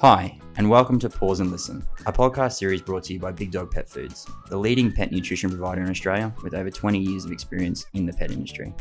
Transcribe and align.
Hi, 0.00 0.38
and 0.56 0.70
welcome 0.70 0.98
to 1.00 1.10
Pause 1.10 1.40
and 1.40 1.50
Listen, 1.52 1.86
a 2.06 2.12
podcast 2.12 2.54
series 2.54 2.80
brought 2.80 3.04
to 3.04 3.12
you 3.12 3.18
by 3.18 3.32
Big 3.32 3.50
Dog 3.50 3.70
Pet 3.70 3.86
Foods, 3.86 4.26
the 4.48 4.56
leading 4.56 4.90
pet 4.90 5.12
nutrition 5.12 5.50
provider 5.50 5.82
in 5.82 5.90
Australia 5.90 6.34
with 6.42 6.54
over 6.54 6.70
20 6.70 6.98
years 6.98 7.26
of 7.26 7.32
experience 7.32 7.84
in 7.92 8.06
the 8.06 8.12
pet 8.14 8.30
industry. 8.30 8.72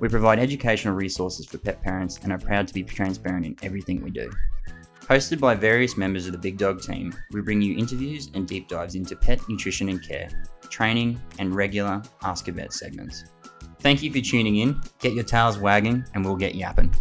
We 0.00 0.08
provide 0.08 0.40
educational 0.40 0.96
resources 0.96 1.46
for 1.46 1.58
pet 1.58 1.80
parents 1.80 2.18
and 2.24 2.32
are 2.32 2.40
proud 2.40 2.66
to 2.66 2.74
be 2.74 2.82
transparent 2.82 3.46
in 3.46 3.54
everything 3.62 4.02
we 4.02 4.10
do. 4.10 4.32
Hosted 5.02 5.38
by 5.38 5.54
various 5.54 5.96
members 5.96 6.26
of 6.26 6.32
the 6.32 6.38
Big 6.38 6.58
Dog 6.58 6.82
team, 6.82 7.14
we 7.30 7.40
bring 7.40 7.62
you 7.62 7.78
interviews 7.78 8.28
and 8.34 8.48
deep 8.48 8.66
dives 8.66 8.96
into 8.96 9.14
pet 9.14 9.40
nutrition 9.48 9.90
and 9.90 10.02
care, 10.02 10.28
training, 10.70 11.20
and 11.38 11.54
regular 11.54 12.02
Ask 12.24 12.48
a 12.48 12.52
Vet 12.52 12.72
segments. 12.72 13.26
Thank 13.78 14.02
you 14.02 14.12
for 14.12 14.20
tuning 14.20 14.56
in. 14.56 14.80
Get 14.98 15.12
your 15.12 15.22
tails 15.22 15.56
wagging, 15.56 16.04
and 16.14 16.24
we'll 16.24 16.34
get 16.34 16.56
yapping. 16.56 16.92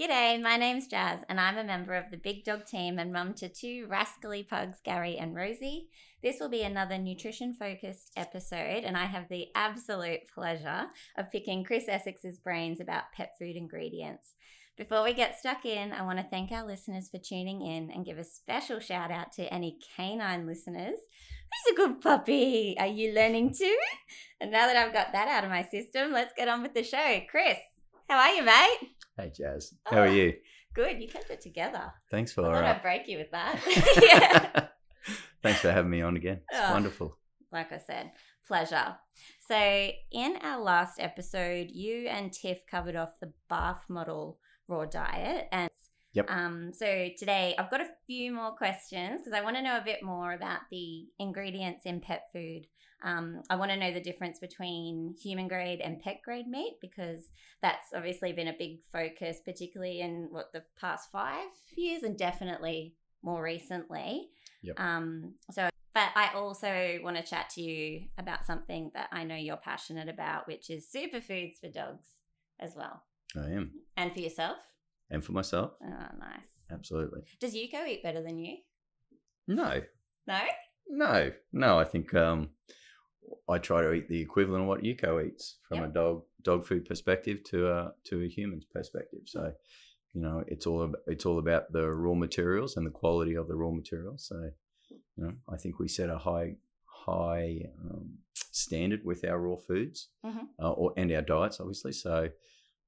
G'day, 0.00 0.40
my 0.40 0.56
name's 0.56 0.86
Jazz, 0.86 1.20
and 1.28 1.38
I'm 1.38 1.58
a 1.58 1.64
member 1.64 1.92
of 1.92 2.10
the 2.10 2.16
Big 2.16 2.42
Dog 2.42 2.64
team 2.64 2.98
and 2.98 3.12
mum 3.12 3.34
to 3.34 3.50
two 3.50 3.86
rascally 3.86 4.42
pugs, 4.42 4.78
Gary 4.82 5.18
and 5.18 5.36
Rosie. 5.36 5.88
This 6.22 6.40
will 6.40 6.48
be 6.48 6.62
another 6.62 6.96
nutrition 6.96 7.52
focused 7.52 8.10
episode, 8.16 8.84
and 8.84 8.96
I 8.96 9.04
have 9.04 9.28
the 9.28 9.48
absolute 9.54 10.20
pleasure 10.34 10.86
of 11.18 11.30
picking 11.30 11.64
Chris 11.64 11.84
Essex's 11.86 12.38
brains 12.38 12.80
about 12.80 13.12
pet 13.14 13.32
food 13.38 13.56
ingredients. 13.56 14.32
Before 14.78 15.04
we 15.04 15.12
get 15.12 15.38
stuck 15.38 15.66
in, 15.66 15.92
I 15.92 16.00
want 16.00 16.18
to 16.18 16.24
thank 16.24 16.50
our 16.50 16.66
listeners 16.66 17.10
for 17.10 17.18
tuning 17.18 17.60
in 17.60 17.90
and 17.90 18.06
give 18.06 18.16
a 18.16 18.24
special 18.24 18.80
shout 18.80 19.10
out 19.10 19.32
to 19.32 19.52
any 19.52 19.76
canine 19.98 20.46
listeners. 20.46 20.96
Who's 20.96 21.74
a 21.74 21.76
good 21.76 22.00
puppy? 22.00 22.74
Are 22.78 22.86
you 22.86 23.12
learning 23.12 23.52
too? 23.52 23.76
And 24.40 24.50
now 24.50 24.66
that 24.66 24.76
I've 24.76 24.94
got 24.94 25.12
that 25.12 25.28
out 25.28 25.44
of 25.44 25.50
my 25.50 25.64
system, 25.64 26.10
let's 26.10 26.32
get 26.34 26.48
on 26.48 26.62
with 26.62 26.72
the 26.72 26.84
show. 26.84 27.20
Chris, 27.30 27.58
how 28.08 28.16
are 28.16 28.32
you, 28.32 28.42
mate? 28.42 28.78
Hey, 29.20 29.30
Jazz. 29.36 29.74
How 29.84 29.98
are 29.98 30.06
Oh. 30.06 30.10
you? 30.12 30.32
Good, 30.72 31.02
you 31.02 31.06
kept 31.08 31.30
it 31.30 31.42
together. 31.42 31.92
Thanks 32.10 32.32
I 32.32 32.34
for 32.36 32.42
thought 32.44 32.64
uh, 32.64 32.68
I'd 32.68 32.80
break 32.82 33.06
you 33.06 33.18
with 33.18 33.30
that. 33.32 33.60
yeah. 34.02 34.68
Thanks 35.42 35.60
for 35.60 35.70
having 35.70 35.90
me 35.90 36.00
on 36.00 36.16
again. 36.16 36.40
It's 36.50 36.58
Oh. 36.60 36.72
wonderful. 36.72 37.18
Like 37.52 37.70
I 37.70 37.78
said, 37.78 38.12
pleasure. 38.46 38.96
So, 39.46 39.90
in 40.12 40.36
our 40.42 40.60
last 40.62 40.98
episode, 41.00 41.68
you 41.70 42.06
and 42.08 42.32
Tiff 42.32 42.64
covered 42.66 42.96
off 42.96 43.18
the 43.20 43.32
BARF 43.50 43.80
model 43.90 44.38
raw 44.68 44.86
diet. 44.86 45.48
And 45.52 45.68
Yep. 46.14 46.30
um, 46.30 46.72
so 46.72 47.08
today 47.18 47.54
I've 47.58 47.70
got 47.70 47.80
a 47.82 47.88
few 48.06 48.32
more 48.32 48.52
questions 48.56 49.20
because 49.20 49.32
I 49.38 49.42
want 49.42 49.56
to 49.56 49.62
know 49.62 49.76
a 49.76 49.84
bit 49.84 50.02
more 50.02 50.32
about 50.32 50.60
the 50.70 51.08
ingredients 51.18 51.84
in 51.84 52.00
pet 52.00 52.24
food. 52.32 52.66
Um, 53.02 53.42
I 53.48 53.56
want 53.56 53.70
to 53.70 53.76
know 53.76 53.92
the 53.92 54.00
difference 54.00 54.38
between 54.38 55.14
human 55.20 55.48
grade 55.48 55.80
and 55.80 56.00
pet 56.00 56.20
grade 56.24 56.46
meat 56.46 56.76
because 56.80 57.30
that's 57.62 57.86
obviously 57.94 58.32
been 58.32 58.48
a 58.48 58.54
big 58.58 58.80
focus, 58.92 59.38
particularly 59.44 60.00
in 60.00 60.28
what 60.30 60.52
the 60.52 60.62
past 60.80 61.10
five 61.10 61.48
years 61.76 62.02
and 62.02 62.16
definitely 62.18 62.94
more 63.22 63.42
recently. 63.42 64.28
Yep. 64.62 64.78
Um, 64.78 65.34
so, 65.50 65.68
but 65.94 66.08
I 66.14 66.30
also 66.34 66.98
want 67.02 67.16
to 67.16 67.22
chat 67.22 67.50
to 67.50 67.62
you 67.62 68.02
about 68.18 68.44
something 68.44 68.90
that 68.94 69.08
I 69.12 69.24
know 69.24 69.34
you're 69.34 69.56
passionate 69.56 70.08
about, 70.08 70.46
which 70.46 70.68
is 70.70 70.86
superfoods 70.94 71.58
for 71.60 71.68
dogs 71.68 72.08
as 72.60 72.74
well, 72.76 73.02
I 73.36 73.50
am. 73.50 73.72
and 73.96 74.12
for 74.12 74.20
yourself. 74.20 74.58
And 75.10 75.24
for 75.24 75.32
myself, 75.32 75.72
Oh, 75.82 75.88
nice. 76.18 76.46
absolutely. 76.70 77.22
Does 77.40 77.54
Yuko 77.54 77.88
eat 77.88 78.02
better 78.02 78.22
than 78.22 78.38
you? 78.38 78.58
No, 79.48 79.80
No. 80.26 80.40
no, 80.88 81.32
no. 81.52 81.78
I 81.80 81.84
think 81.84 82.14
um, 82.14 82.50
I 83.48 83.58
try 83.58 83.82
to 83.82 83.92
eat 83.92 84.08
the 84.08 84.20
equivalent 84.20 84.62
of 84.62 84.68
what 84.68 84.82
Yuko 84.82 85.24
eats 85.26 85.58
from 85.68 85.78
Yep. 85.78 85.90
a 85.90 85.92
dog 85.92 86.22
dog 86.42 86.66
food 86.66 86.84
perspective 86.86 87.42
to 87.44 87.70
a 87.70 87.92
to 88.04 88.22
a 88.22 88.28
human's 88.28 88.64
perspective. 88.64 89.20
So, 89.26 89.52
you 90.14 90.20
know, 90.22 90.42
it's 90.46 90.66
all 90.66 90.92
it's 91.06 91.26
all 91.26 91.38
about 91.38 91.72
the 91.72 91.88
raw 91.90 92.14
materials 92.14 92.76
and 92.76 92.86
the 92.86 92.90
quality 92.90 93.34
of 93.34 93.48
the 93.48 93.56
raw 93.56 93.70
materials. 93.70 94.26
So, 94.26 94.50
you 94.90 95.24
know, 95.24 95.32
I 95.48 95.56
think 95.56 95.78
we 95.78 95.88
set 95.88 96.10
a 96.10 96.18
high 96.18 96.56
high 96.84 97.62
um, 97.82 98.18
standard 98.52 99.04
with 99.04 99.24
our 99.24 99.38
raw 99.38 99.56
foods 99.56 100.08
Mhm. 100.24 100.48
uh, 100.62 100.72
or 100.72 100.92
and 100.96 101.10
our 101.12 101.22
diets, 101.22 101.60
obviously. 101.60 101.92
So, 101.92 102.30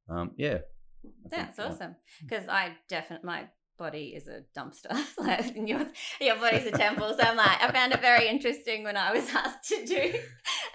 um, 0.09 0.33
yeah. 0.37 0.61
I 1.05 1.29
That's 1.29 1.59
awesome. 1.59 1.97
Because 2.21 2.47
I 2.49 2.77
definitely, 2.89 3.27
my 3.27 3.49
body 3.83 4.15
is 4.15 4.29
a 4.29 4.43
dumpster. 4.57 4.97
like 5.19 5.57
your, 5.57 5.87
your 6.21 6.37
body's 6.37 6.67
a 6.67 6.71
temple. 6.71 7.15
So 7.19 7.27
I'm 7.27 7.37
like, 7.37 7.61
I 7.61 7.71
found 7.73 7.93
it 7.93 8.01
very 8.01 8.29
interesting 8.29 8.85
when 8.85 8.97
I 8.97 9.13
was 9.13 9.29
asked 9.35 9.69
to 9.71 9.85
do 9.85 10.15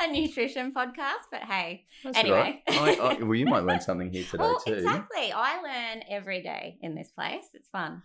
a 0.01 0.11
nutrition 0.11 0.73
podcast. 0.73 1.23
But 1.31 1.43
hey, 1.43 1.85
That's 2.03 2.17
all 2.17 2.31
right. 2.31 2.61
Anyway. 2.67 2.99
I, 3.01 3.15
I, 3.15 3.23
well, 3.23 3.35
you 3.35 3.45
might 3.45 3.63
learn 3.63 3.79
something 3.79 4.11
here 4.11 4.25
today 4.25 4.43
well, 4.43 4.59
too. 4.59 4.73
exactly. 4.73 5.31
I 5.31 5.61
learn 5.61 6.03
every 6.09 6.43
day 6.43 6.77
in 6.81 6.95
this 6.95 7.09
place. 7.09 7.45
It's 7.53 7.69
fun. 7.69 8.03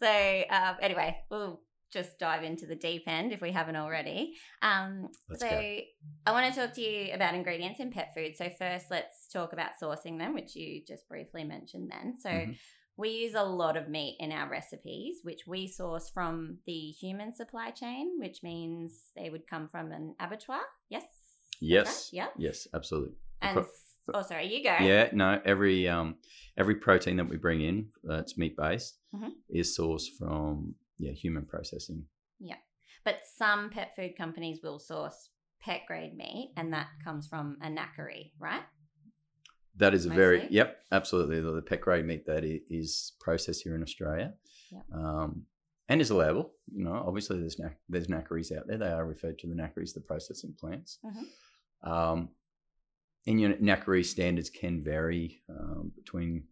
So 0.00 0.42
um, 0.50 0.76
anyway, 0.80 1.18
we'll 1.30 1.60
just 1.92 2.18
dive 2.18 2.42
into 2.42 2.66
the 2.66 2.74
deep 2.74 3.04
end 3.06 3.32
if 3.32 3.42
we 3.42 3.52
haven't 3.52 3.76
already. 3.76 4.34
Um, 4.62 5.08
so 5.34 5.48
go. 5.48 5.78
I 6.26 6.32
want 6.32 6.52
to 6.52 6.58
talk 6.58 6.74
to 6.74 6.80
you 6.80 7.12
about 7.12 7.34
ingredients 7.34 7.80
in 7.80 7.90
pet 7.90 8.14
food. 8.14 8.34
So 8.36 8.48
first, 8.58 8.86
let's 8.90 9.28
talk 9.30 9.52
about 9.52 9.72
sourcing 9.82 10.18
them, 10.18 10.32
which 10.32 10.56
you 10.56 10.82
just 10.86 11.06
briefly 11.06 11.44
mentioned. 11.44 11.90
Then, 11.92 12.14
so. 12.18 12.30
Mhm. 12.30 12.56
We 12.98 13.10
use 13.10 13.34
a 13.34 13.44
lot 13.44 13.76
of 13.76 13.88
meat 13.88 14.16
in 14.18 14.32
our 14.32 14.50
recipes, 14.50 15.20
which 15.22 15.46
we 15.46 15.68
source 15.68 16.10
from 16.10 16.58
the 16.66 16.90
human 16.90 17.32
supply 17.32 17.70
chain, 17.70 18.18
which 18.18 18.42
means 18.42 19.12
they 19.16 19.30
would 19.30 19.46
come 19.46 19.68
from 19.68 19.92
an 19.92 20.16
abattoir. 20.18 20.62
Yes. 20.88 21.04
Yes. 21.60 21.86
right? 22.12 22.18
Yep. 22.18 22.32
Yes, 22.38 22.66
absolutely. 22.74 23.14
And 23.40 23.64
oh, 24.12 24.22
sorry, 24.22 24.52
you 24.52 24.64
go. 24.64 24.76
Yeah, 24.80 25.10
no, 25.12 25.40
every 25.44 25.88
um 25.88 26.16
every 26.56 26.74
protein 26.74 27.16
that 27.18 27.28
we 27.28 27.36
bring 27.36 27.60
in 27.60 27.88
that's 28.02 28.36
meat 28.36 28.56
based 28.56 28.98
Mhm. 29.14 29.30
is 29.48 29.78
sourced 29.78 30.08
from 30.18 30.74
yeah 30.98 31.12
human 31.12 31.46
processing. 31.46 32.04
Yeah, 32.40 32.56
but 33.04 33.20
some 33.24 33.70
pet 33.70 33.94
food 33.94 34.16
companies 34.16 34.60
will 34.60 34.80
source 34.80 35.28
pet 35.60 35.82
grade 35.86 36.16
meat, 36.16 36.52
and 36.56 36.72
that 36.72 36.88
comes 37.04 37.28
from 37.28 37.58
a 37.62 37.68
knackery, 37.68 38.32
right? 38.40 38.64
That 39.78 39.94
is 39.94 40.06
a 40.06 40.10
very 40.10 40.46
yep, 40.50 40.78
absolutely 40.92 41.40
the, 41.40 41.52
the 41.52 41.62
pet 41.62 41.80
grade 41.80 42.04
meat 42.04 42.26
that 42.26 42.44
is 42.44 43.12
processed 43.20 43.62
here 43.62 43.74
in 43.74 43.82
Australia, 43.82 44.34
Yep. 44.70 44.82
um, 44.92 45.42
and 45.88 46.00
is 46.00 46.10
allowable. 46.10 46.52
You 46.74 46.84
know, 46.84 46.92
obviously 47.06 47.38
there's 47.40 47.58
knack, 47.58 47.78
there's 47.88 48.08
knackeries 48.08 48.56
out 48.56 48.66
there. 48.66 48.78
They 48.78 48.90
are 48.90 49.06
referred 49.06 49.38
to 49.40 49.46
the 49.46 49.54
knackeries, 49.54 49.94
the 49.94 50.00
processing 50.00 50.54
plants. 50.58 50.98
Mhm. 51.04 51.88
Um, 51.90 52.28
and 53.26 53.40
you 53.40 53.48
know, 53.48 53.54
knackery 53.56 54.04
standards 54.04 54.50
can 54.50 54.82
vary 54.82 55.42
um, 55.48 55.92
between 55.94 56.44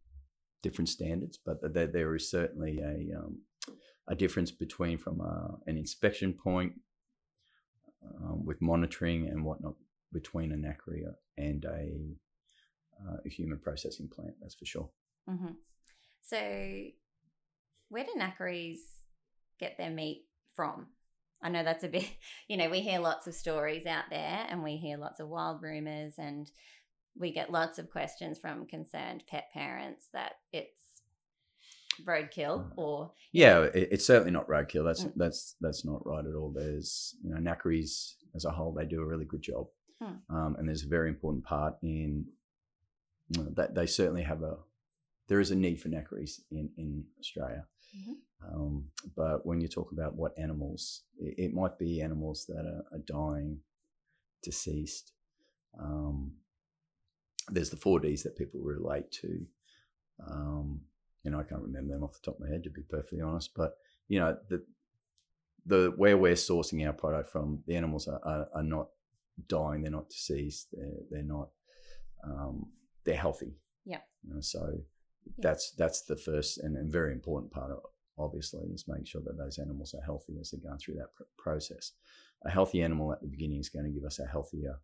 different 0.62 0.88
standards, 0.88 1.38
but 1.44 1.58
there, 1.75 1.87
there 1.87 2.14
is 2.14 2.31
certainly 2.31 2.81
a 2.81 3.16
um, 3.19 3.43
a 4.08 4.14
difference 4.14 4.50
between 4.53 4.98
from 4.98 5.20
a, 5.20 5.58
an 5.66 5.76
inspection 5.76 6.32
point 6.32 6.75
um, 8.04 8.44
with 8.44 8.62
monitoring 8.62 9.26
and 9.26 9.44
whatnot 9.44 9.75
between 10.12 10.53
a 10.53 10.56
knackery 10.56 11.03
and 11.37 11.64
a, 11.64 12.16
uh, 13.01 13.17
a 13.25 13.29
human 13.29 13.59
processing 13.59 14.09
plant. 14.09 14.34
That's 14.41 14.55
for 14.55 14.67
sure. 14.67 14.91
hmm 15.29 15.53
So, 16.23 16.39
where 17.89 18.05
do 18.05 18.12
knackeries 18.17 18.79
get 19.59 19.77
their 19.79 19.91
meat 19.91 20.25
from? 20.55 20.87
I 21.43 21.49
know 21.51 21.62
that's 21.62 21.85
a 21.85 21.89
bit, 21.89 22.09
you 22.49 22.56
know, 22.56 22.69
we 22.71 22.81
hear 22.81 22.99
lots 22.99 23.27
of 23.27 23.35
stories 23.35 23.87
out 23.87 24.05
there 24.11 24.47
and 24.49 24.62
we 24.62 24.77
hear 24.77 24.97
lots 24.97 25.21
of 25.21 25.29
wild 25.29 25.62
rumors 25.62 26.15
and 26.19 26.51
we 27.19 27.31
get 27.33 27.51
lots 27.53 27.79
of 27.79 27.91
questions 27.91 28.39
from 28.39 28.67
concerned 28.67 29.23
pet 29.29 29.49
parents 29.53 30.09
that 30.12 30.33
it's 30.53 30.81
roadkill 32.05 32.67
or 32.77 33.12
Yeah, 33.33 33.62
it, 33.62 33.89
it's 33.93 34.06
certainly 34.06 34.31
not 34.33 34.49
roadkill. 34.49 34.85
That's 34.85 35.05
Mm. 35.05 35.12
that's 35.17 35.56
that's 35.61 35.85
not 35.85 36.05
right 36.06 36.25
at 36.27 36.35
all. 36.35 36.51
There's 36.55 37.17
you 37.23 37.31
know 37.31 37.41
knackeries 37.41 38.17
as 38.35 38.45
a 38.45 38.51
whole, 38.51 38.73
they 38.73 38.85
do 38.85 39.01
a 39.01 39.06
really 39.06 39.25
good 39.25 39.41
job, 39.43 39.69
Hmm. 39.99 40.17
um, 40.29 40.56
and 40.59 40.69
there's 40.69 40.85
a 40.85 40.89
very 40.89 41.09
important 41.09 41.45
part 41.45 41.77
in 41.83 42.27
know, 42.27 42.33
that 43.31 43.75
they 43.75 43.87
certainly 43.87 44.22
have 44.22 44.42
a 44.42 44.59
there 45.28 45.41
is 45.41 45.50
a 45.50 45.56
need 45.56 45.81
for 45.81 45.88
knackeries 45.88 46.41
in 46.50 46.70
in 46.76 47.04
Australia. 47.19 47.67
Mhm. 47.96 48.14
Um, 48.43 48.90
but 49.17 49.46
when 49.46 49.61
you 49.61 49.69
talk 49.69 49.93
about 49.93 50.14
what 50.14 50.38
animals, 50.38 51.02
it, 51.19 51.34
it 51.38 51.55
might 51.55 51.78
be 51.78 52.00
animals 52.00 52.46
that 52.46 52.64
are, 52.67 52.84
are 52.93 52.99
dying, 52.99 53.61
deceased. 54.43 55.12
Um, 55.78 56.32
there's 57.49 57.70
the 57.70 57.76
four 57.76 58.00
Ds 58.00 58.23
that 58.23 58.37
people 58.37 58.61
relate 58.61 59.11
to. 59.12 59.46
Um, 60.25 60.82
you 61.22 61.31
know, 61.31 61.40
I 61.40 61.44
can't 61.44 61.62
remember 61.62 61.94
them 61.94 62.05
off 62.05 62.14
the 62.14 62.25
top 62.25 62.37
of 62.37 62.46
my 62.46 62.49
head 62.49 62.64
to 62.64 62.70
be 62.70 62.82
perfectly 62.82 63.20
honest. 63.20 63.50
But 63.55 63.76
you 64.08 64.20
know, 64.20 64.37
the 64.49 64.64
the 65.64 65.93
where 65.96 66.17
we're 66.17 66.34
sourcing 66.34 66.87
our 66.87 66.93
product 66.93 67.31
from, 67.31 67.62
the 67.67 67.76
animals 67.76 68.06
are, 68.06 68.20
are, 68.25 68.49
are 68.55 68.62
not 68.62 68.88
dying. 69.49 69.82
They're 69.82 69.90
not 69.90 70.08
deceased. 70.08 70.69
They're 70.72 71.02
they're 71.11 71.22
not. 71.22 71.49
Um, 72.25 72.67
they're 73.06 73.17
healthy. 73.17 73.55
Yeah. 73.85 74.00
You 74.26 74.35
know, 74.35 74.41
so 74.41 74.81
that's 75.38 75.73
that's 75.73 76.03
the 76.03 76.17
first 76.17 76.58
and, 76.58 76.76
and 76.76 76.93
very 76.93 77.12
important 77.12 77.53
part 77.53 77.70
of 77.70 77.79
obviously 78.19 78.67
is 78.75 78.85
making 78.88 79.06
sure 79.06 79.23
that 79.25 79.37
those 79.38 79.58
animals 79.58 79.94
are 79.94 80.05
healthy 80.05 80.35
as 80.41 80.50
they're 80.50 80.61
going 80.69 80.79
through 80.79 80.94
that 80.97 81.14
pr- 81.17 81.23
process. 81.38 81.93
A 82.44 82.50
healthy 82.50 82.82
animal 82.82 83.12
at 83.12 83.20
the 83.20 83.29
beginning 83.29 83.58
is 83.61 83.69
going 83.69 83.85
to 83.87 83.91
give 83.91 84.05
us 84.05 84.19
a 84.19 84.26
healthier 84.26 84.81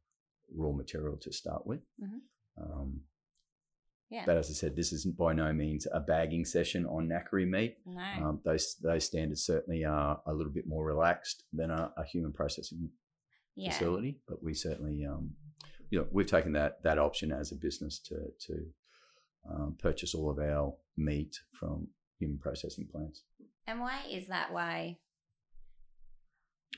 raw 0.54 0.72
material 0.72 1.16
to 1.19 1.32
start 1.32 1.66
with. 1.66 1.80
Mhm. 2.02 2.20
Um, 2.58 3.04
Yeah. 4.10 4.26
But 4.26 4.36
as 4.36 4.50
I 4.50 4.52
said, 4.52 4.76
this 4.76 4.92
isn't 4.92 5.16
by 5.16 5.32
no 5.32 5.50
means 5.54 5.86
a 5.90 6.00
bagging 6.00 6.44
session 6.44 6.84
on 6.86 7.08
knackery 7.08 7.48
meat. 7.48 7.78
no. 7.86 8.02
Um, 8.02 8.40
those 8.44 8.76
those 8.82 9.04
standards 9.04 9.42
certainly 9.44 9.84
are 9.84 10.20
a 10.26 10.34
little 10.34 10.52
bit 10.52 10.66
more 10.66 10.84
relaxed 10.84 11.44
than 11.52 11.70
a, 11.70 11.92
a 11.96 12.04
human 12.04 12.32
processing 12.32 12.90
yeah. 13.54 13.70
facility, 13.72 14.20
but 14.28 14.42
we 14.42 14.52
certainly, 14.54 15.06
um, 15.06 15.34
you 15.92 15.98
know, 15.98 16.06
we've 16.10 16.26
taken 16.26 16.52
that 16.52 16.82
that 16.82 16.98
option 16.98 17.30
as 17.30 17.52
a 17.52 17.54
business 17.54 17.98
to 17.98 18.16
to 18.46 18.54
um, 19.48 19.76
purchase 19.78 20.14
all 20.14 20.30
of 20.30 20.38
our 20.38 20.74
meat 20.96 21.38
from 21.52 21.88
human 22.18 22.38
processing 22.38 22.88
plants. 22.90 23.24
And 23.66 23.78
why 23.78 24.00
is 24.10 24.28
that? 24.28 24.52
Why? 24.52 24.96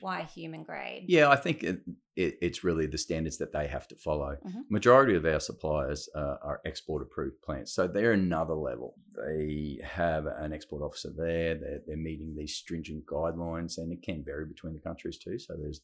Why 0.01 0.23
human 0.23 0.63
grade? 0.63 1.05
Yeah, 1.07 1.29
I 1.29 1.37
think 1.37 1.63
it, 1.63 1.79
it, 2.17 2.37
it's 2.41 2.65
really 2.65 2.87
the 2.87 2.97
standards 2.97 3.37
that 3.37 3.53
they 3.53 3.67
have 3.67 3.87
to 3.87 3.95
follow. 3.95 4.35
Mhm. 4.45 4.63
Majority 4.69 5.15
of 5.15 5.23
our 5.23 5.39
suppliers 5.39 6.09
uh, 6.13 6.35
are 6.43 6.59
export 6.65 7.01
approved 7.01 7.41
plants, 7.41 7.73
so 7.73 7.87
they're 7.87 8.11
another 8.11 8.55
level. 8.55 8.95
They 9.15 9.79
have 9.81 10.25
an 10.25 10.51
export 10.51 10.81
officer 10.81 11.11
there. 11.15 11.55
They're, 11.55 11.79
they're 11.87 11.95
meeting 11.95 12.35
these 12.35 12.55
stringent 12.55 13.05
guidelines, 13.05 13.77
and 13.77 13.93
it 13.93 14.01
can 14.01 14.25
vary 14.25 14.45
between 14.45 14.73
the 14.73 14.81
countries 14.81 15.17
too. 15.17 15.39
So 15.39 15.55
there's, 15.57 15.79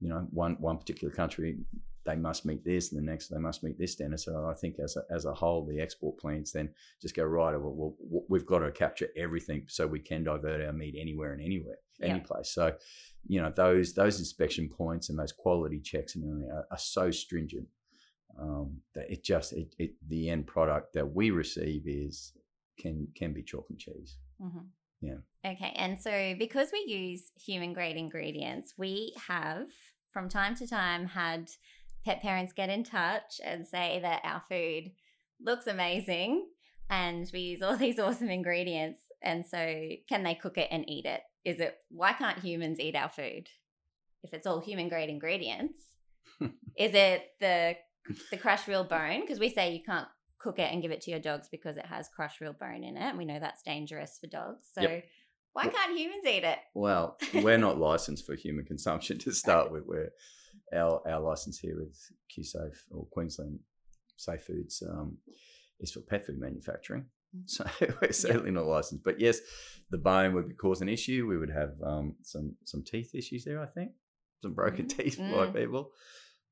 you 0.00 0.08
know, 0.08 0.26
one 0.30 0.56
one 0.60 0.78
particular 0.78 1.12
country 1.12 1.58
they 2.04 2.16
must 2.16 2.46
meet 2.46 2.64
this, 2.64 2.90
and 2.90 2.98
the 2.98 3.04
next 3.10 3.28
they 3.28 3.38
must 3.38 3.62
meet 3.62 3.78
this 3.78 3.92
standard. 3.92 4.18
So 4.20 4.46
I 4.48 4.54
think 4.54 4.78
as 4.78 4.96
a, 4.96 5.02
as 5.12 5.26
a 5.26 5.34
whole, 5.34 5.66
the 5.66 5.80
export 5.80 6.16
plants 6.18 6.52
then 6.52 6.70
just 7.02 7.14
go 7.14 7.24
right. 7.24 7.54
Well, 7.54 7.94
we've 8.28 8.46
got 8.46 8.60
to 8.60 8.70
capture 8.70 9.08
everything 9.16 9.64
so 9.68 9.86
we 9.86 10.00
can 10.00 10.24
divert 10.24 10.64
our 10.64 10.72
meat 10.72 10.96
anywhere 10.98 11.32
and 11.32 11.42
anywhere, 11.42 11.78
any 12.00 12.20
Yeah. 12.20 12.24
place. 12.24 12.50
So 12.50 12.74
you 13.26 13.42
know 13.42 13.50
those 13.50 13.92
those 13.94 14.18
inspection 14.18 14.68
points 14.68 15.10
and 15.10 15.18
those 15.18 15.32
quality 15.32 15.80
checks 15.80 16.14
and 16.14 16.24
everything 16.24 16.50
are, 16.50 16.66
are 16.70 16.78
so 16.78 17.10
stringent 17.10 17.68
um, 18.40 18.78
that 18.94 19.10
it 19.10 19.22
just 19.22 19.52
it, 19.52 19.74
it 19.78 19.94
the 20.06 20.30
end 20.30 20.46
product 20.46 20.94
that 20.94 21.14
we 21.14 21.30
receive 21.30 21.82
is 21.86 22.32
can 22.78 23.08
can 23.14 23.32
be 23.34 23.42
chalk 23.42 23.66
and 23.68 23.78
cheese. 23.78 24.16
Mhm. 24.40 24.68
Yeah. 25.00 25.18
Okay, 25.46 25.72
and 25.76 26.00
so 26.00 26.34
because 26.38 26.70
we 26.72 26.84
use 26.92 27.30
human 27.36 27.72
grade 27.72 27.96
ingredients, 27.96 28.74
we 28.76 29.14
have 29.28 29.68
from 30.12 30.28
time 30.28 30.54
to 30.56 30.66
time 30.66 31.06
had 31.06 31.48
pet 32.04 32.20
parents 32.22 32.52
get 32.52 32.70
in 32.70 32.84
touch 32.84 33.40
and 33.44 33.66
say 33.66 34.00
that 34.02 34.22
our 34.24 34.42
food 34.48 34.92
looks 35.40 35.66
amazing 35.66 36.46
and 36.90 37.30
we 37.32 37.40
use 37.40 37.62
all 37.62 37.76
these 37.78 37.98
awesome 37.98 38.30
ingredients. 38.30 39.00
And 39.22 39.44
so, 39.44 39.88
can 40.08 40.22
they 40.22 40.34
cook 40.34 40.58
it 40.58 40.68
and 40.70 40.88
eat 40.88 41.04
it? 41.04 41.20
Is 41.44 41.60
it 41.60 41.76
why 41.90 42.12
can't 42.12 42.38
humans 42.38 42.80
eat 42.80 42.94
our 42.94 43.08
food 43.08 43.48
if 44.22 44.32
it's 44.32 44.46
all 44.46 44.60
human 44.60 44.88
grade 44.88 45.08
ingredients? 45.10 45.80
Is 46.76 46.94
it 46.94 47.22
the 47.40 47.76
the 48.30 48.36
crushed 48.36 48.68
real 48.68 48.84
bone? 48.84 49.20
Because 49.20 49.40
we 49.40 49.50
say 49.50 49.72
you 49.72 49.82
can't 49.82 50.08
cook 50.38 50.58
it 50.58 50.72
and 50.72 50.82
give 50.82 50.90
it 50.90 51.00
to 51.02 51.10
your 51.10 51.20
dogs 51.20 51.48
because 51.50 51.76
it 51.76 51.86
has 51.86 52.08
crushed 52.08 52.40
real 52.40 52.52
bone 52.52 52.84
in 52.84 52.96
it. 52.96 53.00
And 53.02 53.18
we 53.18 53.24
know 53.24 53.38
that's 53.40 53.62
dangerous 53.62 54.18
for 54.20 54.26
dogs. 54.28 54.68
So 54.72 54.82
Yep. 54.82 55.04
why 55.52 55.66
can't 55.68 55.96
humans 55.98 56.24
eat 56.26 56.44
it? 56.44 56.58
Well, 56.74 57.16
we're 57.34 57.58
not 57.58 57.78
licensed 57.78 58.24
for 58.26 58.34
human 58.34 58.64
consumption 58.64 59.18
to 59.18 59.32
start 59.42 59.70
with. 59.72 59.84
We're 59.86 60.10
our 60.74 61.02
our 61.08 61.20
license 61.20 61.58
here 61.58 61.76
with 61.76 61.96
QSafe 62.36 62.76
or 62.90 63.06
Queensland 63.06 63.58
Safe 64.16 64.42
Foods 64.42 64.82
um, 64.88 65.18
is 65.80 65.90
for 65.92 66.00
pet 66.00 66.26
food 66.26 66.38
manufacturing. 66.38 67.06
Mm. 67.36 67.42
So 67.48 67.64
we're 68.02 68.12
certainly 68.12 68.50
not 68.50 68.66
licensed. 68.66 69.04
But 69.04 69.20
yes, 69.20 69.40
the 69.90 69.98
bone 69.98 70.34
would 70.34 70.56
cause 70.58 70.80
an 70.82 70.88
issue. 70.88 71.26
We 71.26 71.38
would 71.38 71.50
have 71.50 71.72
um, 71.82 72.16
some 72.22 72.56
some 72.64 72.82
teeth 72.84 73.14
issues 73.14 73.44
there. 73.44 73.60
I 73.62 73.66
think 73.66 73.92
some 74.42 74.54
broken 74.54 74.86
Mm. 74.88 74.96
teeth 74.96 75.18
Mm. 75.18 75.34
by 75.34 75.60
people. 75.60 75.90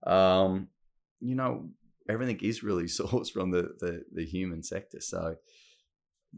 Um, 0.07 0.69
you 1.21 1.35
know, 1.35 1.69
everything 2.09 2.39
is 2.43 2.63
really 2.63 2.85
sourced 3.01 3.31
from 3.33 3.51
the, 3.51 3.75
the 3.81 4.05
the 4.13 4.25
human 4.25 4.63
sector. 4.63 5.01
So 5.01 5.37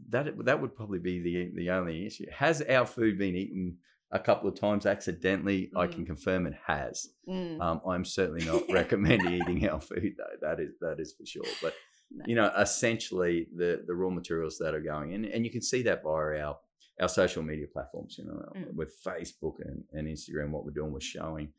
that 0.09 0.45
that 0.45 0.61
would 0.61 0.75
probably 0.75 0.99
be 0.99 1.19
the 1.21 1.51
the 1.55 1.69
only 1.71 2.05
issue. 2.05 2.25
Has 2.31 2.61
our 2.61 2.85
food 2.85 3.17
been 3.17 3.35
eaten 3.35 3.77
a 4.11 4.19
couple 4.19 4.49
of 4.49 4.55
times 4.59 4.85
accidentally? 4.85 5.71
I 5.75 5.87
can 5.87 6.03
Mm. 6.03 6.07
confirm 6.07 6.47
it 6.47 6.55
has. 6.65 7.07
Mm. 7.27 7.59
Um, 7.61 7.81
I'm 7.87 8.05
certainly 8.05 8.45
not 8.45 8.63
recommending 8.69 9.33
eating 9.33 9.67
our 9.69 9.79
food 9.81 10.13
though. 10.17 10.37
That 10.47 10.59
is 10.59 10.71
that 10.81 10.99
is 10.99 11.13
for 11.13 11.25
sure. 11.25 11.43
But 11.61 11.73
No. 12.11 12.23
you 12.27 12.35
know, 12.35 12.51
essentially 12.57 13.47
the 13.55 13.83
the 13.85 13.93
raw 13.93 14.09
materials 14.09 14.57
that 14.59 14.73
are 14.73 14.81
going 14.81 15.11
in, 15.11 15.25
and 15.25 15.45
you 15.45 15.51
can 15.51 15.61
see 15.61 15.81
that 15.83 16.01
via 16.03 16.39
our 16.45 16.57
our 17.01 17.09
social 17.09 17.43
media 17.43 17.67
platforms. 17.71 18.15
You 18.17 18.25
know, 18.25 18.51
Mm. 18.55 18.73
with 18.75 18.91
Facebook 19.05 19.55
and, 19.65 19.83
and 19.93 20.07
Instagram, 20.07 20.51
what 20.51 20.63
we're 20.65 20.71
doing, 20.79 20.91
we're 20.93 21.01
showing 21.01 21.53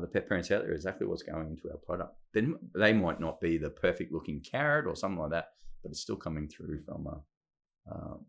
the 0.00 0.06
pet 0.06 0.28
parents 0.28 0.50
out 0.50 0.62
there 0.62 0.72
exactly 0.72 1.06
what's 1.06 1.22
going 1.22 1.48
into 1.48 1.70
our 1.70 1.78
product. 1.78 2.14
Then 2.34 2.56
they 2.74 2.92
might 2.92 3.20
not 3.20 3.40
be 3.40 3.58
the 3.58 3.70
perfect 3.70 4.12
looking 4.12 4.40
carrot 4.40 4.86
or 4.86 4.96
something 4.96 5.20
like 5.20 5.30
that, 5.30 5.48
but 5.82 5.90
it's 5.90 6.00
still 6.00 6.16
coming 6.16 6.48
through 6.48 6.82
from 6.84 7.06
a 7.06 7.20
um, 7.90 8.26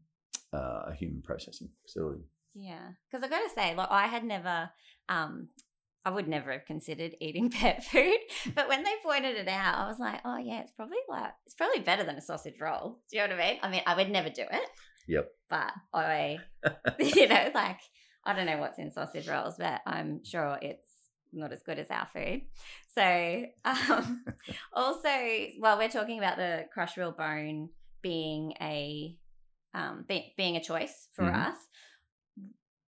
uh, 0.54 0.84
a 0.88 0.94
human 0.94 1.22
processing 1.22 1.70
facility. 1.86 2.24
Yeah, 2.56 2.90
because 3.10 3.24
I 3.24 3.30
got 3.30 3.48
to 3.48 3.54
say, 3.54 3.76
like, 3.76 3.92
I 3.92 4.08
had 4.08 4.24
never, 4.24 4.70
um, 5.08 5.50
I 6.06 6.12
would 6.12 6.28
never 6.28 6.52
have 6.52 6.66
considered 6.66 7.16
eating 7.22 7.50
pet 7.52 7.84
food, 7.84 8.18
but 8.56 8.68
when 8.68 8.84
they 8.84 8.94
pointed 9.04 9.36
it 9.36 9.48
out, 9.48 9.76
I 9.76 9.88
was 9.88 10.00
like, 10.00 10.22
oh 10.26 10.38
yeah, 10.38 10.62
it's 10.62 10.72
probably 10.72 10.98
like 11.08 11.32
it's 11.46 11.56
probably 11.56 11.82
better 11.82 12.04
than 12.04 12.16
a 12.16 12.22
sausage 12.22 12.60
roll. 12.60 13.00
Do 13.12 13.18
you 13.18 13.28
know 13.28 13.36
what 13.36 13.44
I 13.44 13.52
mean? 13.52 13.60
I 13.62 13.70
mean, 13.70 13.82
I 13.86 13.96
would 13.96 14.10
never 14.10 14.30
do 14.30 14.44
it. 14.50 14.70
Yep. 15.08 15.28
But 15.50 15.72
I, 15.94 16.38
you 17.00 17.28
know, 17.28 17.52
like 17.54 17.80
I 18.26 18.34
don't 18.34 18.46
know 18.46 18.58
what's 18.58 18.80
in 18.80 18.92
sausage 18.92 19.28
rolls, 19.28 19.56
but 19.58 19.82
I'm 19.86 20.24
sure 20.24 20.58
it's 20.62 20.90
not 21.32 21.52
as 21.52 21.62
good 21.62 21.80
as 21.80 21.90
our 21.90 22.08
food. 22.14 22.42
So, 22.94 23.46
um, 23.66 24.26
also, 24.74 25.10
while 25.60 25.78
we're 25.78 25.90
talking 25.90 26.18
about 26.18 26.38
the 26.38 26.66
crush 26.74 26.98
real 26.98 27.12
bone 27.12 27.70
being 28.02 28.54
a 28.62 29.18
um, 29.74 30.06
be- 30.08 30.34
being 30.36 30.56
a 30.56 30.64
choice 30.64 31.08
for 31.14 31.26
Mhm. 31.26 31.36
us, 31.36 31.58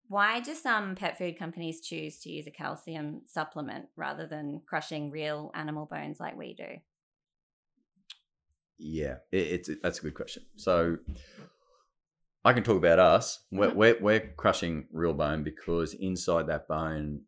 why 0.07 0.39
do 0.41 0.53
some 0.53 0.95
pet 0.95 1.17
food 1.17 1.37
companies 1.37 1.79
choose 1.81 2.19
to 2.21 2.31
use 2.31 2.47
a 2.47 2.51
calcium 2.51 3.21
supplement 3.25 3.85
rather 3.95 4.27
than 4.27 4.61
crushing 4.67 5.11
real 5.11 5.51
animal 5.53 5.85
bones 5.85 6.19
like 6.19 6.35
we 6.37 6.53
do? 6.53 6.79
Yeah, 8.77 9.17
it, 9.31 9.37
it's 9.37 9.69
that's 9.81 9.99
a 9.99 10.01
good 10.01 10.15
question. 10.15 10.43
So 10.55 10.97
I 12.43 12.53
can 12.53 12.63
talk 12.63 12.77
about 12.77 12.99
us. 12.99 13.39
We're, 13.51 13.69
Mhm. 13.69 13.75
we're, 13.75 13.97
we're 14.01 14.33
crushing 14.35 14.87
real 14.91 15.13
bone 15.13 15.43
because 15.43 15.93
inside 15.93 16.47
that 16.47 16.67
bone, 16.67 17.21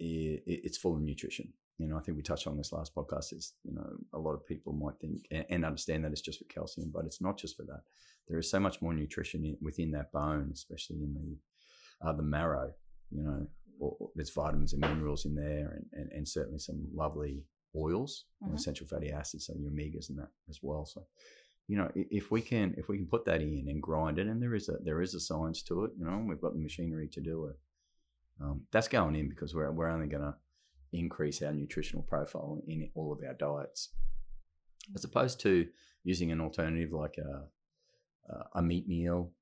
it's 0.00 0.78
full 0.78 0.94
of 0.96 1.02
nutrition. 1.02 1.52
You 1.78 1.88
know, 1.88 1.96
I 1.96 2.00
think 2.00 2.16
we 2.16 2.22
touched 2.22 2.46
on 2.46 2.56
this 2.56 2.72
last 2.72 2.94
podcast. 2.94 3.32
Is 3.32 3.54
you 3.64 3.72
know, 3.74 3.86
a 4.12 4.18
lot 4.18 4.34
of 4.34 4.46
people 4.46 4.72
might 4.72 4.98
think 5.00 5.26
and, 5.30 5.44
and 5.50 5.64
understand 5.64 6.04
that 6.04 6.12
it's 6.12 6.20
just 6.20 6.38
for 6.38 6.44
calcium, 6.46 6.90
but 6.92 7.04
it's 7.04 7.20
not 7.20 7.38
just 7.38 7.56
for 7.56 7.64
that. 7.64 7.82
There 8.28 8.38
is 8.38 8.50
so 8.50 8.60
much 8.60 8.80
more 8.82 8.92
nutrition 8.94 9.44
in, 9.44 9.56
within 9.60 9.90
that 9.92 10.12
bone, 10.12 10.50
especially 10.52 10.96
in 10.96 11.14
the 11.14 12.08
uh, 12.08 12.12
the 12.12 12.22
marrow. 12.22 12.72
You 13.10 13.22
know, 13.22 13.46
or, 13.80 13.96
or 13.98 14.10
there's 14.14 14.30
vitamins 14.30 14.72
and 14.72 14.82
minerals 14.82 15.24
in 15.24 15.34
there, 15.34 15.70
and, 15.76 15.86
and, 15.92 16.12
and 16.12 16.28
certainly 16.28 16.58
some 16.58 16.86
lovely 16.94 17.44
oils, 17.74 18.26
know, 18.40 18.48
Mhm. 18.52 18.56
essential 18.56 18.86
fatty 18.86 19.10
acids, 19.10 19.46
so 19.46 19.54
your 19.58 19.70
omegas 19.70 20.10
and 20.10 20.18
that 20.18 20.28
as 20.48 20.58
well. 20.62 20.84
So, 20.84 21.06
you 21.66 21.76
know, 21.76 21.90
if 21.94 22.30
we 22.30 22.40
can 22.42 22.74
if 22.76 22.88
we 22.88 22.98
can 22.98 23.06
put 23.06 23.24
that 23.24 23.40
in 23.40 23.66
and 23.68 23.80
grind 23.82 24.18
it, 24.18 24.26
and 24.26 24.40
there 24.42 24.54
is 24.54 24.68
a 24.68 24.76
there 24.84 25.00
is 25.00 25.14
a 25.14 25.20
science 25.20 25.62
to 25.64 25.84
it. 25.84 25.92
You 25.98 26.04
know, 26.04 26.12
and 26.12 26.28
we've 26.28 26.40
got 26.40 26.52
the 26.52 26.60
machinery 26.60 27.08
to 27.08 27.20
do 27.20 27.46
it. 27.46 27.56
Um, 28.42 28.62
that's 28.72 28.88
going 28.88 29.16
in 29.16 29.28
because 29.28 29.54
we're 29.54 29.70
we're 29.70 29.90
only 29.90 30.06
going 30.06 30.22
to 30.22 30.34
increase 30.92 31.42
our 31.42 31.52
nutritional 31.52 32.02
profile 32.02 32.60
in 32.66 32.90
all 32.94 33.12
of 33.12 33.20
our 33.26 33.34
diets, 33.34 33.90
as 34.94 35.04
opposed 35.04 35.40
to 35.40 35.66
using 36.04 36.32
an 36.32 36.40
alternative 36.40 36.92
like 36.92 37.18
a 37.18 37.44
a- 38.54 38.62
meat 38.62 38.88
meal 38.88 39.32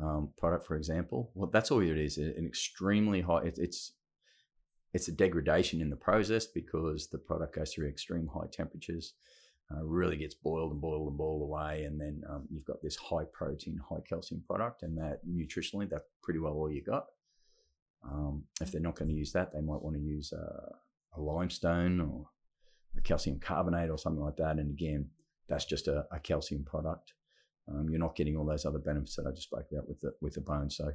um, 0.00 0.30
product, 0.36 0.66
for 0.66 0.76
example. 0.76 1.30
Well, 1.34 1.50
that's 1.50 1.70
all 1.70 1.80
it 1.80 1.98
is. 1.98 2.18
An 2.18 2.46
extremely 2.46 3.22
high. 3.22 3.44
It, 3.44 3.58
it's 3.58 3.92
it's 4.94 5.08
a 5.08 5.12
degradation 5.12 5.80
in 5.80 5.90
the 5.90 5.96
process 5.96 6.46
because 6.46 7.08
the 7.08 7.18
product 7.18 7.56
goes 7.56 7.72
through 7.72 7.88
extreme 7.88 8.28
high 8.32 8.46
temperatures, 8.50 9.14
uh, 9.70 9.84
really 9.84 10.16
gets 10.16 10.34
boiled 10.34 10.72
and 10.72 10.80
boiled 10.80 11.08
and 11.08 11.18
boiled 11.18 11.42
away, 11.42 11.84
and 11.84 12.00
then 12.00 12.22
um, 12.28 12.46
you've 12.50 12.64
got 12.64 12.82
this 12.82 12.96
high 12.96 13.24
protein, 13.32 13.80
high 13.90 14.00
calcium 14.08 14.42
product, 14.46 14.82
and 14.82 14.96
that 14.96 15.20
nutritionally, 15.26 15.88
that's 15.88 16.04
pretty 16.22 16.40
well 16.40 16.54
all 16.54 16.70
you 16.70 16.82
got. 16.82 17.06
Um, 18.04 18.44
if 18.60 18.70
they're 18.70 18.80
not 18.80 18.96
going 18.96 19.08
to 19.08 19.14
use 19.14 19.32
that, 19.32 19.52
they 19.52 19.60
might 19.60 19.82
want 19.82 19.96
to 19.96 20.02
use 20.02 20.32
a, 20.32 20.74
a 21.16 21.20
limestone 21.20 22.00
or 22.00 22.28
a 22.96 23.00
calcium 23.00 23.38
carbonate 23.40 23.90
or 23.90 23.98
something 23.98 24.22
like 24.22 24.36
that. 24.36 24.58
And 24.58 24.70
again, 24.70 25.10
that's 25.48 25.64
just 25.64 25.88
a, 25.88 26.06
a 26.12 26.20
calcium 26.20 26.64
product. 26.64 27.12
Um, 27.68 27.88
you're 27.90 28.00
not 28.00 28.16
getting 28.16 28.36
all 28.36 28.46
those 28.46 28.64
other 28.64 28.78
benefits 28.78 29.16
that 29.16 29.26
I 29.26 29.30
just 29.30 29.48
spoke 29.48 29.66
about 29.70 29.88
with 29.88 30.00
the 30.00 30.12
with 30.20 30.34
the 30.34 30.40
bone. 30.40 30.70
So, 30.70 30.92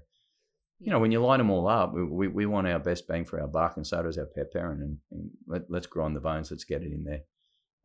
you 0.79 0.91
know, 0.91 0.99
when 0.99 1.11
you 1.11 1.23
line 1.23 1.37
them 1.37 1.51
all 1.51 1.67
up, 1.67 1.93
we, 1.93 2.03
we, 2.03 2.27
we 2.27 2.45
want 2.45 2.67
our 2.67 2.79
best 2.79 3.07
bang 3.07 3.25
for 3.25 3.39
our 3.39 3.47
buck, 3.47 3.77
and 3.77 3.85
so 3.85 4.01
does 4.01 4.17
our 4.17 4.25
pet 4.25 4.51
parent. 4.51 4.81
And, 4.81 4.97
and 5.11 5.29
let, 5.47 5.69
let's 5.69 5.87
grind 5.87 6.15
the 6.15 6.19
bones. 6.19 6.49
Let's 6.49 6.63
get 6.63 6.81
it 6.81 6.91
in 6.91 7.03
there 7.03 7.21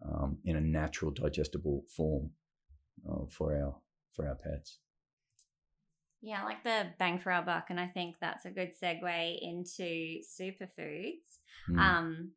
um, 0.07 0.39
in 0.45 0.57
a 0.57 0.61
natural, 0.61 1.11
digestible 1.11 1.85
form 1.95 2.31
uh, 3.09 3.27
for 3.29 3.55
our 3.55 3.77
for 4.13 4.27
our 4.27 4.37
pets. 4.37 4.79
Yeah, 6.21 6.43
I 6.43 6.45
like 6.45 6.65
the 6.65 6.87
bang 6.99 7.19
for 7.19 7.31
our 7.31 7.43
buck, 7.45 7.67
and 7.71 7.79
I 7.79 7.87
think 7.87 8.17
that's 8.21 8.45
a 8.45 8.51
good 8.51 8.73
segue 8.83 9.39
into 9.41 10.19
superfoods. 10.39 11.39
Mm. 11.71 11.79
Um, 11.79 12.31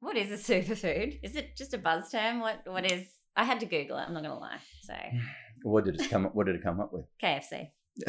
what 0.00 0.16
is 0.16 0.30
a 0.30 0.52
superfood? 0.52 1.18
Is 1.22 1.36
it 1.36 1.56
just 1.56 1.74
a 1.74 1.78
buzz 1.78 2.10
term? 2.10 2.40
What 2.40 2.60
what 2.66 2.90
is 2.90 3.06
I 3.36 3.44
had 3.44 3.60
to 3.60 3.66
Google 3.66 3.98
it. 3.98 4.02
I'm 4.02 4.14
not 4.14 4.22
gonna 4.22 4.38
lie. 4.38 4.58
So 4.82 4.94
What 5.62 5.84
did 5.84 6.00
it 6.00 6.08
come? 6.10 6.26
up 6.26 6.34
What 6.34 6.46
did 6.46 6.56
it 6.56 6.62
come 6.62 6.80
up 6.80 6.92
with? 6.92 7.06
KFC. 7.22 7.68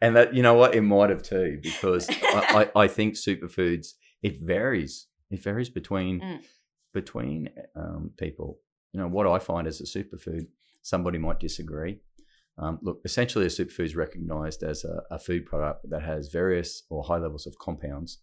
and 0.00 0.16
that 0.16 0.34
you 0.34 0.42
know 0.42 0.54
what 0.54 0.74
it 0.74 0.82
might 0.82 1.10
have 1.10 1.22
too 1.22 1.58
because 1.62 2.08
I, 2.10 2.68
I, 2.74 2.82
I 2.84 2.88
think 2.88 3.14
superfoods 3.14 3.94
it 4.22 4.40
varies 4.40 5.06
it 5.30 5.42
varies 5.42 5.68
between 5.68 6.20
Mm. 6.20 6.38
between 6.94 7.50
um, 7.76 8.12
people 8.16 8.58
you 8.92 9.00
know 9.00 9.08
what 9.08 9.26
i 9.26 9.38
find 9.40 9.66
as 9.66 9.80
a 9.80 9.84
superfood 9.84 10.46
somebody 10.82 11.18
might 11.18 11.40
disagree 11.40 11.98
um, 12.58 12.78
look 12.82 13.00
essentially 13.04 13.44
a 13.46 13.48
superfood 13.48 13.84
is 13.86 13.96
recognized 13.96 14.62
as 14.62 14.84
a, 14.84 15.02
a 15.10 15.18
food 15.18 15.46
product 15.46 15.88
that 15.90 16.02
has 16.02 16.28
various 16.28 16.82
or 16.90 17.02
high 17.04 17.18
levels 17.18 17.46
of 17.46 17.58
compounds 17.58 18.18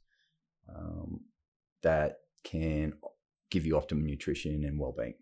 um, 0.74 1.22
that 1.84 2.18
can 2.44 2.94
give 3.52 3.66
you 3.66 3.78
optimum 3.78 4.06
nutrition 4.06 4.64
and 4.66 4.80
well-being 4.80 5.14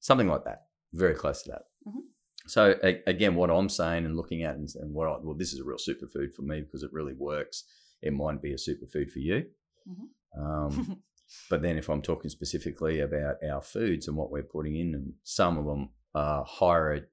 something 0.00 0.28
like 0.28 0.44
that 0.44 0.62
very 0.92 1.14
close 1.14 1.42
to 1.42 1.50
that 1.50 1.62
Mhm. 1.86 2.02
so 2.46 2.78
a- 2.82 3.02
again, 3.06 3.34
what 3.34 3.50
I'm 3.50 3.68
saying 3.68 4.04
and 4.06 4.16
looking 4.16 4.42
at 4.42 4.56
and, 4.56 4.68
and 4.76 4.92
what 4.94 5.08
I, 5.08 5.16
well, 5.22 5.34
this 5.34 5.52
is 5.52 5.60
a 5.60 5.64
real 5.64 5.76
superfood 5.78 6.34
for 6.34 6.42
me 6.42 6.60
because 6.60 6.82
it 6.82 6.92
really 6.92 7.14
works. 7.14 7.64
It 8.02 8.12
might 8.12 8.40
be 8.42 8.52
a 8.52 8.56
superfood 8.56 9.10
for 9.10 9.18
you. 9.18 9.46
Mhm. 9.88 10.08
Um, 10.40 11.02
but 11.50 11.62
then 11.62 11.76
if 11.78 11.88
I'm 11.88 12.02
talking 12.02 12.30
specifically 12.30 13.00
about 13.00 13.36
our 13.44 13.60
foods 13.62 14.06
and 14.08 14.16
what 14.16 14.30
we're 14.30 14.42
putting 14.42 14.76
in, 14.76 14.94
and 14.94 15.12
some 15.24 15.58
of 15.58 15.64
them 15.66 15.90
are 16.14 16.44
higher 16.44 17.08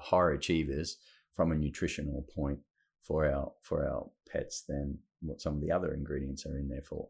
higher 0.00 0.32
achievers 0.32 0.98
from 1.34 1.52
a 1.52 1.56
nutritional 1.56 2.26
point 2.34 2.58
for 3.02 3.30
our 3.30 3.52
for 3.62 3.88
our 3.88 4.08
pets 4.30 4.64
than 4.68 4.98
what 5.20 5.40
some 5.40 5.54
of 5.54 5.60
the 5.60 5.72
other 5.72 5.94
ingredients 5.94 6.46
are 6.46 6.58
in 6.58 6.68
there 6.68 6.82
for. 6.82 7.08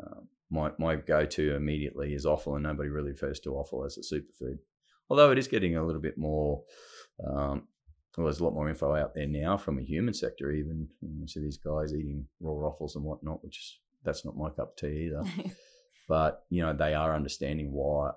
Um, 0.00 0.28
my 0.50 0.70
my 0.78 0.96
go 0.96 1.24
to 1.24 1.54
immediately 1.54 2.14
is 2.14 2.26
offal, 2.26 2.54
and 2.54 2.62
nobody 2.64 2.88
really 2.88 3.10
refers 3.10 3.40
to 3.40 3.54
offal 3.54 3.84
as 3.84 3.98
a 3.98 4.00
superfood. 4.00 4.58
Although 5.10 5.30
it 5.30 5.38
is 5.38 5.48
getting 5.48 5.76
a 5.76 5.84
little 5.84 6.00
bit 6.00 6.16
more, 6.16 6.62
um, 7.26 7.68
well, 8.16 8.26
there's 8.26 8.40
a 8.40 8.44
lot 8.44 8.54
more 8.54 8.68
info 8.68 8.94
out 8.94 9.14
there 9.14 9.26
now 9.26 9.56
from 9.56 9.78
a 9.78 9.82
human 9.82 10.14
sector. 10.14 10.50
Even 10.50 10.88
you 11.00 11.26
see 11.26 11.40
these 11.40 11.58
guys 11.58 11.94
eating 11.94 12.26
raw 12.40 12.68
offals 12.68 12.96
and 12.96 13.04
whatnot, 13.04 13.44
which 13.44 13.80
that's 14.04 14.24
not 14.24 14.36
my 14.36 14.50
cup 14.50 14.70
of 14.70 14.76
tea 14.76 15.06
either 15.06 15.24
but 16.08 16.44
you 16.50 16.62
know 16.62 16.72
they 16.72 16.94
are 16.94 17.14
understanding 17.14 17.72
why 17.72 18.10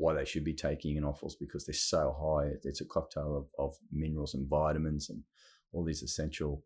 why 0.00 0.14
they 0.14 0.24
should 0.24 0.44
be 0.44 0.54
taking 0.54 0.96
in 0.96 1.04
offals 1.04 1.36
because 1.36 1.66
they're 1.66 1.74
so 1.74 2.16
high. 2.18 2.50
It's 2.64 2.80
a 2.80 2.86
cocktail 2.86 3.36
of, 3.36 3.64
of 3.64 3.76
minerals 3.92 4.32
and 4.32 4.48
vitamins 4.48 5.10
and 5.10 5.22
all 5.72 5.84
these 5.84 6.02
essential 6.02 6.64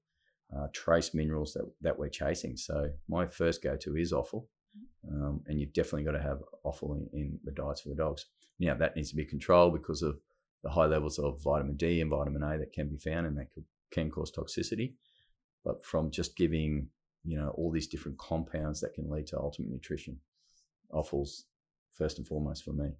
uh, 0.56 0.68
trace 0.72 1.12
minerals 1.14 1.52
that, 1.54 1.68
that 1.80 1.98
we're 1.98 2.08
chasing. 2.08 2.56
So 2.56 2.90
my 3.08 3.26
first 3.26 3.60
go 3.60 3.76
to 3.76 3.96
is 3.96 4.12
offal, 4.12 4.48
um, 5.10 5.42
and 5.46 5.58
you've 5.58 5.72
definitely 5.72 6.04
got 6.04 6.12
to 6.12 6.22
have 6.22 6.38
offal 6.62 6.94
in, 6.94 7.08
in 7.12 7.38
the 7.42 7.50
diets 7.50 7.80
for 7.80 7.88
the 7.88 7.96
dogs. 7.96 8.26
Now 8.60 8.74
that 8.76 8.94
needs 8.94 9.10
to 9.10 9.16
be 9.16 9.24
controlled 9.24 9.72
because 9.72 10.02
of 10.02 10.16
the 10.62 10.70
high 10.70 10.86
levels 10.86 11.18
of 11.18 11.42
vitamin 11.42 11.76
D 11.76 12.00
and 12.00 12.10
vitamin 12.10 12.44
A 12.44 12.56
that 12.58 12.72
can 12.72 12.88
be 12.88 12.98
found, 12.98 13.26
and 13.26 13.36
that 13.36 13.52
could, 13.52 13.64
can 13.90 14.10
cause 14.10 14.30
toxicity. 14.30 14.94
But 15.64 15.84
from 15.84 16.12
just 16.12 16.36
giving 16.36 16.88
you 17.24 17.36
know 17.36 17.48
all 17.56 17.72
these 17.72 17.88
different 17.88 18.18
compounds 18.18 18.80
that 18.80 18.94
can 18.94 19.10
lead 19.10 19.26
to 19.28 19.38
ultimate 19.40 19.72
nutrition, 19.72 20.20
offals 20.92 21.46
first 21.92 22.18
and 22.18 22.26
foremost 22.28 22.62
for 22.62 22.72
me. 22.72 22.92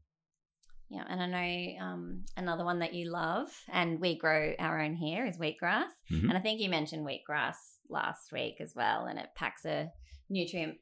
Yeah, 0.95 1.05
and 1.09 1.21
I 1.21 1.27
know 1.27 1.85
um, 1.85 2.25
another 2.37 2.65
one 2.65 2.79
that 2.79 2.95
you 2.95 3.11
love, 3.11 3.49
and 3.73 4.01
we 4.01 4.17
grow 4.17 4.55
our 4.59 4.81
own 4.81 4.95
here 4.95 5.27
is 5.27 5.37
wheatgrass. 5.39 5.91
Mhm. 6.13 6.29
And 6.29 6.35
I 6.35 6.41
think 6.41 6.61
you 6.61 6.69
mentioned 6.71 7.05
wheatgrass 7.05 7.57
last 7.89 8.31
week 8.33 8.61
as 8.61 8.75
well, 8.77 9.07
and 9.07 9.19
it 9.19 9.31
packs 9.35 9.65
a 9.65 9.91
nutrient 10.31 10.79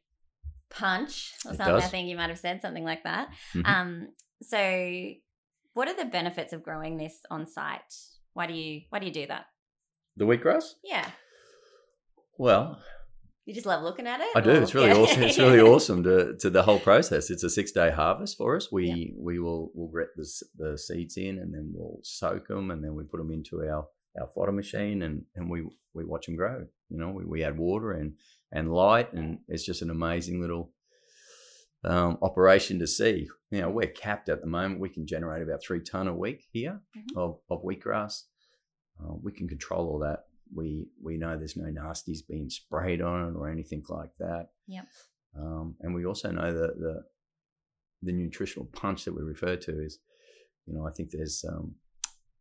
punch 0.69 1.33
or 1.47 1.53
It 1.53 1.57
something. 1.57 1.75
I 1.77 1.81
think 1.89 2.09
you 2.09 2.17
might 2.17 2.29
have 2.29 2.39
said 2.39 2.61
something 2.61 2.85
like 2.85 3.05
that. 3.05 3.33
Mhm. 3.55 3.67
Um, 3.67 4.09
so, 4.43 5.11
what 5.73 5.89
are 5.89 5.97
the 5.97 6.05
benefits 6.05 6.53
of 6.53 6.63
growing 6.63 6.99
this 6.99 7.21
on 7.31 7.47
site? 7.47 7.95
Why 8.35 8.47
do 8.47 8.53
you 8.55 8.83
why 8.91 8.99
do 8.99 9.07
you 9.07 9.13
do 9.13 9.27
that? 9.29 9.47
The 10.17 10.27
wheatgrass? 10.27 10.75
Yeah, 10.85 11.11
Well, 12.39 12.83
you 13.45 13.55
just 13.55 13.67
love 13.67 13.83
looking 13.83 14.07
at 14.07 14.21
it. 14.21 14.29
I 14.37 14.41
do. 14.41 14.51
or- 14.51 14.63
It's 14.63 14.75
really 14.75 14.89
Yeah. 14.91 14.99
awesome. 14.99 15.23
It's 15.23 15.39
really 15.39 15.61
awesome 15.73 16.03
to, 16.05 16.37
to 16.39 16.51
the 16.51 16.63
whole 16.63 16.79
process. 16.79 17.31
It's 17.31 17.43
a 17.45 17.51
six 17.51 17.73
day 17.73 17.91
harvest 17.91 18.37
for 18.39 18.57
us. 18.57 18.71
We 18.71 18.87
Yeah. 18.87 19.15
we 19.19 19.39
will 19.39 19.71
we'll 19.75 19.89
get 19.89 20.09
the, 20.17 20.27
the 20.59 20.79
seeds 20.79 21.17
in 21.17 21.39
and 21.39 21.53
then 21.55 21.73
we'll 21.75 21.99
soak 22.03 22.49
them 22.49 22.71
and 22.71 22.83
then 22.85 22.95
we 22.95 23.05
put 23.05 23.19
them 23.19 23.31
into 23.33 23.63
our, 23.63 23.87
our 24.21 24.29
fodder 24.35 24.53
machine 24.53 25.03
and, 25.03 25.25
and 25.35 25.51
we 25.51 25.63
we 25.95 26.05
watch 26.05 26.27
them 26.27 26.37
grow. 26.37 26.67
You 26.91 26.99
know, 26.99 27.11
we, 27.11 27.25
we 27.25 27.43
add 27.45 27.59
water 27.59 27.93
and 27.93 28.15
and 28.53 28.73
light 28.73 29.13
and 29.13 29.39
it's 29.49 29.65
just 29.65 29.83
an 29.83 29.91
amazing 29.91 30.41
little 30.41 30.73
um, 31.85 32.19
operation 32.23 32.79
to 32.79 32.87
see. 32.87 33.29
You 33.51 33.63
know, 33.63 33.71
we're 33.71 33.89
capped 33.89 34.29
at 34.29 34.41
the 34.41 34.47
moment. 34.47 34.81
We 34.81 34.89
can 34.89 35.07
generate 35.07 35.43
about 35.43 35.63
three 35.63 35.81
ton 35.81 36.07
a 36.07 36.15
week 36.15 36.45
here 36.53 36.81
Mhm. 36.97 37.17
of, 37.17 37.39
of 37.51 37.63
wheatgrass. 37.65 38.23
Uh, 39.01 39.15
we 39.23 39.33
can 39.33 39.49
control 39.49 39.89
all 39.89 39.99
that. 40.01 40.21
We 40.55 40.87
we 41.03 41.17
know 41.17 41.37
there's 41.37 41.57
no 41.57 41.71
nasties 41.71 42.27
being 42.29 42.51
sprayed 42.51 43.01
on 43.01 43.29
it 43.29 43.37
or 43.37 43.51
anything 43.51 43.83
like 43.89 44.15
that. 44.19 44.49
Yep. 44.67 44.87
Um, 45.39 45.77
and 45.81 45.95
we 45.95 46.05
also 46.05 46.31
know 46.31 46.53
that 46.53 46.79
the 46.79 47.05
the 48.03 48.13
nutritional 48.13 48.67
punch 48.73 49.05
that 49.05 49.15
we 49.15 49.23
refer 49.23 49.57
to 49.57 49.83
is, 49.83 49.99
you 50.67 50.75
know, 50.75 50.87
I 50.87 50.91
think 50.91 51.11
there's 51.11 51.45
um, 51.49 51.77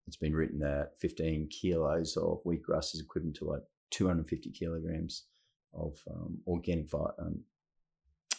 it's 0.08 0.18
been 0.18 0.34
written 0.34 0.60
that 0.60 0.94
15 1.00 1.50
kilos 1.50 2.18
of 2.18 2.44
wheatgrass 2.46 2.94
is 2.96 3.01
equivalent 3.01 3.36
to 3.38 3.46
like 3.46 3.62
250 3.91 4.51
kilograms 4.51 5.25
of 5.74 6.01
um, 6.10 6.39
organic 6.48 6.89
vi- 6.89 7.13
um, 7.20 7.41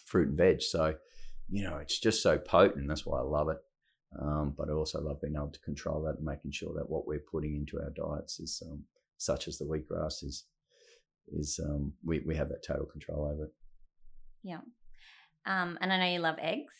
fruit 0.05 0.29
and 0.29 0.37
veg. 0.37 0.61
So, 0.61 0.95
you 1.49 1.63
know, 1.63 1.79
it's 1.79 1.99
just 1.99 2.23
so 2.23 2.39
potent. 2.39 2.89
That's 2.89 3.07
why 3.07 3.21
I 3.21 3.23
love 3.23 3.49
it. 3.49 3.59
Um, 4.21 4.55
but 4.57 4.69
I 4.69 4.73
also 4.73 5.01
love 5.01 5.23
being 5.23 5.37
able 5.37 5.49
to 5.49 5.61
control 5.61 6.03
that 6.03 6.17
and 6.17 6.25
making 6.25 6.53
sure 6.53 6.75
that 6.75 6.91
what 6.91 7.07
we're 7.07 7.19
putting 7.19 7.57
into 7.57 7.81
our 7.81 7.91
diets 7.91 8.41
is 8.41 8.63
um, 8.71 8.85
such 9.23 9.49
as 9.49 9.59
the 9.59 9.65
wheatgrass 9.65 10.23
is 10.25 10.47
is 11.33 11.61
um, 11.65 11.93
we 12.05 12.21
we 12.27 12.37
have 12.37 12.49
that 12.49 12.65
total 12.67 12.87
control 12.87 13.31
over 13.33 13.45
it. 13.45 13.53
Um, 15.45 15.77
and 15.81 15.93
I 15.93 15.99
know 15.99 16.07
you 16.13 16.21
love 16.21 16.37
eggs. 16.41 16.75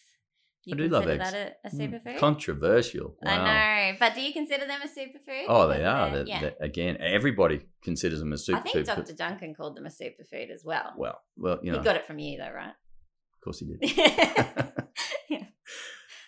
You 0.65 0.75
I 0.75 0.79
do 0.79 0.89
love 0.89 1.09
eggs. 1.09 1.19
that 1.33 1.35
a, 1.65 1.69
a 1.69 1.71
Mm, 1.71 1.81
superfood? 1.81 2.19
Controversial. 2.19 3.17
Wow. 3.21 3.33
I 3.33 3.91
know, 3.91 3.97
but 3.99 4.15
do 4.15 4.21
you 4.21 4.33
consider 4.33 4.67
them 4.67 4.81
a 4.83 4.87
superfood? 4.87 5.47
Oh, 5.49 5.67
they 5.67 5.85
are. 5.85 6.11
they're- 6.13 6.27
yeah. 6.27 6.41
they're- 6.41 6.57
again, 6.61 6.97
everybody 7.01 7.63
considers 7.83 8.21
them 8.21 8.33
a 8.33 8.37
superfood. 8.37 8.55
I 8.55 8.61
think 8.71 8.87
Dr. 8.87 9.13
Duncan 9.15 9.55
called 9.57 9.77
them 9.77 9.87
a 9.87 9.89
superfood 9.89 10.51
as 10.53 10.63
well. 10.65 10.93
Well, 10.97 11.21
well, 11.37 11.59
you 11.65 11.73
know, 11.73 11.79
he 11.79 11.85
got 11.85 11.97
it 11.97 12.07
from 12.07 12.21
you, 12.21 12.39
though, 12.39 12.53
right? 12.53 12.69
of 13.35 13.41
course 13.45 13.59
he 13.59 13.67
did. 13.67 14.73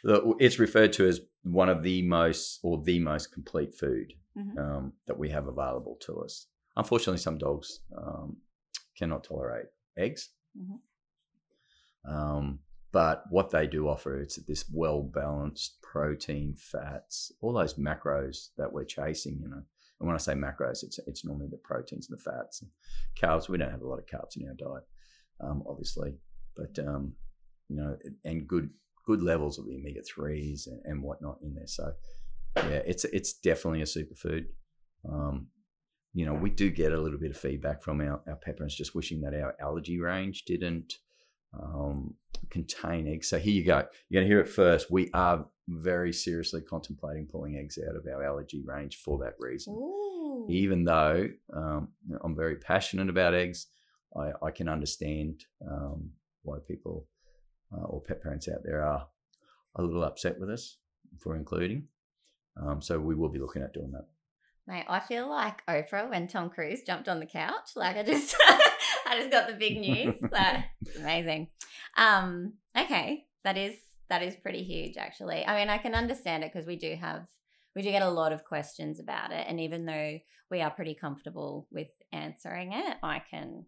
The- 0.03 0.35
it's 0.41 0.59
referred 0.59 0.93
to 0.95 1.07
as 1.07 1.21
one 1.45 1.69
of 1.69 1.83
the 1.83 2.03
most 2.03 2.59
or 2.63 2.83
the 2.83 2.99
most 2.99 3.33
complete 3.33 3.75
food 3.75 4.13
Mhm. 4.37 4.59
um, 4.59 4.93
that 5.07 5.19
we 5.19 5.31
have 5.31 5.47
available 5.47 5.97
to 6.01 6.21
us. 6.21 6.49
Unfortunately, 6.77 7.19
some 7.19 7.39
dogs 7.39 7.81
um, 7.97 8.37
cannot 8.97 9.25
tolerate 9.25 9.67
eggs. 9.97 10.31
Mhm. 10.57 10.81
Um, 12.05 12.61
but 12.93 13.25
what 13.31 13.51
they 13.51 13.67
do 13.67 13.89
offer 13.89 14.21
is 14.21 14.37
this 14.47 14.69
well 14.73 15.03
balanced 15.03 15.81
protein, 15.83 16.55
fats, 16.57 17.33
all 17.41 17.53
those 17.53 17.75
macros 17.75 18.51
that 18.57 18.73
we're 18.73 18.85
chasing. 18.85 19.41
You 19.41 19.49
know, 19.49 19.63
and 20.01 20.07
when 20.07 20.15
I 20.15 20.19
say 20.19 20.35
macros, 20.35 20.83
it's 20.83 20.99
it's 21.07 21.25
normally 21.25 21.49
the 21.49 21.57
proteins 21.59 22.09
and 22.09 22.19
the 22.19 22.23
fats 22.23 22.63
and 22.63 22.71
carbs. 23.21 23.49
We 23.49 23.59
don't 23.59 23.71
have 23.71 23.83
a 23.83 23.89
lot 23.89 23.99
of 23.99 24.07
carbs 24.07 24.37
in 24.37 24.47
our 24.49 24.55
diet, 24.55 24.85
um, 25.41 25.65
obviously, 25.67 26.19
but 26.57 26.79
um, 26.79 27.17
you 27.69 27.77
know, 27.77 27.97
and 28.25 28.47
good 28.47 28.71
good 29.07 29.23
levels 29.23 29.59
of 29.59 29.67
the 29.67 29.75
omega 29.77 30.03
threes 30.03 30.67
and, 30.67 30.81
and 30.85 31.03
whatnot 31.03 31.39
in 31.43 31.55
there. 31.55 31.67
So 31.67 31.93
yeah, 32.57 32.83
it's 32.87 33.05
it's 33.05 33.33
definitely 33.33 33.83
a 33.83 33.85
superfood. 33.85 34.47
Um, 35.09 35.49
you 36.13 36.25
know, 36.25 36.35
we 36.35 36.51
do 36.51 36.71
get 36.71 36.93
a 36.93 37.01
little 37.01 37.19
bit 37.19 37.33
of 37.33 37.37
feedback 37.37 37.83
from 37.83 38.01
our, 38.01 38.21
our 38.29 38.37
pet 38.37 38.57
parents 38.57 38.77
just 38.77 38.95
wishing 38.95 39.21
that 39.23 39.35
our 39.35 39.57
allergy 39.61 39.99
range 39.99 40.45
didn't 40.45 40.95
um, 41.61 42.15
contain 42.51 43.09
eggs. 43.09 43.29
So 43.29 43.39
here 43.39 43.53
you 43.53 43.65
go. 43.65 43.85
You're 44.09 44.21
going 44.21 44.29
to 44.29 44.33
hear 44.33 44.41
it 44.41 44.49
first. 44.49 44.91
We 44.91 45.11
are 45.13 45.47
very 45.69 46.13
seriously 46.13 46.61
contemplating 46.61 47.27
pulling 47.27 47.57
eggs 47.57 47.79
out 47.79 47.97
of 47.97 48.07
our 48.07 48.23
allergy 48.23 48.63
range 48.65 48.97
for 48.97 49.19
that 49.19 49.35
reason. 49.39 49.75
Ooh. 49.75 50.47
Even 50.49 50.85
though 50.85 51.29
um, 51.53 51.89
I'm 52.23 52.37
very 52.37 52.57
passionate 52.57 53.09
about 53.09 53.35
eggs, 53.35 53.67
I, 54.17 54.31
I 54.43 54.51
can 54.51 54.69
understand 54.69 55.45
um, 55.69 56.11
why 56.43 56.59
people 56.67 57.07
uh, 57.73 57.85
or 57.85 58.03
pet 58.03 58.23
parents 58.23 58.49
out 58.49 58.63
there 58.63 58.85
are 58.85 59.07
a 59.77 59.83
little 59.83 60.05
upset 60.05 60.39
with 60.39 60.51
us 60.51 60.79
for 61.21 61.37
including. 61.37 61.89
Um, 62.61 62.81
so 62.81 62.99
we 62.99 63.15
will 63.15 63.29
be 63.29 63.39
looking 63.39 63.63
at 63.63 63.75
doing 63.75 63.93
that. 63.93 64.07
Mate, 64.67 64.87
I 64.89 65.01
feel 65.01 65.29
like 65.29 65.65
Oprah 65.67 66.09
when 66.09 66.27
Tom 66.27 66.49
Cruise 66.49 66.83
jumped 66.83 67.09
on 67.09 67.21
the 67.21 67.27
couch. 67.27 67.71
Like 67.77 67.97
I 67.97 68.03
just, 68.03 68.35
I 69.07 69.19
just 69.19 69.31
got 69.31 69.47
the 69.47 69.55
big 69.55 69.79
news. 69.79 70.15
So 70.21 70.29
it's 70.83 70.97
amazing. 70.97 71.49
Um, 71.97 72.55
okay, 72.77 73.25
that 73.45 73.59
is 73.59 73.75
that 74.09 74.23
is 74.23 74.37
pretty 74.37 74.63
huge, 74.63 74.97
actually. 74.97 75.45
I 75.47 75.59
mean, 75.59 75.69
I 75.69 75.79
can 75.79 75.95
understand 75.95 76.45
it 76.45 76.53
because 76.53 76.67
we 76.67 76.77
do 76.77 76.95
have 76.95 77.27
we 77.77 77.83
do 77.83 77.91
get 77.91 78.03
a 78.03 78.09
lot 78.09 78.33
of 78.33 78.45
questions 78.45 79.01
about 79.01 79.33
it, 79.33 79.47
and 79.49 79.61
even 79.61 79.85
though 79.85 80.19
we 80.51 80.61
are 80.61 80.71
pretty 80.71 80.95
comfortable 80.95 81.67
with 81.71 81.91
answering 82.13 82.73
it, 82.73 82.97
I 83.03 83.23
can 83.31 83.67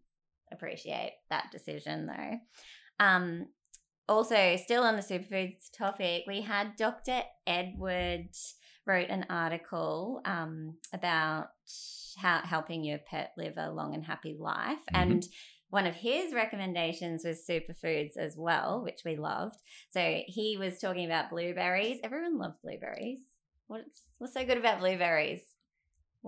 appreciate 0.52 1.14
that 1.30 1.50
decision, 1.50 2.06
though. 2.06 3.04
Um, 3.04 3.48
also, 4.08 4.56
still 4.56 4.84
on 4.84 4.96
the 4.96 5.02
superfoods 5.02 5.70
topic, 5.76 6.24
we 6.26 6.42
had 6.42 6.76
Dr. 6.76 7.22
Edward 7.46 8.28
wrote 8.86 9.08
an 9.08 9.26
article 9.28 10.20
um, 10.24 10.76
about 10.92 11.48
how 12.16 12.40
helping 12.42 12.84
your 12.84 12.98
pet 12.98 13.32
live 13.36 13.54
a 13.56 13.70
long 13.70 13.94
and 13.94 14.04
happy 14.04 14.36
life. 14.38 14.78
Mhm. 14.92 15.00
And 15.02 15.28
one 15.70 15.86
of 15.86 15.96
his 15.96 16.32
recommendations 16.32 17.24
was 17.24 17.44
superfoods 17.46 18.16
as 18.16 18.36
well, 18.36 18.82
which 18.84 19.02
we 19.04 19.16
loved. 19.16 19.56
So 19.90 20.22
he 20.26 20.56
was 20.56 20.78
talking 20.78 21.04
about 21.04 21.30
blueberries. 21.30 21.98
Everyone 22.04 22.38
loves 22.38 22.56
blueberries. 22.62 23.20
What's 23.66 24.02
what's 24.18 24.32
so 24.34 24.44
good 24.46 24.58
about 24.58 24.78
blueberries? 24.78 25.42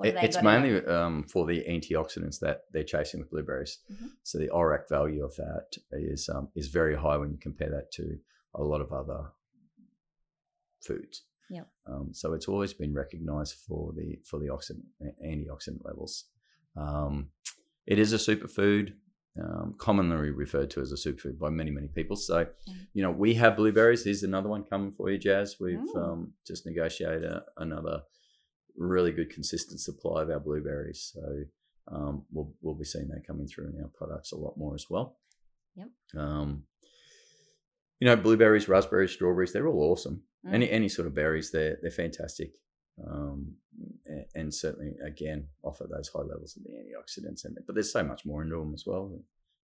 It- 0.09 0.15
it's 0.23 0.37
mainly 0.43 0.85
um, 0.87 1.25
for 1.25 1.47
the 1.47 1.65
antioxidants 1.69 2.39
that 2.41 2.63
they're 2.73 2.85
chasing 2.85 3.21
with 3.21 3.31
blueberries. 3.31 3.79
Mhm. 3.91 4.11
So 4.25 4.39
the 4.39 4.49
ORAC 4.49 4.89
value 4.89 5.25
of 5.25 5.35
that 5.37 5.77
is 5.93 6.29
um, 6.29 6.51
is 6.57 6.69
very 6.69 6.97
high 6.97 7.17
when 7.17 7.31
you 7.31 7.39
compare 7.39 7.71
that 7.71 7.91
to 7.93 8.19
a 8.55 8.63
lot 8.65 8.81
of 8.81 8.93
other 8.93 9.33
foods. 10.81 11.25
Yep. 11.51 11.69
Um, 11.87 12.09
so 12.13 12.35
it's 12.35 12.49
always 12.49 12.73
been 12.75 12.93
recognised 12.95 13.55
for 13.67 13.93
the 13.93 14.19
for 14.25 14.39
the 14.39 14.49
oxidant, 14.49 14.85
antioxidant 15.25 15.85
levels. 15.85 16.25
Um, 16.77 17.31
it 17.87 17.99
is 17.99 18.13
a 18.13 18.17
superfood, 18.19 18.93
um, 19.43 19.75
commonly 19.79 20.31
referred 20.31 20.71
to 20.71 20.81
as 20.81 20.93
a 20.93 20.97
superfood 20.97 21.39
by 21.39 21.49
many 21.51 21.71
many 21.71 21.89
people. 21.89 22.17
So, 22.17 22.45
Mm. 22.45 22.87
you 22.93 23.03
know, 23.03 23.11
we 23.11 23.35
have 23.35 23.57
blueberries. 23.57 24.05
Here's 24.05 24.23
another 24.23 24.49
one 24.49 24.65
coming 24.65 24.93
for 24.93 25.11
you, 25.11 25.19
Jazz. 25.19 25.57
We've 25.59 25.79
Mm. 25.79 25.97
um, 25.97 26.35
just 26.47 26.67
negotiated 26.67 27.25
a, 27.25 27.45
another 27.57 28.03
really 28.77 29.11
good 29.11 29.31
consistent 29.31 29.81
supply 29.81 30.23
of 30.23 30.31
our 30.31 30.39
blueberries. 30.41 31.01
So 31.15 31.45
um, 31.91 32.27
we'll 32.31 32.53
we'll 32.61 32.75
be 32.75 32.85
seeing 32.85 33.09
that 33.09 33.27
coming 33.27 33.47
through 33.47 33.71
in 33.71 33.83
our 33.83 33.89
products 33.89 34.33
a 34.33 34.37
lot 34.37 34.59
more 34.59 34.75
as 34.75 34.91
well. 34.91 35.19
Yep. 35.77 35.89
Um, 36.17 36.65
you 38.01 38.07
know, 38.07 38.17
blueberries, 38.17 38.69
raspberries, 38.69 39.13
strawberries, 39.13 39.53
they're 39.53 39.67
all 39.67 39.91
awesome. 39.93 40.23
Mm. 40.47 40.55
Any 40.55 40.71
any 40.71 40.89
sort 40.89 41.07
of 41.09 41.15
berries, 41.15 41.51
they're 41.51 41.79
they're 41.83 41.91
fantastic. 41.91 42.53
Um, 43.07 43.55
and, 44.07 44.25
and 44.35 44.55
certainly 44.55 44.97
again 45.07 45.49
offer 45.63 45.87
those 45.89 46.09
high 46.09 46.23
levels 46.23 46.57
of 46.57 46.65
the 46.65 46.71
antioxidants 46.71 47.45
in 47.47 47.53
it. 47.57 47.65
But 47.67 47.75
there's 47.75 47.93
so 47.93 48.03
much 48.03 48.25
more 48.27 48.43
into 48.43 48.57
them 48.57 48.75
as 48.75 48.85
well. 48.87 49.11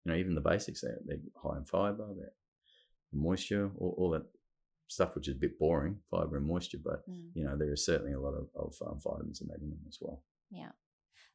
You 0.05 0.11
know, 0.11 0.17
even 0.17 0.35
the 0.35 0.41
basics, 0.41 0.81
they're, 0.81 0.99
they're 1.05 1.17
high 1.41 1.57
in 1.57 1.65
fiber, 1.65 2.07
they're 2.15 2.33
moisture, 3.11 3.71
all, 3.77 3.95
all 3.97 4.09
that 4.11 4.25
stuff 4.87 5.15
which 5.15 5.27
is 5.27 5.35
a 5.35 5.39
bit 5.39 5.57
boring, 5.57 5.97
fiber 6.11 6.37
and 6.37 6.45
moisture, 6.45 6.77
but 6.83 7.07
Mm. 7.09 7.29
you 7.33 7.43
know, 7.43 7.57
there 7.57 7.73
is 7.73 7.85
certainly 7.85 8.13
a 8.13 8.19
lot 8.19 8.33
of, 8.35 8.47
of 8.55 8.75
um, 8.85 8.99
vitamins 8.99 9.41
and 9.41 9.49
that 9.49 9.61
in 9.61 9.69
them 9.69 9.79
as 9.87 9.97
well. 10.01 10.21
Yeah. 10.51 10.71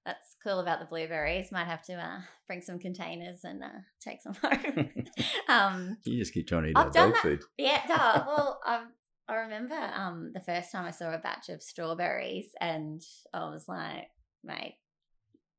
That's 0.09 0.37
cool 0.43 0.61
about 0.61 0.81
the 0.81 0.87
blueberries. 0.87 1.53
Might 1.53 1.67
have 1.67 1.83
to 1.83 1.93
uh, 1.95 2.21
bring 2.47 2.62
some 2.62 2.79
containers 2.79 3.45
and 3.45 3.62
uh, 3.62 3.69
take 4.00 4.23
some 4.23 4.33
home. 4.43 4.91
um, 5.49 5.99
You 6.07 6.19
just 6.19 6.33
keep 6.33 6.49
trying 6.49 6.62
to 6.62 6.69
eat 6.71 6.77
I've 6.79 6.93
done 6.93 7.09
dog 7.11 7.15
that. 7.15 7.23
food. 7.23 7.41
yeah, 7.59 7.83
no, 7.91 7.97
well, 8.27 8.61
I, 8.65 8.85
I 9.29 9.35
remember 9.35 9.75
um, 9.75 10.31
the 10.33 10.41
first 10.41 10.73
time 10.73 10.87
I 10.87 10.93
saw 10.93 11.12
a 11.12 11.19
batch 11.19 11.50
of 11.50 11.62
strawberries 11.62 12.49
and 12.59 13.03
I 13.35 13.50
was 13.50 13.69
like, 13.69 14.09
mate, 14.43 14.77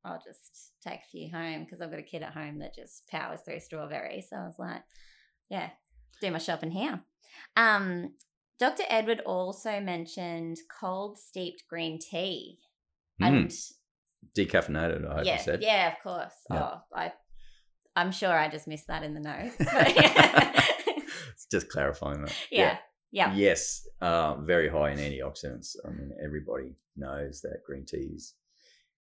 I'll 0.04 0.20
just 0.24 0.72
take 0.82 0.98
a 1.04 1.08
few 1.12 1.30
home 1.30 1.62
because 1.62 1.80
I've 1.80 1.90
got 1.90 2.00
a 2.00 2.02
kid 2.02 2.22
at 2.24 2.32
home 2.34 2.58
that 2.58 2.74
just 2.74 3.06
powers 3.08 3.42
through 3.44 3.60
strawberries. 3.60 4.30
So 4.30 4.36
I 4.36 4.46
was 4.46 4.58
like, 4.58 4.82
yeah, 5.48 5.70
do 6.20 6.30
my 6.32 6.38
shopping 6.38 6.72
here. 6.72 7.00
Um, 7.56 8.14
Dr. 8.58 8.82
Edward 8.88 9.20
also 9.20 9.78
mentioned 9.78 10.58
cold 10.80 11.18
steeped 11.18 11.62
green 11.68 12.00
tea. 12.00 12.58
Mm, 13.22 13.26
And 13.28 13.52
decaffeinated, 14.36 15.08
I 15.10 15.16
hope 15.16 15.26
yeah, 15.26 15.36
you 15.36 15.42
said. 15.42 15.62
yeah, 15.62 15.92
of 15.92 16.02
course. 16.02 16.34
Yeah. 16.50 16.62
Oh, 16.74 16.80
I, 16.94 17.12
I'm 17.96 18.12
sure 18.12 18.30
I 18.30 18.48
just 18.48 18.68
missed 18.68 18.86
that 18.88 19.02
in 19.02 19.14
the 19.14 19.20
notes. 19.20 19.56
Yeah. 19.60 20.62
It's 21.32 21.46
just 21.50 21.68
clarifying 21.70 22.22
that. 22.22 22.34
yeah, 22.50 22.78
yeah, 23.10 23.34
Yes, 23.34 23.86
uh, 24.00 24.36
very 24.36 24.68
high 24.68 24.90
in 24.90 24.98
antioxidants. 24.98 25.74
I 25.86 25.90
mean, 25.90 26.10
everybody 26.22 26.74
knows 26.96 27.40
that 27.42 27.62
green 27.66 27.84
tea 27.86 28.10
is, 28.14 28.34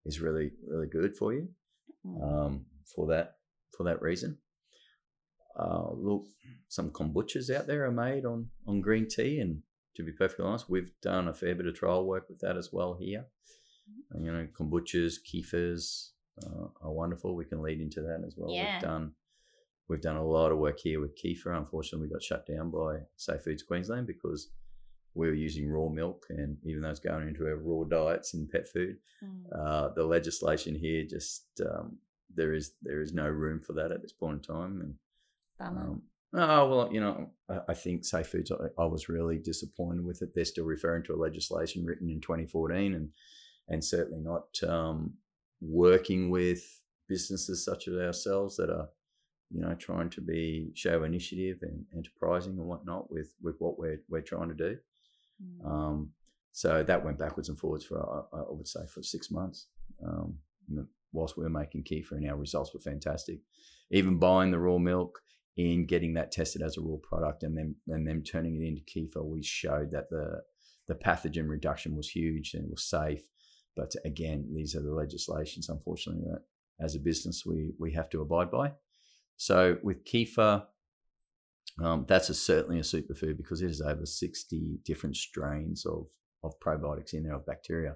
is 0.05 0.19
really, 0.19 0.51
really 0.67 0.87
good 0.87 1.15
for 1.15 1.33
you 1.33 1.49
Mm. 2.07 2.23
um, 2.23 2.65
for 2.95 3.07
that 3.07 3.35
for 3.75 3.83
that 3.83 4.01
reason. 4.01 4.37
Uh, 5.59 5.91
look, 5.93 6.27
some 6.69 6.91
kombuchas 6.91 7.53
out 7.53 7.67
there 7.67 7.85
are 7.85 7.91
made 7.91 8.23
on 8.25 8.47
on 8.65 8.79
green 8.79 9.05
tea, 9.09 9.39
and 9.39 9.63
to 9.97 10.03
be 10.03 10.13
perfectly 10.13 10.45
honest, 10.45 10.69
we've 10.69 10.91
done 11.01 11.27
a 11.27 11.33
fair 11.33 11.55
bit 11.55 11.65
of 11.67 11.75
trial 11.75 12.05
work 12.05 12.29
with 12.29 12.39
that 12.39 12.55
as 12.55 12.69
well 12.71 12.95
here. 12.97 13.25
You 14.19 14.31
know, 14.31 14.47
kombuchas, 14.59 15.15
kefirs 15.25 16.09
uh, 16.43 16.67
are 16.81 16.91
wonderful. 16.91 17.35
We 17.35 17.45
can 17.45 17.61
lead 17.61 17.79
into 17.81 18.01
that 18.01 18.23
as 18.25 18.35
well. 18.37 18.53
Yeah. 18.53 18.73
We've 18.75 18.81
done 18.81 19.11
we've 19.87 20.01
done 20.01 20.17
a 20.17 20.25
lot 20.25 20.51
of 20.51 20.57
work 20.57 20.79
here 20.79 20.99
with 20.99 21.17
kefir. 21.21 21.55
Unfortunately, 21.57 22.07
we 22.07 22.13
got 22.13 22.23
shut 22.23 22.45
down 22.45 22.71
by 22.71 22.99
Safe 23.17 23.41
Foods 23.43 23.63
Queensland 23.63 24.07
because 24.07 24.49
we 25.15 25.27
were 25.27 25.33
using 25.33 25.69
raw 25.69 25.89
milk, 25.89 26.25
and 26.29 26.57
even 26.63 26.81
though 26.81 26.89
it's 26.89 26.99
going 26.99 27.27
into 27.27 27.45
our 27.47 27.55
raw 27.57 27.83
diets 27.83 28.33
in 28.33 28.47
pet 28.47 28.67
food, 28.67 28.97
Mm. 29.23 29.43
uh, 29.53 29.89
the 29.95 30.03
legislation 30.05 30.75
here 30.75 31.03
just 31.03 31.45
um, 31.69 31.97
there 32.33 32.53
is 32.53 32.71
there 32.81 33.01
is 33.01 33.13
no 33.13 33.27
room 33.27 33.59
for 33.59 33.73
that 33.73 33.91
at 33.91 34.01
this 34.01 34.13
point 34.13 34.37
in 34.47 34.55
time. 34.55 34.79
And 34.81 34.93
Bummer. 35.59 35.81
um, 35.81 36.01
oh 36.35 36.69
well, 36.69 36.93
you 36.93 37.01
know, 37.01 37.31
I, 37.49 37.59
I 37.69 37.73
think 37.73 38.05
Safe 38.05 38.27
Foods. 38.27 38.51
I, 38.51 38.81
I 38.81 38.85
was 38.85 39.09
really 39.09 39.37
disappointed 39.37 40.05
with 40.05 40.21
it. 40.21 40.29
They're 40.33 40.45
still 40.45 40.65
referring 40.65 41.03
to 41.05 41.13
a 41.13 41.17
legislation 41.23 41.85
written 41.85 42.09
in 42.09 42.21
2014, 42.21 42.93
and 42.93 43.09
and 43.69 43.83
certainly 43.83 44.19
not 44.19 44.47
um, 44.67 45.13
working 45.61 46.29
with 46.29 46.81
businesses 47.07 47.63
such 47.63 47.87
as 47.87 47.95
ourselves 47.95 48.57
that 48.57 48.69
are, 48.69 48.89
you 49.51 49.61
know, 49.61 49.73
trying 49.75 50.09
to 50.09 50.21
be 50.21 50.71
show 50.75 51.03
initiative 51.03 51.59
and 51.61 51.85
enterprising 51.95 52.57
and 52.57 52.67
whatnot 52.67 53.09
with 53.11 53.33
with 53.41 53.55
what 53.59 53.79
we're 53.79 54.01
we're 54.09 54.21
trying 54.21 54.49
to 54.49 54.55
do. 54.55 54.77
Mm. 55.41 55.71
Um, 55.71 56.09
so 56.51 56.83
that 56.83 57.05
went 57.05 57.19
backwards 57.19 57.49
and 57.49 57.57
forwards 57.57 57.85
for 57.85 58.27
I, 58.33 58.39
I 58.39 58.43
would 58.49 58.67
say 58.67 58.81
for 58.87 59.01
six 59.03 59.31
months. 59.31 59.67
Um, 60.05 60.39
whilst 61.11 61.37
we 61.37 61.43
were 61.43 61.49
making 61.49 61.83
kefir, 61.83 62.11
and 62.11 62.29
our 62.29 62.37
results 62.37 62.73
were 62.73 62.79
fantastic. 62.79 63.39
Even 63.91 64.19
buying 64.19 64.51
the 64.51 64.59
raw 64.59 64.77
milk 64.77 65.21
in 65.57 65.85
getting 65.85 66.13
that 66.13 66.31
tested 66.31 66.61
as 66.61 66.77
a 66.77 66.81
raw 66.81 66.97
product, 67.01 67.43
and 67.43 67.57
then 67.57 67.75
and 67.87 68.07
then 68.07 68.23
turning 68.23 68.61
it 68.61 68.67
into 68.67 68.81
kefir, 68.81 69.25
we 69.25 69.43
showed 69.43 69.91
that 69.91 70.09
the 70.09 70.41
the 70.87 70.95
pathogen 70.95 71.47
reduction 71.47 71.95
was 71.95 72.09
huge 72.09 72.53
and 72.53 72.65
it 72.65 72.71
was 72.71 72.83
safe. 72.83 73.21
But 73.75 73.93
again, 74.05 74.49
these 74.53 74.75
are 74.75 74.81
the 74.81 74.93
legislations, 74.93 75.69
unfortunately, 75.69 76.23
that 76.29 76.43
as 76.83 76.95
a 76.95 76.99
business 76.99 77.45
we 77.45 77.73
we 77.79 77.93
have 77.93 78.09
to 78.09 78.21
abide 78.21 78.51
by. 78.51 78.73
So 79.37 79.77
with 79.83 80.03
kefir, 80.03 80.65
um, 81.81 82.05
that's 82.07 82.29
a, 82.29 82.33
certainly 82.33 82.79
a 82.79 82.83
superfood 82.83 83.37
because 83.37 83.61
there's 83.61 83.81
over 83.81 84.05
60 84.05 84.79
different 84.83 85.15
strains 85.15 85.85
of, 85.85 86.07
of 86.43 86.59
probiotics 86.59 87.13
in 87.13 87.23
there, 87.23 87.35
of 87.35 87.45
bacteria 87.45 87.95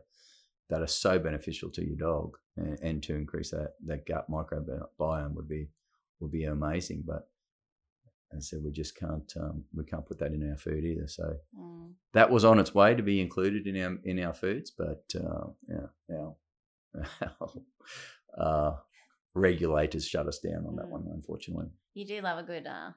that 0.70 0.82
are 0.82 0.88
so 0.88 1.20
beneficial 1.20 1.70
to 1.72 1.86
your 1.86 1.98
dog. 1.98 2.38
And, 2.56 2.80
and 2.82 3.04
to 3.04 3.16
increase 3.16 3.52
that, 3.52 3.74
that 3.86 4.06
gut 4.06 4.30
microbiome 4.30 5.34
would 5.34 5.50
be 5.50 5.70
would 6.20 6.32
be 6.32 6.46
amazing. 6.46 7.04
But 7.06 7.28
I 8.36 8.40
said, 8.40 8.60
we 8.64 8.72
just 8.72 8.98
can't 8.98 9.32
um, 9.40 9.66
we 9.74 9.84
can't 9.84 10.06
put 10.06 10.20
that 10.20 10.34
in 10.34 10.50
our 10.50 10.58
food 10.58 10.84
either. 10.84 11.08
So 11.08 11.36
Mm. 11.58 11.94
that 12.14 12.32
was 12.32 12.44
on 12.46 12.60
its 12.60 12.74
way 12.74 12.96
to 12.96 13.04
be 13.04 13.20
included 13.22 13.68
in 13.68 13.78
our 13.84 13.98
in 14.04 14.20
our 14.20 14.34
foods, 14.34 14.72
but 14.72 15.04
uh, 15.16 15.48
yeah, 15.68 16.18
our, 16.18 16.36
our 17.22 17.52
uh, 18.38 18.76
regulators 19.36 20.08
shut 20.08 20.28
us 20.28 20.40
down 20.40 20.66
on 20.68 20.76
that 20.78 20.86
Mm. 20.88 20.92
one, 20.92 21.08
unfortunately. 21.14 21.68
You 21.94 22.06
do 22.06 22.22
love 22.22 22.40
a 22.40 22.44
good. 22.44 22.66
Uh, 22.68 22.92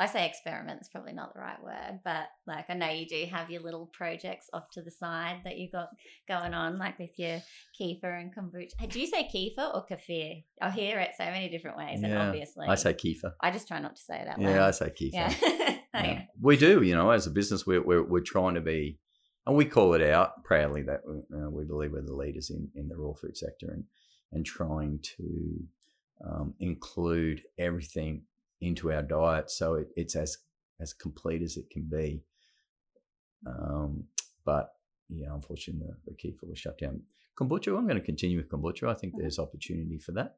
I 0.00 0.06
say 0.06 0.26
experiment's 0.26 0.88
probably 0.88 1.12
not 1.12 1.34
the 1.34 1.40
right 1.40 1.62
word, 1.62 2.00
but 2.04 2.28
like 2.46 2.64
I 2.68 2.74
know 2.74 2.88
you 2.88 3.06
do 3.06 3.26
have 3.30 3.50
your 3.50 3.62
little 3.62 3.90
projects 3.92 4.48
off 4.52 4.64
to 4.72 4.82
the 4.82 4.90
side 4.90 5.42
that 5.44 5.58
you 5.58 5.70
got 5.70 5.88
going 6.26 6.54
on, 6.54 6.78
like 6.78 6.98
with 6.98 7.18
your 7.18 7.40
kefir 7.80 8.20
and 8.20 8.34
kombucha. 8.34 8.88
Do 8.88 8.98
you 8.98 9.06
say 9.06 9.28
kefir 9.32 9.74
or 9.74 9.84
kefir? 9.86 10.42
I 10.62 10.70
hear 10.70 10.98
it 10.98 11.10
so 11.16 11.24
many 11.24 11.50
different 11.50 11.76
ways, 11.76 12.02
and 12.02 12.16
obviously, 12.16 12.66
I 12.66 12.74
say 12.76 12.94
kefir. 12.94 13.32
I 13.40 13.50
just 13.50 13.68
try 13.68 13.78
not 13.78 13.96
to 13.96 14.02
say 14.02 14.20
it 14.20 14.28
out 14.28 14.40
loud. 14.40 14.50
Yeah, 14.50 14.66
I 14.66 14.70
say 14.70 14.90
kefir. 14.90 15.12
Yeah, 15.12 15.76
Yeah. 15.94 16.22
We 16.40 16.56
do, 16.56 16.82
you 16.82 16.94
know, 16.94 17.10
as 17.10 17.26
a 17.26 17.30
business, 17.30 17.66
we're, 17.66 17.82
we're, 17.82 18.02
we're 18.02 18.20
trying 18.20 18.54
to 18.54 18.60
be, 18.60 18.98
and 19.46 19.56
we 19.56 19.64
call 19.64 19.94
it 19.94 20.02
out 20.02 20.44
proudly 20.44 20.82
that 20.82 21.00
uh, 21.08 21.50
we 21.50 21.64
believe 21.64 21.92
we're 21.92 22.02
the 22.02 22.14
leaders 22.14 22.50
in, 22.50 22.68
in 22.74 22.88
the 22.88 22.96
raw 22.96 23.12
food 23.12 23.36
sector 23.36 23.66
and, 23.70 23.84
and 24.32 24.46
trying 24.46 25.00
to 25.16 25.60
um, 26.24 26.54
include 26.60 27.42
everything 27.58 28.22
into 28.60 28.92
our 28.92 29.02
diet 29.02 29.50
so 29.50 29.74
it, 29.74 29.88
it's 29.96 30.16
as, 30.16 30.38
as 30.80 30.92
complete 30.92 31.42
as 31.42 31.56
it 31.56 31.70
can 31.70 31.88
be. 31.90 32.22
Um, 33.46 34.04
but 34.44 34.72
yeah, 35.08 35.32
unfortunately, 35.32 35.88
the, 36.04 36.12
the 36.12 36.16
kefir 36.16 36.48
was 36.48 36.58
shut 36.58 36.78
down. 36.78 37.02
Kombucha, 37.38 37.76
I'm 37.76 37.86
going 37.86 37.98
to 37.98 38.04
continue 38.04 38.36
with 38.36 38.50
kombucha. 38.50 38.88
I 38.88 38.94
think 38.94 39.14
there's 39.16 39.38
opportunity 39.38 39.98
for 39.98 40.12
that. 40.12 40.36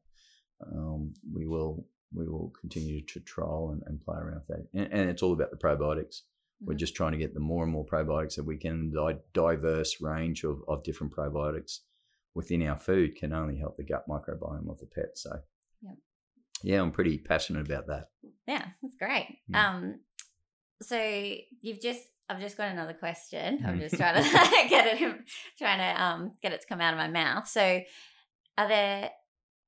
Um, 0.65 1.13
we 1.33 1.47
will 1.47 1.87
we 2.15 2.29
will 2.29 2.53
continue 2.61 3.01
to 3.07 3.21
trial 3.21 3.71
and, 3.73 3.83
and 3.87 4.01
play 4.05 4.19
around 4.19 4.43
with 4.47 4.49
that. 4.49 4.67
And, 4.75 4.93
and 4.93 5.11
it's 5.11 5.23
all 5.23 5.33
about 5.33 5.51
the 5.51 5.57
probiotics. 5.57 6.21
We're 6.61 6.75
Mhm. 6.75 6.79
just 6.79 6.95
trying 6.95 7.13
to 7.13 7.19
get 7.19 7.35
the 7.35 7.41
more 7.41 7.65
and 7.65 7.73
more 7.73 7.87
probiotics 7.87 8.37
that 8.37 8.45
we 8.45 8.59
can. 8.59 8.91
The 8.93 9.21
diverse 9.33 10.01
range 10.01 10.45
of, 10.45 10.63
of 10.69 10.85
different 10.85 11.13
probiotics 11.15 11.79
within 12.35 12.63
our 12.67 12.77
food 12.79 13.17
can 13.17 13.33
only 13.33 13.59
help 13.59 13.77
the 13.79 13.83
gut 13.85 14.07
microbiome 14.09 14.71
of 14.71 14.79
the 14.79 14.87
pet. 14.87 15.17
So. 15.19 15.41
Yeah, 16.63 16.81
I'm 16.81 16.93
pretty 16.93 17.19
passionate 17.19 17.67
about 17.67 17.87
that. 17.89 18.07
Yeah, 18.47 18.65
that's 18.83 18.97
great. 18.97 19.39
Mm. 19.51 19.57
Um, 19.57 20.01
so 20.83 20.97
you've 21.61 21.81
just 21.81 22.01
I've 22.29 22.41
just 22.41 22.57
got 22.57 22.71
another 22.71 22.95
question. 22.95 23.63
I'm 23.67 23.79
Mm. 23.79 23.81
just 23.81 23.97
trying 23.97 24.23
to 24.23 24.31
get 24.69 25.01
it 25.01 25.17
trying 25.59 25.79
to 25.79 26.03
um 26.03 26.33
get 26.43 26.53
it 26.53 26.61
to 26.63 26.67
come 26.67 26.81
out 26.81 26.95
of 26.95 26.99
my 26.99 27.09
mouth. 27.09 27.47
So 27.49 27.81
are 28.59 28.69
there 28.69 29.11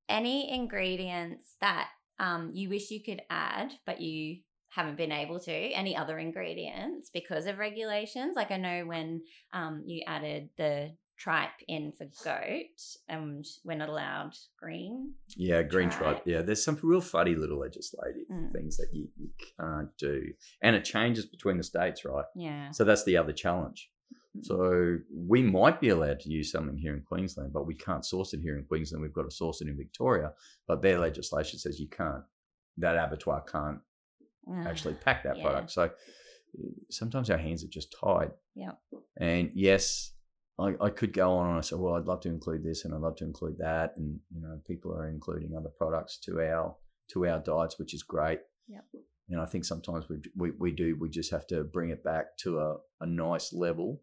any 0.08 0.52
ingredients 0.52 1.56
that 1.60 1.88
um 2.18 2.50
you 2.52 2.68
wish 2.68 2.90
you 2.90 3.02
could 3.02 3.22
add 3.30 3.72
but 3.86 4.00
you 4.00 4.38
haven't 4.68 4.96
been 4.96 5.12
able 5.12 5.40
to? 5.40 5.52
Any 5.52 5.96
other 5.96 6.18
ingredients 6.18 7.10
because 7.12 7.46
of 7.46 7.58
regulations? 7.58 8.34
Like 8.36 8.50
I 8.50 8.56
know 8.56 8.86
when 8.86 9.22
um 9.52 9.82
you 9.86 10.02
added 10.06 10.50
the 10.56 10.94
tripe 11.24 11.58
in 11.68 11.90
for 11.96 12.04
goat 12.22 12.80
and 13.08 13.46
we're 13.64 13.76
not 13.78 13.88
allowed 13.88 14.32
green. 14.60 15.14
Yeah, 15.36 15.62
green 15.62 15.88
Try. 15.90 16.12
tripe. 16.12 16.22
Yeah, 16.26 16.42
there's 16.42 16.62
some 16.64 16.78
real 16.82 17.00
fuddy 17.00 17.34
little 17.34 17.58
legislative 17.58 18.28
Mm. 18.30 18.52
things 18.52 18.76
that 18.76 18.88
you, 18.92 19.08
you 19.16 19.30
can't 19.58 19.88
do. 19.96 20.16
And 20.62 20.76
it 20.76 20.84
changes 20.84 21.24
between 21.26 21.56
the 21.56 21.64
states, 21.64 22.04
right? 22.04 22.26
Yeah. 22.36 22.70
So 22.72 22.84
that's 22.84 23.04
the 23.04 23.16
other 23.16 23.32
challenge. 23.32 23.90
So 24.42 24.98
we 25.14 25.42
might 25.42 25.80
be 25.80 25.90
allowed 25.90 26.18
to 26.20 26.28
use 26.28 26.50
something 26.50 26.76
here 26.76 26.94
in 26.94 27.02
Queensland, 27.02 27.52
but 27.52 27.66
we 27.66 27.74
can't 27.76 28.04
source 28.04 28.34
it 28.34 28.40
here 28.40 28.58
in 28.58 28.64
Queensland. 28.64 29.00
We've 29.00 29.12
got 29.14 29.22
to 29.30 29.30
source 29.30 29.60
it 29.62 29.68
in 29.68 29.76
Victoria. 29.76 30.32
But 30.66 30.82
their 30.82 30.98
legislation 30.98 31.58
says 31.60 31.78
you 31.80 31.88
can't, 31.88 32.24
that 32.78 32.96
abattoir 32.96 33.42
can't 33.42 33.78
Ah, 34.46 34.64
actually 34.70 34.94
pack 34.94 35.22
that 35.22 35.36
Yeah. 35.38 35.44
product. 35.44 35.70
So 35.70 35.90
sometimes 36.90 37.30
our 37.30 37.38
hands 37.38 37.64
are 37.64 37.68
just 37.68 37.94
tied. 37.98 38.32
Yep. 38.56 38.78
And 39.18 39.50
yes, 39.54 40.12
I, 40.58 40.74
I 40.80 40.90
could 40.90 41.12
go 41.12 41.32
on 41.32 41.48
and 41.48 41.58
I 41.58 41.60
say, 41.62 41.76
well, 41.76 41.94
I'd 41.94 42.06
love 42.06 42.20
to 42.22 42.28
include 42.28 42.62
this 42.62 42.84
and 42.84 42.94
I'd 42.94 43.00
love 43.00 43.16
to 43.16 43.24
include 43.24 43.58
that. 43.58 43.94
And, 43.96 44.20
you 44.32 44.40
know, 44.40 44.60
people 44.66 44.92
are 44.92 45.08
including 45.08 45.56
other 45.56 45.70
products 45.70 46.18
to 46.24 46.40
our 46.40 46.76
to 47.12 47.26
our 47.26 47.38
diets, 47.40 47.78
which 47.78 47.92
is 47.92 48.02
great. 48.02 48.40
Yep. 48.68 48.84
And 49.28 49.40
I 49.40 49.46
think 49.46 49.64
sometimes 49.64 50.08
we, 50.08 50.18
we, 50.36 50.50
we 50.58 50.70
do, 50.70 50.96
we 50.98 51.08
just 51.08 51.30
have 51.30 51.46
to 51.48 51.64
bring 51.64 51.90
it 51.90 52.04
back 52.04 52.36
to 52.38 52.58
a, 52.58 52.76
a 53.00 53.06
nice 53.06 53.52
level 53.52 54.02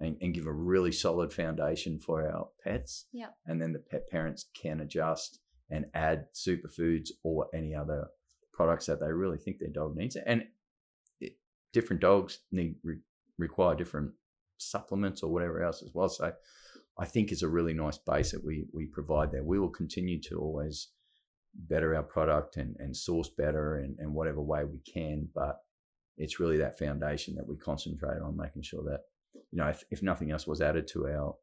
and, 0.00 0.16
and 0.20 0.34
give 0.34 0.46
a 0.46 0.52
really 0.52 0.92
solid 0.92 1.32
foundation 1.32 1.98
for 1.98 2.28
our 2.28 2.48
pets. 2.64 3.06
Yep. 3.12 3.34
And 3.46 3.60
then 3.60 3.72
the 3.72 3.78
pet 3.78 4.08
parents 4.08 4.46
can 4.60 4.80
adjust 4.80 5.40
and 5.70 5.86
add 5.94 6.26
superfoods 6.34 7.10
or 7.22 7.48
any 7.54 7.74
other 7.74 8.08
products 8.52 8.86
that 8.86 9.00
they 9.00 9.12
really 9.12 9.38
think 9.38 9.58
their 9.58 9.68
dog 9.68 9.96
needs. 9.96 10.16
And 10.16 10.44
it, 11.20 11.36
different 11.72 12.02
dogs 12.02 12.40
need 12.52 12.76
re, 12.82 12.98
require 13.38 13.74
different 13.74 14.12
supplements 14.58 15.22
or 15.22 15.32
whatever 15.32 15.62
else 15.62 15.82
as 15.82 15.90
well. 15.94 16.08
So 16.08 16.32
I 16.98 17.04
think 17.04 17.30
it's 17.32 17.42
a 17.42 17.48
really 17.48 17.74
nice 17.74 17.98
base 17.98 18.32
that 18.32 18.44
we 18.44 18.66
we 18.72 18.86
provide 18.86 19.30
there. 19.32 19.44
We 19.44 19.58
will 19.58 19.70
continue 19.70 20.20
to 20.22 20.38
always 20.38 20.88
better 21.54 21.94
our 21.94 22.02
product 22.02 22.56
and, 22.56 22.76
and 22.78 22.94
source 22.96 23.30
better 23.30 23.78
in, 23.78 23.96
in 23.98 24.12
whatever 24.12 24.40
way 24.42 24.64
we 24.64 24.78
can. 24.80 25.28
But 25.34 25.58
it's 26.18 26.38
really 26.40 26.58
that 26.58 26.78
foundation 26.78 27.34
that 27.36 27.48
we 27.48 27.56
concentrate 27.56 28.20
on 28.22 28.36
making 28.36 28.62
sure 28.62 28.82
that, 28.84 29.00
you 29.50 29.58
know, 29.58 29.68
if, 29.68 29.84
if 29.90 30.02
nothing 30.02 30.30
else 30.30 30.46
was 30.46 30.60
added 30.60 30.86
to 30.88 31.06
our 31.08 31.36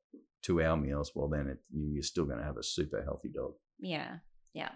to 0.43 0.61
our 0.61 0.75
meals, 0.75 1.11
well 1.15 1.29
then 1.29 1.47
it, 1.47 1.59
you- 1.71 1.91
you're 1.93 2.03
still 2.03 2.25
going 2.25 2.39
to 2.39 2.43
have 2.45 2.57
a 2.57 2.63
super 2.63 3.01
healthy 3.03 3.29
dog. 3.29 3.53
Yeah, 3.79 4.17
yeah, 4.53 4.71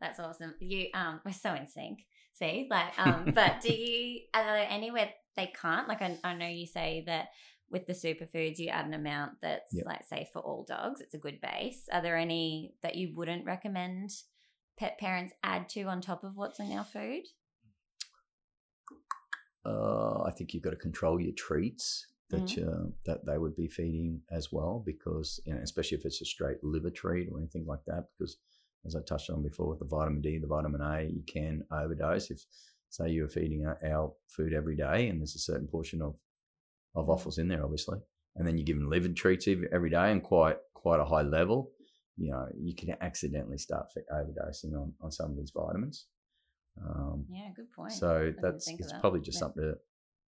that's 0.00 0.18
awesome. 0.20 0.54
You 0.60 0.88
um, 0.94 1.20
we're 1.24 1.32
so 1.32 1.54
in 1.54 1.66
sync. 1.68 2.00
See, 2.32 2.66
like, 2.70 2.98
um, 2.98 3.32
but 3.34 3.60
do 3.62 3.72
you 3.72 4.20
are 4.34 4.44
there 4.44 4.66
anywhere 4.68 5.08
they 5.36 5.52
can't? 5.58 5.88
Like, 5.88 6.02
I, 6.02 6.18
I 6.24 6.34
know 6.34 6.46
you 6.48 6.66
say 6.66 7.02
that 7.06 7.28
with 7.70 7.86
the 7.86 7.92
superfoods, 7.92 8.58
you 8.58 8.68
add 8.68 8.86
an 8.86 8.94
amount 8.94 9.40
that's 9.42 9.72
Yep. 9.72 9.86
like, 9.86 10.04
say, 10.04 10.28
for 10.32 10.40
all 10.40 10.64
dogs, 10.64 11.00
it's 11.00 11.14
a 11.14 11.18
good 11.18 11.40
base. 11.40 11.88
Are 11.92 12.02
there 12.02 12.16
any 12.16 12.74
that 12.82 12.94
you 12.96 13.14
wouldn't 13.14 13.44
recommend 13.44 14.10
pet 14.78 14.98
parents 14.98 15.32
add 15.42 15.68
to 15.70 15.82
on 15.84 16.00
top 16.00 16.22
of 16.22 16.36
what's 16.36 16.60
in 16.60 16.72
our 16.72 16.84
food? 16.84 17.24
Uh, 19.64 20.22
I 20.22 20.30
think 20.30 20.54
you've 20.54 20.62
got 20.62 20.70
to 20.70 20.76
control 20.76 21.20
your 21.20 21.32
treats 21.32 22.06
that 22.30 22.58
uh, 22.58 22.88
that 23.04 23.24
they 23.24 23.38
would 23.38 23.56
be 23.56 23.68
feeding 23.68 24.20
as 24.30 24.52
well, 24.52 24.82
because 24.84 25.40
you 25.44 25.54
know, 25.54 25.60
especially 25.60 25.98
if 25.98 26.04
it's 26.04 26.20
a 26.20 26.24
straight 26.24 26.62
liver 26.62 26.90
treat 26.90 27.28
or 27.30 27.38
anything 27.38 27.66
like 27.66 27.84
that. 27.86 28.06
Because 28.16 28.36
as 28.84 28.94
I 28.94 29.00
touched 29.02 29.30
on 29.30 29.42
before, 29.42 29.68
with 29.68 29.80
the 29.80 29.84
vitamin 29.84 30.20
D, 30.20 30.38
the 30.38 30.46
vitamin 30.46 30.80
A, 30.80 31.02
you 31.02 31.22
can 31.26 31.64
overdose. 31.72 32.30
If 32.30 32.44
say 32.90 33.10
you're 33.10 33.28
feeding 33.28 33.66
our, 33.66 33.78
our 33.84 34.12
food 34.28 34.52
every 34.52 34.76
day, 34.76 35.08
and 35.08 35.20
there's 35.20 35.34
a 35.34 35.40
certain 35.40 35.66
portion 35.66 36.02
of 36.02 36.14
of 36.96 37.08
offals 37.08 37.38
in 37.38 37.48
there, 37.48 37.62
obviously, 37.62 37.98
and 38.34 38.46
then 38.46 38.58
you're 38.58 38.64
giving 38.64 38.88
liver 38.90 39.08
treats 39.08 39.46
every, 39.46 39.90
day 39.90 40.10
and 40.10 40.22
quite 40.22 40.56
quite 40.74 41.00
a 41.00 41.04
high 41.04 41.22
level, 41.22 41.70
you 42.16 42.30
know, 42.30 42.46
you 42.58 42.74
can 42.74 42.96
accidentally 43.00 43.58
start 43.58 43.86
overdosing 44.12 44.74
on 44.74 44.94
on 45.00 45.10
some 45.12 45.30
of 45.30 45.36
these 45.36 45.52
vitamins. 45.54 46.06
Um, 46.84 47.26
Yeah, 47.28 47.50
good 47.54 47.72
point. 47.72 47.92
so 47.92 48.24
didn't 48.24 48.42
that's 48.42 48.68
it's 48.68 48.92
that, 48.92 49.00
probably 49.00 49.20
just 49.20 49.38
something 49.38 49.62
to, 49.62 49.74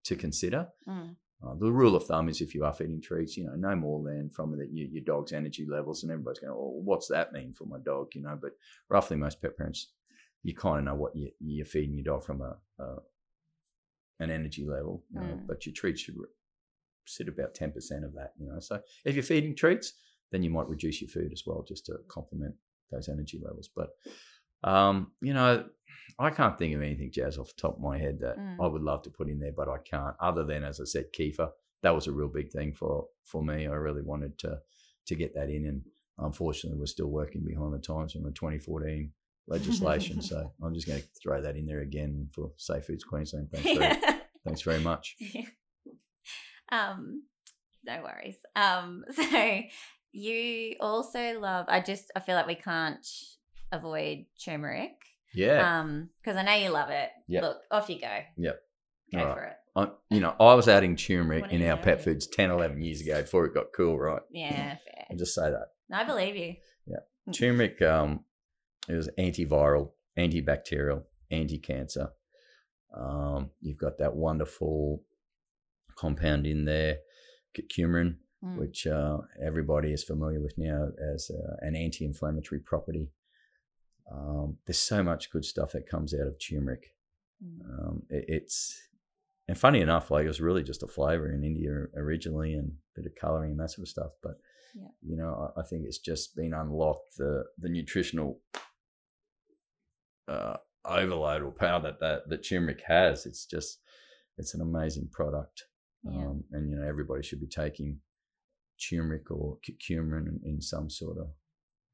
to 0.05 0.15
consider. 0.15 0.67
Mm. 0.87 1.15
Uh, 1.43 1.53
the 1.59 1.71
rule 1.71 1.95
of 1.95 2.03
thumb 2.05 2.29
is 2.29 2.41
if 2.41 2.55
you 2.55 2.65
are 2.65 2.73
feeding 2.73 3.01
treats, 3.01 3.37
you 3.37 3.45
know, 3.45 3.55
no 3.55 3.75
more 3.75 4.03
than 4.03 4.29
from 4.29 4.57
the, 4.57 4.67
your, 4.71 4.87
your 4.87 5.03
dog's 5.03 5.33
energy 5.33 5.67
levels, 5.69 6.01
and 6.03 6.11
everybody's 6.11 6.39
going, 6.39 6.53
"Oh, 6.53 6.81
what's 6.83 7.07
that 7.09 7.31
mean 7.31 7.53
for 7.53 7.65
my 7.65 7.77
dog?" 7.85 8.07
You 8.15 8.23
know, 8.23 8.37
but 8.41 8.51
roughly 8.89 9.17
most 9.17 9.41
pet 9.41 9.55
parents, 9.55 9.91
you 10.41 10.55
kind 10.55 10.79
of 10.79 10.85
know 10.85 10.95
what 10.95 11.15
you, 11.15 11.31
you're 11.39 11.65
feeding 11.65 11.95
your 11.95 12.05
dog 12.05 12.23
from 12.23 12.41
a, 12.41 12.57
a 12.79 12.95
an 14.19 14.31
energy 14.31 14.65
level, 14.65 15.03
you 15.13 15.19
know, 15.19 15.35
Mm. 15.35 15.47
but 15.47 15.65
your 15.65 15.73
treats 15.73 16.01
should 16.01 16.17
sit 17.07 17.27
about 17.27 17.53
ten 17.55 17.71
percent 17.71 18.03
of 18.05 18.13
that, 18.13 18.33
you 18.39 18.47
know. 18.47 18.59
So 18.59 18.81
if 19.05 19.15
you're 19.15 19.23
feeding 19.23 19.55
treats, 19.55 19.93
then 20.31 20.43
you 20.43 20.49
might 20.49 20.67
reduce 20.69 21.01
your 21.01 21.09
food 21.09 21.31
as 21.33 21.43
well, 21.45 21.63
just 21.67 21.85
to 21.87 21.97
complement 22.07 22.55
those 22.91 23.09
energy 23.09 23.39
levels. 23.43 23.69
But 23.75 23.89
um, 24.63 25.11
you 25.21 25.33
know, 25.33 25.65
I 26.19 26.29
can't 26.31 26.57
think 26.57 26.75
of 26.75 26.81
anything, 26.81 27.11
Jazz, 27.11 27.37
off 27.37 27.47
the 27.55 27.61
top 27.61 27.75
of 27.75 27.81
my 27.81 27.97
head 27.97 28.19
that 28.21 28.37
Mm. 28.37 28.57
I 28.63 28.67
would 28.67 28.81
love 28.81 29.03
to 29.03 29.09
put 29.09 29.29
in 29.29 29.39
there, 29.39 29.51
but 29.55 29.67
I 29.69 29.77
can't. 29.77 30.15
Other 30.19 30.43
than, 30.43 30.63
as 30.63 30.79
I 30.79 30.85
said, 30.85 31.13
kefir. 31.13 31.51
That 31.83 31.93
was 31.93 32.07
a 32.07 32.11
real 32.11 32.27
big 32.27 32.51
thing 32.51 32.73
for 32.73 33.07
for 33.23 33.43
me. 33.43 33.67
I 33.67 33.71
really 33.75 34.01
wanted 34.01 34.37
to 34.39 34.59
to 35.05 35.15
get 35.15 35.35
that 35.35 35.49
in, 35.49 35.65
and 35.65 35.83
unfortunately, 36.17 36.79
we're 36.79 36.87
still 36.87 37.07
working 37.07 37.43
behind 37.45 37.73
the 37.73 37.77
times 37.79 38.13
from 38.13 38.23
the 38.23 38.31
2014 38.31 39.11
legislation. 39.47 40.21
so 40.21 40.51
I'm 40.63 40.73
just 40.73 40.87
going 40.87 40.99
to 41.01 41.07
throw 41.21 41.41
that 41.41 41.55
in 41.55 41.65
there 41.67 41.81
again 41.81 42.29
for 42.33 42.51
Safe 42.57 42.85
Foods 42.85 43.03
Queensland. 43.03 43.49
Thanks, 43.51 43.77
very, 43.77 43.95
thanks 44.43 44.61
very 44.61 44.79
much. 44.79 45.15
um, 46.71 47.23
no 47.83 48.01
worries. 48.03 48.37
Um, 48.55 49.05
so 49.13 49.61
you 50.11 50.75
also 50.79 51.39
love. 51.39 51.65
I 51.69 51.79
just 51.79 52.11
I 52.15 52.19
feel 52.19 52.35
like 52.35 52.47
we 52.47 52.55
can't 52.55 53.05
avoid 53.71 54.25
turmeric. 54.43 54.93
Yeah. 55.33 55.79
Um, 55.79 56.09
because 56.21 56.37
I 56.37 56.43
know 56.43 56.53
you 56.53 56.69
love 56.69 56.89
it. 56.89 57.09
Yep. 57.27 57.43
Look, 57.43 57.57
off 57.71 57.89
you 57.89 57.99
go. 57.99 58.19
Yep. 58.37 58.61
Go 59.13 59.19
All 59.19 59.25
right. 59.25 59.35
for 59.35 59.43
it. 59.43 59.53
I, 59.75 59.87
you 60.09 60.19
know, 60.19 60.35
I 60.39 60.55
was 60.55 60.67
adding 60.67 60.95
turmeric 60.95 61.51
in 61.51 61.61
our 61.61 61.75
know? 61.75 61.81
pet 61.83 62.03
foods 62.03 62.25
10, 62.25 62.49
11 62.49 62.81
years 62.81 63.01
ago 63.01 63.21
before 63.21 63.45
it 63.45 63.53
got 63.53 63.67
cool, 63.75 63.97
right? 63.99 64.21
Yeah, 64.31 64.75
fair. 64.85 65.05
I'll 65.11 65.17
just 65.17 65.35
say 65.35 65.51
that. 65.51 65.67
I 65.91 66.03
believe 66.03 66.35
you. 66.35 66.55
Yeah. 66.87 67.33
Turmeric 67.33 67.81
um 67.81 68.21
it 68.87 68.95
was 68.95 69.09
antiviral 69.19 69.91
antibacterial 70.17 71.03
anti-cancer 71.29 72.09
um 72.95 73.51
you've 73.59 73.77
got 73.77 73.97
that 73.97 74.15
wonderful 74.15 75.03
compound 75.97 76.45
in 76.47 76.65
there 76.65 76.97
curcumin 77.55 78.17
Mm. 78.45 78.55
which 78.57 78.85
uh, 78.85 79.17
everybody 79.41 79.91
is 79.91 80.03
familiar 80.03 80.39
with 80.39 80.53
now 80.59 80.89
as 81.13 81.31
uh, 81.31 81.55
an 81.61 81.75
anti-inflammatory 81.75 82.61
property 82.61 83.09
um, 84.11 84.57
there's 84.67 84.77
so 84.77 85.01
much 85.01 85.31
good 85.31 85.43
stuff 85.43 85.71
that 85.71 85.89
comes 85.89 86.13
out 86.13 86.27
of 86.27 86.35
turmeric 86.37 86.93
Mm. 87.43 87.61
um, 87.71 88.03
it, 88.11 88.25
it's 88.27 88.79
and 89.47 89.57
funny 89.57 89.81
enough 89.81 90.11
like 90.11 90.25
it 90.25 90.27
was 90.27 90.39
really 90.41 90.61
just 90.63 90.83
a 90.83 90.87
flavor 90.87 91.31
in 91.31 91.43
india 91.43 91.71
originally 91.95 92.53
and 92.53 92.67
a 92.69 92.99
bit 93.01 93.05
of 93.11 93.15
coloring 93.19 93.51
and 93.51 93.59
that 93.59 93.71
sort 93.71 93.85
of 93.87 93.89
stuff 93.89 94.11
but 94.21 94.35
Yeah. 94.75 94.91
you 95.01 95.17
know 95.17 95.31
I, 95.57 95.61
I 95.61 95.63
think 95.63 95.85
it's 95.85 95.97
just 96.11 96.35
been 96.35 96.53
unlocked 96.53 97.17
the 97.17 97.45
the 97.57 97.69
nutritional 97.69 98.39
uh, 100.27 100.57
overload 100.85 101.41
or 101.41 101.51
power 101.51 101.81
that, 101.81 101.99
that 101.99 102.29
that 102.29 102.47
turmeric 102.47 102.81
has 102.87 103.25
it's 103.25 103.45
just 103.45 103.79
it's 104.37 104.53
an 104.53 104.61
amazing 104.61 105.07
product 105.11 105.63
Yeah. 106.11 106.19
um, 106.27 106.43
and 106.51 106.69
you 106.69 106.75
know 106.77 106.87
everybody 106.87 107.23
should 107.23 107.41
be 107.41 107.47
taking 107.47 107.99
turmeric 108.89 109.31
or 109.31 109.57
curcumin 109.67 110.39
in, 110.43 110.61
some 110.61 110.89
sort 110.89 111.17
of 111.17 111.29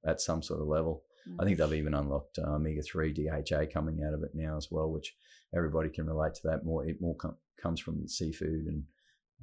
at 0.06 0.19
some 0.19 0.43
sort 0.43 0.60
of 0.62 0.67
level 0.67 1.04
Mm. 1.30 1.36
I 1.39 1.45
think 1.45 1.58
they've 1.58 1.73
even 1.73 1.93
unlocked 1.93 2.39
uh, 2.39 2.56
omega 2.56 2.82
three 2.82 3.13
DHA 3.13 3.65
coming 3.71 4.04
out 4.06 4.13
of 4.13 4.23
it 4.23 4.32
now 4.34 4.58
as 4.58 4.69
well, 4.69 4.89
which 4.89 5.15
everybody 5.56 5.89
can 5.89 6.08
relate 6.08 6.34
to 6.36 6.47
that 6.47 6.65
more. 6.65 6.86
It 6.86 7.02
more 7.02 7.15
com- 7.15 7.38
comes 7.62 7.80
from 7.80 8.08
seafood 8.08 8.65
and 8.65 8.84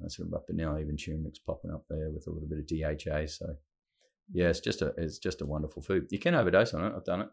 uh, 0.04 0.08
sort 0.08 0.28
of 0.32 0.42
but 0.46 0.56
now 0.56 0.78
even 0.78 0.96
turmeric's 0.96 1.38
popping 1.38 1.70
up 1.70 1.84
there 1.88 2.10
with 2.10 2.26
a 2.26 2.30
little 2.30 2.48
bit 2.48 2.58
of 2.58 2.66
DHA. 2.66 3.26
So 3.26 3.56
yeah, 4.32 4.48
it's 4.48 4.60
just 4.60 4.82
a 4.82 4.94
it's 4.96 5.18
just 5.18 5.40
a 5.40 5.46
wonderful 5.46 5.82
food. 5.82 6.06
You 6.10 6.18
can 6.18 6.34
overdose 6.34 6.74
on 6.74 6.84
it. 6.84 6.92
I've 6.94 7.04
done 7.04 7.22
it. 7.22 7.28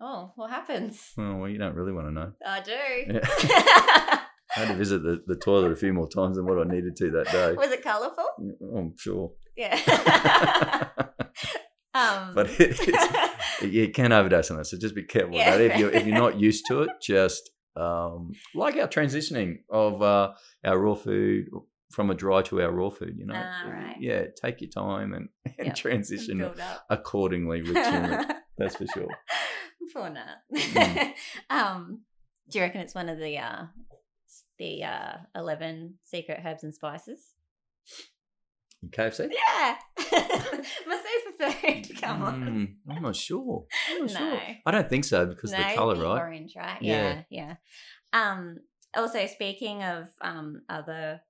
Oh, 0.00 0.32
what 0.36 0.50
happens? 0.50 1.12
Oh, 1.18 1.36
well, 1.36 1.48
you 1.48 1.58
don't 1.58 1.74
really 1.74 1.92
want 1.92 2.08
to 2.08 2.12
know. 2.12 2.32
I 2.44 2.60
do. 2.60 2.72
Yeah. 3.12 4.14
I 4.58 4.64
had 4.64 4.68
to 4.72 4.74
visit 4.78 5.02
the, 5.02 5.22
the 5.26 5.36
toilet 5.36 5.70
a 5.72 5.76
few 5.76 5.92
more 5.92 6.08
times 6.08 6.36
than 6.36 6.46
what 6.46 6.58
I 6.58 6.64
needed 6.70 6.96
to 6.96 7.10
that 7.12 7.26
day. 7.30 7.52
Was 7.54 7.70
it 7.70 7.82
colourful? 7.82 8.24
Oh, 8.62 8.76
I'm 8.76 8.94
sure. 8.96 9.32
Yeah. 9.56 9.78
um, 11.94 12.34
but 12.34 12.48
it, 12.60 12.76
you 13.62 13.90
can 13.90 14.12
overdose 14.12 14.50
on 14.50 14.56
that, 14.58 14.66
so 14.66 14.78
just 14.78 14.94
be 14.94 15.02
careful 15.04 15.34
Yeah, 15.36 15.56
that. 15.56 15.60
If 15.60 15.78
you're 15.78 15.90
if 15.90 16.06
you're 16.06 16.16
not 16.16 16.38
used 16.38 16.66
to 16.68 16.82
it, 16.82 16.90
just 17.02 17.50
um, 17.76 18.32
like 18.54 18.76
our 18.76 18.88
transitioning 18.88 19.58
of 19.70 20.02
uh, 20.02 20.32
our 20.64 20.78
raw 20.78 20.94
food 20.94 21.46
from 21.92 22.10
a 22.10 22.14
dry 22.14 22.42
to 22.42 22.60
our 22.62 22.70
raw 22.70 22.90
food. 22.90 23.14
You 23.16 23.26
know, 23.26 23.34
Ah, 23.36 23.68
right. 23.70 23.96
yeah, 24.00 24.24
take 24.40 24.60
your 24.60 24.70
time 24.70 25.12
and, 25.14 25.28
and 25.58 25.68
Yep. 25.68 25.76
transition 25.76 26.42
up. 26.42 26.56
accordingly 26.90 27.62
with 27.62 27.74
turmeric. 27.84 28.28
That's 28.58 28.76
for 28.76 28.86
sure. 28.92 29.08
For 29.92 30.10
now. 30.10 30.34
Mm. 30.54 31.12
um, 31.50 32.02
do 32.50 32.58
you 32.58 32.64
reckon 32.64 32.80
it's 32.80 32.94
one 32.94 33.08
of 33.08 33.18
the 33.18 33.38
uh, 33.38 33.64
the 34.58 34.84
uh, 34.84 35.12
eleven 35.34 35.94
secret 36.04 36.40
herbs 36.44 36.64
and 36.64 36.74
spices? 36.74 37.34
In 38.82 38.90
KFC. 38.90 39.30
Yeah, 39.32 39.76
my 40.86 41.02
super 41.02 41.50
food. 41.50 42.00
Come 42.00 42.22
on. 42.22 42.42
Mm, 42.88 42.96
I'm 42.96 43.02
not 43.02 43.16
sure. 43.16 43.66
I'm 43.90 44.06
not 44.06 44.12
No. 44.12 44.30
sure. 44.30 44.40
I 44.66 44.70
don't 44.70 44.88
think 44.88 45.04
so 45.04 45.26
because 45.26 45.52
of 45.52 45.58
the 45.58 45.74
color, 45.74 45.94
right? 45.96 46.20
Orange, 46.20 46.54
right? 46.56 46.80
Yeah. 46.80 47.22
Yeah, 47.30 47.56
yeah. 48.12 48.30
Um, 48.30 48.58
also, 48.94 49.26
speaking 49.26 49.82
of 49.82 50.08
um, 50.20 50.62
other 50.68 51.20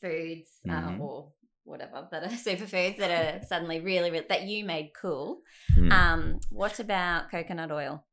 foods 0.00 0.48
uh, 0.68 0.96
or 1.00 1.32
whatever 1.64 2.08
that 2.10 2.22
are 2.24 2.28
superfoods 2.28 2.96
that 2.98 3.10
are 3.10 3.46
suddenly 3.46 3.80
really, 3.80 4.10
really 4.10 4.26
that 4.28 4.42
you 4.44 4.64
made 4.64 4.92
cool. 4.98 5.40
Mm. 5.76 5.92
Um, 5.92 6.40
what 6.50 6.80
about 6.80 7.30
coconut 7.30 7.72
oil? 7.72 8.06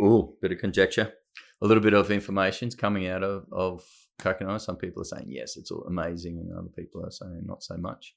Oh, 0.00 0.36
bit 0.42 0.52
of 0.52 0.58
conjecture. 0.58 1.12
A 1.60 1.66
little 1.66 1.82
bit 1.82 1.94
of 1.94 2.10
information's 2.10 2.74
coming 2.74 3.08
out 3.08 3.22
of, 3.24 3.44
of 3.52 3.82
coconut. 4.20 4.62
Some 4.62 4.76
people 4.76 5.02
are 5.02 5.04
saying 5.04 5.26
yes, 5.28 5.56
it's 5.56 5.70
all 5.70 5.84
amazing, 5.88 6.38
and 6.38 6.56
other 6.56 6.68
people 6.76 7.04
are 7.04 7.10
saying 7.10 7.42
not 7.44 7.62
so 7.62 7.76
much. 7.76 8.14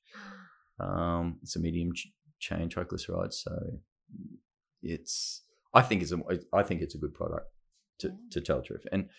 Um, 0.79 1.37
it's 1.41 1.55
a 1.55 1.59
medium 1.59 1.91
ch- 1.93 2.11
chain 2.39 2.69
triglyceride, 2.69 3.33
so 3.33 3.51
it's. 4.81 5.43
I 5.73 5.81
think 5.81 6.01
it's 6.01 6.11
a. 6.11 6.19
I 6.53 6.63
think 6.63 6.81
it's 6.81 6.95
a 6.95 6.99
good 6.99 7.13
product, 7.13 7.47
to, 7.99 8.07
Yeah. 8.09 8.13
to 8.31 8.41
tell 8.41 8.57
the 8.57 8.63
truth. 8.63 8.85
And 8.91 9.09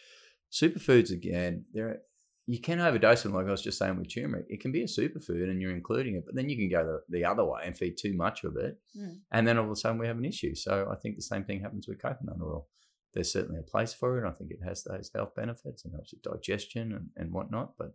superfoods 0.53 1.11
again, 1.11 1.65
there 1.73 1.99
you 2.47 2.61
can 2.61 2.81
overdose 2.81 3.23
them. 3.23 3.33
Like 3.33 3.47
I 3.47 3.51
was 3.53 3.63
just 3.63 3.79
saying 3.79 3.97
with 3.97 4.13
turmeric, 4.13 4.47
it 4.49 4.61
can 4.61 4.73
be 4.73 4.83
a 4.83 4.87
superfood, 4.87 5.49
and 5.51 5.61
you're 5.63 5.71
including 5.75 6.17
it, 6.17 6.25
but 6.27 6.35
then 6.35 6.49
you 6.49 6.57
can 6.57 6.69
go 6.69 6.85
the, 6.85 7.01
the 7.19 7.25
other 7.25 7.45
way 7.45 7.63
and 7.65 7.77
feed 7.77 7.97
too 7.97 8.15
much 8.15 8.45
of 8.45 8.57
it, 8.57 8.79
Mm. 8.99 9.19
and 9.31 9.47
then 9.49 9.59
all 9.59 9.65
of 9.67 9.71
a 9.71 9.77
sudden 9.77 9.99
we 9.99 10.07
have 10.09 10.19
an 10.19 10.25
issue. 10.25 10.55
So 10.55 10.89
I 10.93 10.97
think 10.97 11.17
the 11.17 11.23
same 11.23 11.45
thing 11.45 11.61
happens 11.61 11.87
with 11.89 12.03
coconut 12.03 12.37
oil. 12.43 12.69
There's 13.15 13.33
certainly 13.33 13.61
a 13.61 13.71
place 13.71 13.93
for 13.93 14.25
it. 14.25 14.29
I 14.29 14.33
think 14.33 14.51
it 14.51 14.61
has 14.67 14.85
those 14.85 15.11
health 15.15 15.35
benefits 15.35 15.85
and 15.85 15.93
helps 15.93 16.13
with 16.13 16.23
digestion 16.23 16.93
and, 16.93 17.09
and 17.17 17.33
whatnot. 17.33 17.75
But 17.79 17.93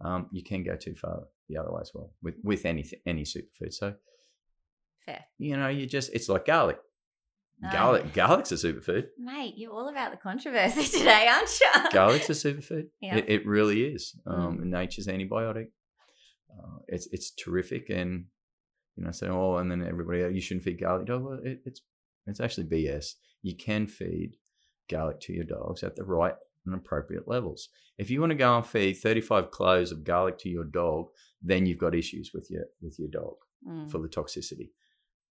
um, 0.00 0.28
you 0.32 0.42
can 0.42 0.64
go 0.64 0.76
too 0.76 0.94
far 0.94 1.24
the 1.48 1.56
other 1.56 1.70
way 1.72 1.80
as 1.82 1.92
well 1.94 2.12
with 2.22 2.34
with 2.42 2.64
any 2.66 2.84
any 3.06 3.22
superfood. 3.22 3.72
So 3.72 3.94
Fair, 5.06 5.24
you 5.38 5.56
know, 5.56 5.68
you 5.68 5.86
just 5.86 6.10
it's 6.12 6.28
like 6.28 6.46
garlic. 6.46 6.78
Oh, 7.62 7.70
Garlic, 7.70 8.14
garlic's 8.14 8.52
a 8.52 8.54
superfood. 8.54 9.08
mate. 9.18 9.52
You're 9.58 9.72
all 9.72 9.90
about 9.90 10.12
the 10.12 10.16
controversy 10.16 10.82
today, 10.98 11.28
aren't 11.28 11.50
you? 11.60 11.90
Garlic's 11.92 12.30
a 12.30 12.32
superfood. 12.32 12.86
Yeah. 13.02 13.16
It, 13.16 13.28
it 13.28 13.46
really 13.46 13.82
is. 13.84 14.18
Mm. 14.26 14.32
Um, 14.32 14.70
Nature's 14.70 15.06
antibiotic. 15.08 15.66
Uh, 16.50 16.78
it's 16.88 17.06
it's 17.12 17.30
terrific, 17.32 17.90
and 17.90 18.24
you 18.96 19.04
know, 19.04 19.12
say 19.12 19.28
oh, 19.28 19.56
and 19.56 19.70
then 19.70 19.86
everybody, 19.86 20.22
oh, 20.22 20.28
you 20.28 20.40
shouldn't 20.40 20.64
feed 20.64 20.80
garlic 20.80 21.06
dog. 21.06 21.22
Well, 21.22 21.38
it, 21.44 21.60
it's 21.66 21.82
it's 22.26 22.40
actually 22.40 22.64
BS. 22.64 23.12
You 23.42 23.54
can 23.56 23.86
feed 23.86 24.36
garlic 24.90 25.20
to 25.20 25.32
your 25.32 25.44
dogs 25.44 25.82
at 25.82 25.96
the 25.96 26.04
right 26.04 26.34
and 26.66 26.74
appropriate 26.74 27.26
levels. 27.28 27.68
If 27.98 28.10
you 28.10 28.20
want 28.20 28.30
to 28.30 28.36
go 28.36 28.56
and 28.56 28.66
feed 28.66 28.94
35 28.94 29.50
cloves 29.50 29.92
of 29.92 30.04
garlic 30.04 30.38
to 30.38 30.48
your 30.48 30.64
dog, 30.64 31.06
then 31.42 31.64
you've 31.66 31.78
got 31.78 31.94
issues 31.94 32.32
with 32.34 32.50
your 32.50 32.64
with 32.82 32.98
your 32.98 33.08
dog 33.08 33.34
Mm. 33.66 33.90
for 33.90 33.98
the 33.98 34.08
toxicity. 34.08 34.70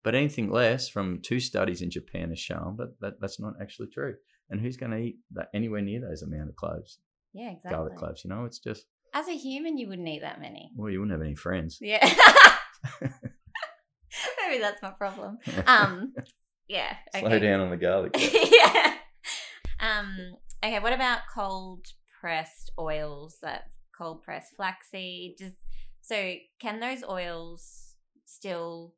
But 0.04 0.14
anything 0.16 0.50
less, 0.52 0.88
from 0.88 1.20
two 1.22 1.40
studies 1.40 1.82
in 1.82 1.90
Japan, 1.90 2.30
has 2.30 2.40
shown 2.40 2.76
that, 2.78 3.00
that 3.02 3.20
that's 3.20 3.40
not 3.40 3.56
actually 3.62 3.88
true. 3.88 4.16
And 4.50 4.62
who's 4.62 4.78
going 4.78 4.92
to 4.92 4.98
eat 5.00 5.18
that 5.34 5.50
anywhere 5.54 5.82
near 5.82 6.00
those 6.02 6.22
amount 6.22 6.50
of 6.50 6.56
cloves, 6.56 7.00
Yeah, 7.34 7.50
exactly. 7.52 7.72
garlic 7.72 7.96
cloves? 7.98 8.24
You 8.24 8.30
know, 8.30 8.46
it's 8.46 8.60
just 8.60 8.86
As 9.16 9.28
a 9.28 9.34
human, 9.36 9.78
you 9.80 9.88
wouldn't 9.90 10.08
eat 10.08 10.22
that 10.22 10.40
many. 10.40 10.72
well, 10.76 10.92
you 10.92 11.00
wouldn't 11.00 11.12
have 11.18 11.26
any 11.26 11.36
friends. 11.36 11.80
Yeah. 11.82 12.00
Maybe 14.48 14.62
that's 14.62 14.82
my 14.82 14.92
problem. 14.92 15.38
Um, 15.68 16.14
yeah. 16.68 16.96
Slow 17.16 17.28
okay. 17.30 17.40
down 17.40 17.60
on 17.62 17.70
the 17.72 17.78
garlic. 17.78 18.16
yeah. 18.52 18.94
Um, 19.80 20.36
okay, 20.64 20.80
what 20.80 20.94
about 20.94 21.22
cold 21.34 21.86
pressed 22.20 22.72
oils? 22.80 23.38
That 23.42 23.64
cold 23.98 24.24
pressed 24.24 24.56
flaxseed. 24.56 25.36
Just 25.38 25.56
so 26.02 26.34
can 26.60 26.80
those 26.80 27.04
oils 27.04 27.96
still 28.26 28.94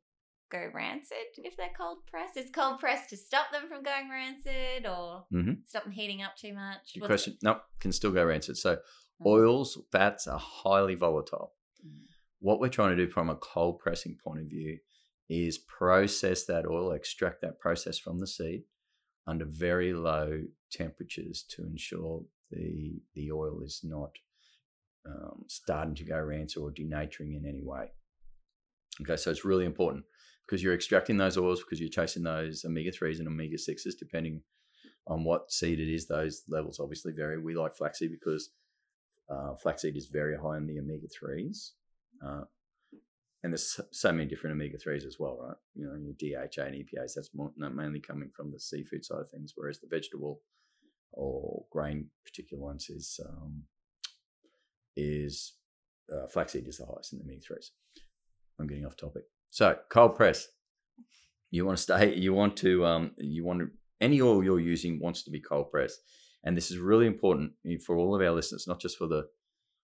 go 0.50 0.68
rancid 0.74 1.16
if 1.38 1.56
they're 1.56 1.70
cold 1.76 1.98
pressed? 2.10 2.36
Is 2.36 2.50
cold 2.54 2.78
pressed 2.78 3.10
to 3.10 3.16
stop 3.16 3.50
them 3.52 3.68
from 3.68 3.82
going 3.82 4.10
rancid 4.10 4.86
or 4.86 5.26
Mhm. 5.32 5.66
stop 5.66 5.84
them 5.84 5.92
heating 5.92 6.22
up 6.22 6.36
too 6.36 6.52
much? 6.52 6.94
Good 6.94 7.00
What's- 7.02 7.08
question. 7.24 7.38
No, 7.42 7.60
can 7.80 7.92
still 7.92 8.12
go 8.12 8.24
rancid. 8.26 8.56
So 8.56 8.76
Mm. 9.20 9.26
oils, 9.26 9.78
fats 9.90 10.26
are 10.26 10.38
highly 10.38 10.94
volatile. 10.94 11.54
Mm. 11.84 12.06
What 12.40 12.60
we're 12.60 12.68
trying 12.68 12.96
to 12.96 13.06
do 13.06 13.10
from 13.10 13.30
a 13.30 13.36
cold 13.36 13.78
pressing 13.78 14.18
point 14.22 14.40
of 14.40 14.46
view 14.46 14.78
is 15.28 15.58
process 15.58 16.44
that 16.46 16.66
oil, 16.66 16.92
extract 16.92 17.40
that 17.40 17.58
process 17.58 17.98
from 17.98 18.18
the 18.18 18.26
seed 18.26 18.64
under 19.26 19.44
very 19.46 19.94
low 19.94 20.42
temperatures 20.72 21.44
to 21.50 21.64
ensure 21.64 22.22
the 22.50 23.00
the 23.14 23.30
oil 23.30 23.60
is 23.62 23.80
not 23.84 24.10
um, 25.06 25.44
starting 25.48 25.94
to 25.96 26.04
go 26.04 26.18
rancid 26.18 26.62
or 26.62 26.70
denaturing 26.70 27.36
in 27.36 27.44
any 27.46 27.62
way. 27.62 27.92
Okay, 29.00 29.16
so 29.16 29.30
it's 29.30 29.44
really 29.44 29.64
important 29.64 30.04
because 30.46 30.62
you're 30.62 30.74
extracting 30.74 31.16
those 31.16 31.38
oils 31.38 31.60
because 31.60 31.80
you're 31.80 31.88
chasing 31.88 32.22
those 32.22 32.64
omega 32.64 32.92
threes 32.92 33.18
and 33.18 33.28
omega 33.28 33.58
sixes, 33.58 33.94
depending 33.94 34.42
on 35.06 35.24
what 35.24 35.50
seed 35.50 35.80
it 35.80 35.92
is. 35.92 36.06
Those 36.06 36.42
levels 36.48 36.78
obviously 36.80 37.12
vary. 37.12 37.38
We 37.38 37.54
like 37.54 37.74
flaxseed 37.74 38.10
because 38.10 38.50
uh, 39.30 39.54
flaxseed 39.62 39.96
is 39.96 40.06
very 40.06 40.36
high 40.36 40.58
in 40.58 40.66
the 40.66 40.78
omega 40.78 41.08
threes. 41.08 41.72
Uh, 42.24 42.42
and 43.42 43.52
there's 43.52 43.80
so- 43.90 44.12
many 44.12 44.28
different 44.28 44.54
omega 44.54 44.78
threes 44.78 45.04
as 45.04 45.16
well, 45.18 45.38
right? 45.40 45.56
You 45.74 45.86
know, 45.86 45.96
your 45.96 46.14
DHA 46.14 46.62
and 46.62 46.76
EPAs. 46.76 47.14
That's 47.14 47.30
more, 47.34 47.50
mainly 47.56 48.00
coming 48.00 48.30
from 48.36 48.52
the 48.52 48.60
seafood 48.60 49.04
side 49.04 49.20
of 49.20 49.30
things, 49.30 49.54
whereas 49.56 49.80
the 49.80 49.88
vegetable 49.90 50.42
or 51.12 51.64
grain 51.70 52.08
particular 52.24 52.62
ones 52.62 52.88
is 52.88 53.20
um, 53.26 53.62
is 54.96 55.54
uh, 56.12 56.26
flaxseed 56.26 56.66
is 56.66 56.78
the 56.78 56.86
highest 56.86 57.12
in 57.12 57.18
the 57.18 57.24
omega 57.24 57.40
threes. 57.40 57.72
I'm 58.58 58.66
getting 58.66 58.86
off 58.86 58.96
topic. 58.96 59.24
So 59.50 59.76
cold 59.90 60.16
press. 60.16 60.48
You 61.50 61.66
want 61.66 61.76
to 61.78 61.82
stay. 61.82 62.14
You 62.14 62.32
want 62.32 62.56
to. 62.58 62.86
Um, 62.86 63.12
you 63.18 63.44
want 63.44 63.60
to. 63.60 63.70
Any 64.00 64.20
oil 64.20 64.42
you're 64.42 64.60
using 64.60 64.98
wants 65.00 65.22
to 65.24 65.30
be 65.30 65.40
cold 65.40 65.70
pressed, 65.70 66.00
and 66.44 66.56
this 66.56 66.70
is 66.70 66.78
really 66.78 67.06
important 67.06 67.52
for 67.84 67.96
all 67.96 68.14
of 68.16 68.22
our 68.22 68.32
listeners, 68.32 68.66
not 68.66 68.80
just 68.80 68.98
for 68.98 69.06
the 69.06 69.26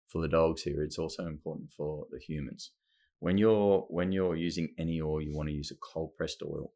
for 0.07 0.21
the 0.21 0.27
dogs 0.27 0.61
here. 0.63 0.83
It's 0.83 0.99
also 0.99 1.25
important 1.25 1.71
for 1.75 2.05
the 2.11 2.19
humans. 2.19 2.71
When 3.19 3.37
you're 3.37 3.85
when 3.89 4.11
you're 4.11 4.35
using 4.35 4.73
any 4.77 5.01
oil, 5.01 5.21
you 5.21 5.35
want 5.35 5.49
to 5.49 5.55
use 5.55 5.71
a 5.71 5.75
cold 5.75 6.15
pressed 6.15 6.43
oil 6.43 6.73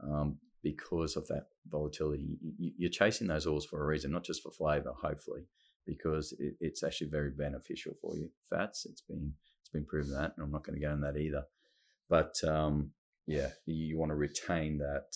um, 0.00 0.38
because 0.64 1.14
of 1.16 1.28
that 1.28 1.46
volatility. 1.68 2.24
You- 2.40 2.54
you- 2.58 2.74
You're 2.78 2.90
chasing 2.90 3.28
those 3.28 3.46
oils 3.46 3.66
for 3.66 3.80
a 3.82 3.86
reason, 3.86 4.10
not 4.10 4.24
just 4.24 4.42
for 4.42 4.50
flavor, 4.50 4.92
hopefully, 4.92 5.46
because 5.86 6.34
it's 6.40 6.82
actually 6.82 7.10
very 7.10 7.30
beneficial 7.30 7.94
for 8.00 8.16
you. 8.16 8.30
Fats, 8.50 8.86
it's 8.86 9.02
been 9.02 9.36
it's 9.60 9.68
been 9.70 9.84
proven 9.86 10.12
that, 10.12 10.32
and 10.36 10.44
I'm 10.44 10.50
not 10.50 10.64
going 10.64 10.74
to 10.78 10.84
go 10.84 10.92
into 10.92 11.06
that 11.06 11.18
either. 11.20 11.44
But 12.08 12.34
um, 12.44 12.92
yeah, 13.26 13.50
you, 13.66 13.96
want 13.98 14.10
to 14.10 14.16
retain 14.16 14.78
that 14.78 15.10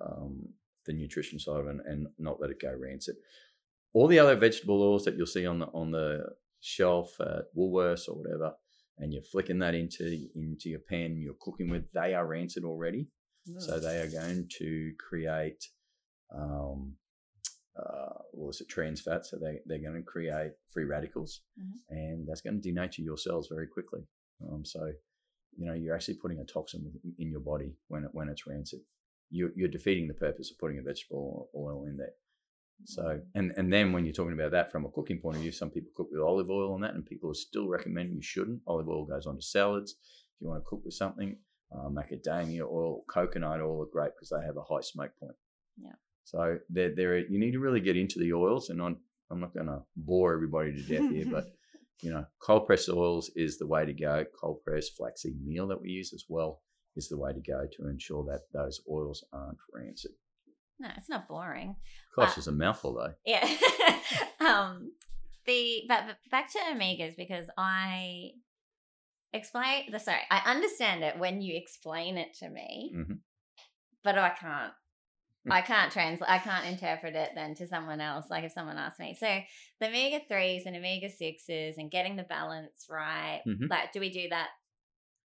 um, 0.00 0.52
the 0.86 0.92
nutrition 0.92 1.38
side 1.38 1.60
of 1.60 1.66
it 1.66 1.70
and, 1.70 1.80
and 1.86 2.06
not 2.18 2.40
let 2.40 2.50
it 2.50 2.60
go 2.60 2.72
rancid. 2.74 3.16
All 3.94 4.06
the 4.06 4.18
other 4.18 4.36
vegetable 4.36 4.82
oils 4.82 5.04
that 5.04 5.16
you'll 5.16 5.26
see 5.26 5.46
on 5.46 5.58
the 5.60 5.66
on 5.66 5.90
the 5.90 6.34
shelf 6.60 7.18
at 7.20 7.44
Woolworths 7.56 8.08
or 8.08 8.14
whatever, 8.16 8.54
and 8.98 9.12
you're 9.12 9.22
flicking 9.22 9.58
that 9.60 9.74
into 9.74 10.28
into 10.34 10.68
your 10.68 10.80
pan, 10.80 11.16
you're 11.16 11.34
cooking 11.40 11.70
with, 11.70 11.90
they 11.92 12.14
are 12.14 12.26
rancid 12.26 12.64
already. 12.64 13.08
So 13.58 13.80
they 13.80 14.00
are 14.00 14.10
going 14.10 14.48
to 14.58 14.92
create, 15.08 15.64
um, 16.34 16.94
uh, 17.78 18.14
what 18.32 18.48
was 18.48 18.60
it, 18.60 18.68
trans 18.68 19.00
fat. 19.00 19.24
So 19.26 19.38
they, 19.38 19.60
they're 19.66 19.78
going 19.78 19.96
to 19.96 20.02
create 20.02 20.52
free 20.72 20.84
radicals, 20.84 21.40
Mhm. 21.58 21.72
and 21.88 22.28
that's 22.28 22.40
going 22.40 22.60
to 22.60 22.68
denature 22.72 22.98
your 23.04 23.16
cells 23.16 23.48
very 23.48 23.66
quickly. 23.66 24.02
Um, 24.46 24.64
so, 24.64 24.92
you 25.56 25.66
know, 25.66 25.74
you're 25.74 25.94
actually 25.94 26.16
putting 26.18 26.40
a 26.40 26.44
toxin 26.44 26.92
in- 27.18 27.30
your 27.30 27.40
body 27.40 27.74
when 27.88 28.04
it, 28.04 28.10
when 28.12 28.28
it's 28.28 28.46
rancid. 28.46 28.80
You're, 29.30 29.50
you're 29.56 29.68
defeating 29.68 30.08
the 30.08 30.14
purpose 30.14 30.50
of 30.50 30.58
putting 30.58 30.78
a 30.78 30.82
vegetable 30.82 31.50
oil 31.54 31.84
in 31.86 31.96
there. 31.96 32.14
So, 32.84 33.20
and, 33.34 33.52
and 33.56 33.72
then 33.72 33.92
when 33.92 34.04
you're 34.04 34.14
talking 34.14 34.34
about 34.34 34.52
that 34.52 34.70
from 34.70 34.84
a 34.84 34.88
cooking 34.90 35.18
point 35.18 35.36
of 35.36 35.42
view, 35.42 35.50
some 35.50 35.68
people 35.68 35.90
cook 35.96 36.08
with 36.12 36.20
olive 36.20 36.48
oil 36.48 36.74
and 36.76 36.84
that, 36.84 36.94
and 36.94 37.04
people 37.04 37.28
are 37.28 37.34
still 37.34 37.66
recommending 37.68 38.14
you 38.14 38.22
shouldn't. 38.22 38.62
Olive 38.68 38.88
oil 38.88 39.04
goes 39.04 39.26
onto 39.26 39.40
salads. 39.40 39.96
If 40.00 40.40
you 40.42 40.48
want 40.48 40.62
to 40.62 40.68
cook 40.68 40.84
with 40.84 40.94
something, 40.94 41.36
uh, 41.72 41.88
macadamia 41.88 42.62
oil, 42.62 43.04
coconut 43.08 43.60
oil 43.60 43.82
are 43.82 43.92
great 43.92 44.12
because 44.16 44.30
they 44.30 44.44
have 44.44 44.56
a 44.56 44.62
high 44.62 44.80
smoke 44.80 45.12
point. 45.20 45.36
Yeah. 45.76 45.92
So 46.24 46.58
they're, 46.68 46.94
they're, 46.94 47.18
you 47.18 47.38
need 47.38 47.52
to 47.52 47.60
really 47.60 47.80
get 47.80 47.96
into 47.96 48.18
the 48.18 48.32
oils, 48.32 48.70
and 48.70 48.80
I'm, 48.82 48.98
I'm 49.30 49.40
not 49.40 49.54
going 49.54 49.66
to 49.66 49.82
bore 49.96 50.34
everybody 50.34 50.72
to 50.72 50.82
death 50.82 51.10
here, 51.10 51.26
but 51.30 51.46
you 52.02 52.10
know, 52.10 52.24
cold 52.40 52.66
pressed 52.66 52.88
oils 52.88 53.30
is 53.34 53.58
the 53.58 53.66
way 53.66 53.84
to 53.84 53.92
go. 53.92 54.24
Cold 54.40 54.62
pressed 54.64 54.96
flaxseed 54.96 55.44
meal 55.44 55.66
that 55.68 55.80
we 55.80 55.90
use 55.90 56.12
as 56.12 56.24
well 56.28 56.62
is 56.96 57.08
the 57.08 57.18
way 57.18 57.32
to 57.32 57.40
go 57.40 57.66
to 57.76 57.88
ensure 57.88 58.24
that 58.24 58.42
those 58.52 58.80
oils 58.90 59.24
aren't 59.32 59.58
rancid. 59.72 60.12
No, 60.80 60.88
it's 60.96 61.08
not 61.08 61.28
boring. 61.28 61.76
Gosh, 62.14 62.30
Uh, 62.30 62.34
it's 62.38 62.46
a 62.46 62.52
mouthful 62.52 62.94
though. 62.94 63.14
Yeah. 63.24 63.48
um, 64.40 64.92
the 65.46 65.82
but, 65.88 66.06
but 66.06 66.16
back 66.30 66.52
to 66.52 66.58
omegas 66.58 67.16
because 67.16 67.46
I 67.56 68.32
explain 69.32 69.90
the 69.90 69.98
sorry 70.00 70.20
I 70.30 70.42
understand 70.46 71.02
it 71.04 71.18
when 71.18 71.40
you 71.42 71.56
explain 71.56 72.16
it 72.16 72.34
to 72.40 72.48
me, 72.48 72.92
Mhm. 72.96 73.20
but 74.04 74.18
I 74.18 74.30
can't. 74.30 74.72
Mm. 75.46 75.52
I 75.52 75.60
can't 75.62 75.92
translate. 75.92 76.28
I 76.30 76.38
can't 76.38 76.66
interpret 76.66 77.14
it 77.14 77.30
then 77.34 77.54
to 77.56 77.66
someone 77.66 78.00
else. 78.00 78.26
Like 78.30 78.44
if 78.44 78.52
someone 78.52 78.76
asks 78.76 78.98
me, 78.98 79.14
so 79.14 79.40
the 79.80 79.88
omega 79.88 80.20
threes 80.28 80.66
and 80.66 80.76
omega 80.76 81.08
sixes 81.08 81.78
and 81.78 81.90
getting 81.90 82.16
the 82.16 82.24
balance 82.24 82.86
right. 82.90 83.42
Mhm. 83.46 83.70
Like, 83.70 83.92
do 83.92 84.00
we 84.00 84.10
do 84.10 84.28
that? 84.30 84.48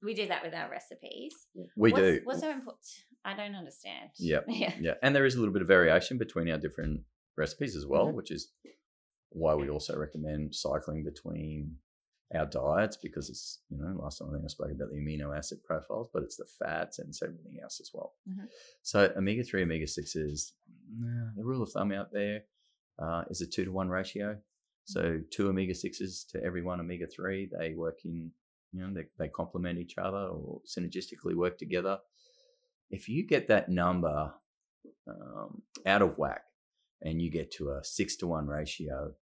We 0.02 0.14
do 0.14 0.28
that 0.28 0.44
with 0.44 0.54
our 0.54 0.70
recipes. 0.70 1.34
We 1.56 1.92
what's, 1.92 1.96
do. 1.96 2.22
What's 2.26 2.40
so 2.42 2.52
important? 2.52 2.86
I 3.26 3.36
don't 3.36 3.56
understand. 3.56 4.12
Yep. 4.18 4.46
Yeah. 4.50 4.74
Yeah, 4.80 4.94
and 5.02 5.16
there 5.16 5.26
is 5.26 5.36
a 5.36 5.40
little 5.40 5.54
bit 5.54 5.62
of 5.62 5.68
variation 5.68 6.18
between 6.18 6.50
our 6.52 6.58
different 6.58 7.06
recipes 7.38 7.76
as 7.76 7.86
well, 7.86 8.08
Mhm. 8.08 8.16
which 8.16 8.30
is 8.32 8.52
why 9.30 9.56
we 9.56 9.70
also 9.70 9.98
recommend 9.98 10.54
cycling 10.54 11.04
between 11.04 11.80
our 12.36 12.46
diets 12.46 12.98
because 12.98 13.30
it's 13.30 13.60
you 13.70 13.78
know 13.78 13.96
last 14.02 14.18
time 14.20 14.30
I 14.30 14.34
think 14.34 14.46
I 14.46 14.48
spoke 14.48 14.72
about 14.72 14.90
the 14.92 14.98
amino 14.98 15.36
acid 15.38 15.64
profiles, 15.64 16.10
but 16.14 16.24
it's 16.24 16.38
the 16.38 16.46
fats 16.60 17.00
and 17.00 17.10
it's 17.10 17.22
everything 17.22 17.60
else 17.62 17.80
as 17.80 17.92
well. 17.94 18.14
Mhm. 18.28 18.48
So 18.82 19.14
omega 19.16 19.44
three, 19.44 19.64
omega 19.64 19.88
sixes, 19.88 20.54
nah, 20.98 21.32
the 21.36 21.44
rule 21.44 21.62
of 21.62 21.72
thumb 21.72 21.92
out 21.92 22.12
there 22.12 22.44
uh, 23.00 23.24
is 23.30 23.42
a 23.42 23.48
two 23.48 23.66
to 23.66 23.72
one 23.72 23.90
ratio. 23.90 24.38
So 24.86 25.22
two 25.30 25.48
omega 25.50 25.74
sixes 25.76 26.26
to 26.32 26.44
every 26.44 26.62
one 26.62 26.80
omega 26.80 27.08
three, 27.08 27.50
they 27.58 27.74
work 27.74 28.00
in 28.06 28.32
you 28.72 28.82
know 28.82 28.94
they, 28.94 29.06
they 29.18 29.28
complement 29.30 29.80
each 29.80 29.98
other 29.98 30.28
or 30.28 30.62
synergistically 30.66 31.36
work 31.36 31.58
together. 31.58 32.00
If 32.90 33.08
you 33.08 33.26
get 33.26 33.48
that 33.48 33.70
number 33.70 34.34
um, 35.08 35.62
out 35.86 36.02
of 36.02 36.18
whack 36.18 36.44
and 37.02 37.22
you 37.22 37.30
get 37.32 37.52
to 37.54 37.72
a 37.72 37.84
six 37.84 38.16
to 38.18 38.28
one 38.28 38.48
ratio, 38.48 39.14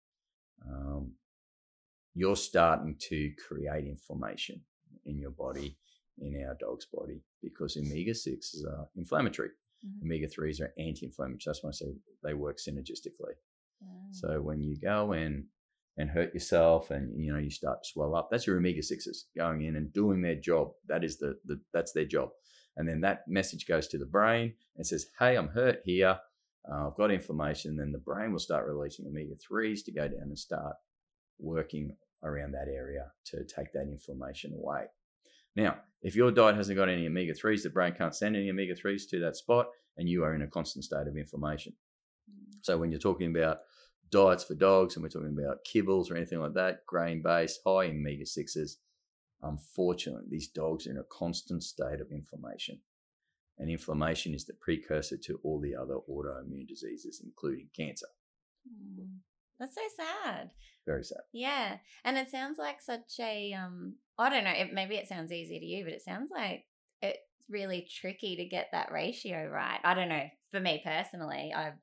um, 0.67 1.13
you're 2.13 2.35
starting 2.35 2.95
to 3.09 3.31
create 3.47 3.85
inflammation 3.85 4.61
in 5.05 5.17
your 5.17 5.31
body, 5.31 5.77
in 6.19 6.43
our 6.45 6.55
dog's 6.55 6.85
body, 6.85 7.21
because 7.41 7.77
omega 7.77 8.13
6s 8.13 8.63
are 8.65 8.87
inflammatory. 8.95 9.49
Mhm. 9.85 10.03
Omega 10.03 10.27
3s 10.27 10.61
are 10.61 10.73
anti 10.77 11.05
inflammatory. 11.05 11.43
That's 11.45 11.63
why 11.63 11.69
I 11.69 11.73
say 11.73 11.95
they 12.23 12.33
work 12.33 12.57
synergistically. 12.57 13.35
Mm. 13.83 14.13
So 14.13 14.41
when 14.41 14.61
you 14.61 14.77
go 14.77 15.13
and 15.13 15.47
and 15.97 16.09
hurt 16.09 16.33
yourself 16.33 16.89
and 16.89 17.21
you 17.21 17.33
know 17.33 17.39
you 17.39 17.49
start 17.49 17.83
to 17.83 17.89
swell 17.89 18.15
up, 18.15 18.29
that's 18.31 18.47
your 18.47 18.57
omega 18.57 18.81
sixes 18.81 19.27
going 19.35 19.63
in 19.63 19.75
and 19.75 19.91
doing 19.91 20.21
their 20.21 20.35
job. 20.35 20.71
That 20.87 21.03
is 21.03 21.17
the, 21.17 21.37
the 21.45 21.59
that's 21.73 21.91
their 21.93 22.05
job. 22.05 22.29
And 22.77 22.87
then 22.87 23.01
that 23.01 23.27
message 23.27 23.67
goes 23.67 23.87
to 23.89 23.97
the 23.97 24.05
brain 24.05 24.55
and 24.77 24.85
says, 24.85 25.07
"Hey, 25.19 25.35
I'm 25.35 25.49
hurt 25.49 25.81
here. 25.83 26.19
Uh, 26.69 26.87
I've 26.87 26.95
got 26.95 27.11
inflammation." 27.11 27.75
Then 27.75 27.91
the 27.91 27.97
brain 27.97 28.31
will 28.31 28.39
start 28.39 28.67
releasing 28.67 29.07
omega 29.07 29.35
threes 29.35 29.83
to 29.83 29.91
go 29.91 30.07
down 30.07 30.21
and 30.21 30.39
start 30.39 30.75
working 31.41 31.95
around 32.23 32.51
that 32.51 32.67
area 32.67 33.11
to 33.25 33.43
take 33.43 33.73
that 33.73 33.87
inflammation 33.87 34.53
away. 34.53 34.85
Now, 35.55 35.77
if 36.01 36.15
your 36.15 36.31
diet 36.31 36.55
hasn't 36.55 36.77
got 36.77 36.89
any 36.89 37.07
omega 37.07 37.33
threes, 37.33 37.63
the 37.63 37.69
brain 37.69 37.93
can't 37.93 38.15
send 38.15 38.35
any 38.35 38.49
omega 38.49 38.75
threes 38.75 39.05
to 39.07 39.19
that 39.19 39.35
spot, 39.35 39.67
and 39.97 40.07
you 40.07 40.23
are 40.23 40.33
in 40.33 40.41
a 40.41 40.47
constant 40.47 40.85
state 40.85 41.07
of 41.07 41.17
inflammation. 41.17 41.73
So 42.61 42.77
when 42.77 42.91
you're 42.91 42.99
talking 42.99 43.35
about 43.35 43.59
diets 44.11 44.43
for 44.43 44.55
dogs 44.55 44.95
and 44.95 45.03
we're 45.03 45.09
talking 45.09 45.37
about 45.37 45.65
kibbles 45.65 46.11
or 46.11 46.15
anything 46.15 46.39
like 46.39 46.53
that, 46.53 46.85
grain 46.85 47.21
based, 47.21 47.59
high 47.65 47.85
in 47.85 47.97
omega 47.97 48.25
sixes, 48.25 48.77
unfortunately, 49.41 50.27
these 50.29 50.47
dogs 50.47 50.87
are 50.87 50.91
in 50.91 50.97
a 50.97 51.03
constant 51.11 51.63
state 51.63 51.99
of 52.01 52.11
inflammation. 52.11 52.79
And 53.57 53.69
inflammation 53.69 54.33
is 54.33 54.45
the 54.45 54.53
precursor 54.53 55.17
to 55.17 55.39
all 55.43 55.59
the 55.59 55.75
other 55.75 55.95
autoimmune 56.09 56.67
diseases, 56.67 57.21
including 57.23 57.69
cancer. 57.75 58.07
Mm. 58.67 59.17
That's 59.61 59.75
so 59.75 59.81
sad. 60.25 60.51
Very 60.85 61.03
sad. 61.05 61.21
Yeah, 61.31 61.77
and 62.03 62.17
it 62.17 62.29
sounds 62.29 62.57
like 62.57 62.81
such 62.81 63.19
a 63.21 63.53
um. 63.53 63.95
I 64.17 64.29
don't 64.29 64.43
know. 64.43 64.51
It, 64.51 64.73
maybe 64.73 64.95
it 64.95 65.07
sounds 65.07 65.31
easy 65.31 65.57
to 65.59 65.65
you, 65.65 65.85
but 65.85 65.93
it 65.93 66.01
sounds 66.01 66.29
like 66.31 66.65
it's 67.01 67.19
really 67.49 67.87
tricky 68.01 68.35
to 68.37 68.45
get 68.45 68.67
that 68.73 68.91
ratio 68.91 69.47
right. 69.47 69.79
I 69.83 69.93
don't 69.93 70.09
know. 70.09 70.25
For 70.51 70.59
me 70.59 70.81
personally, 70.83 71.53
I 71.55 71.73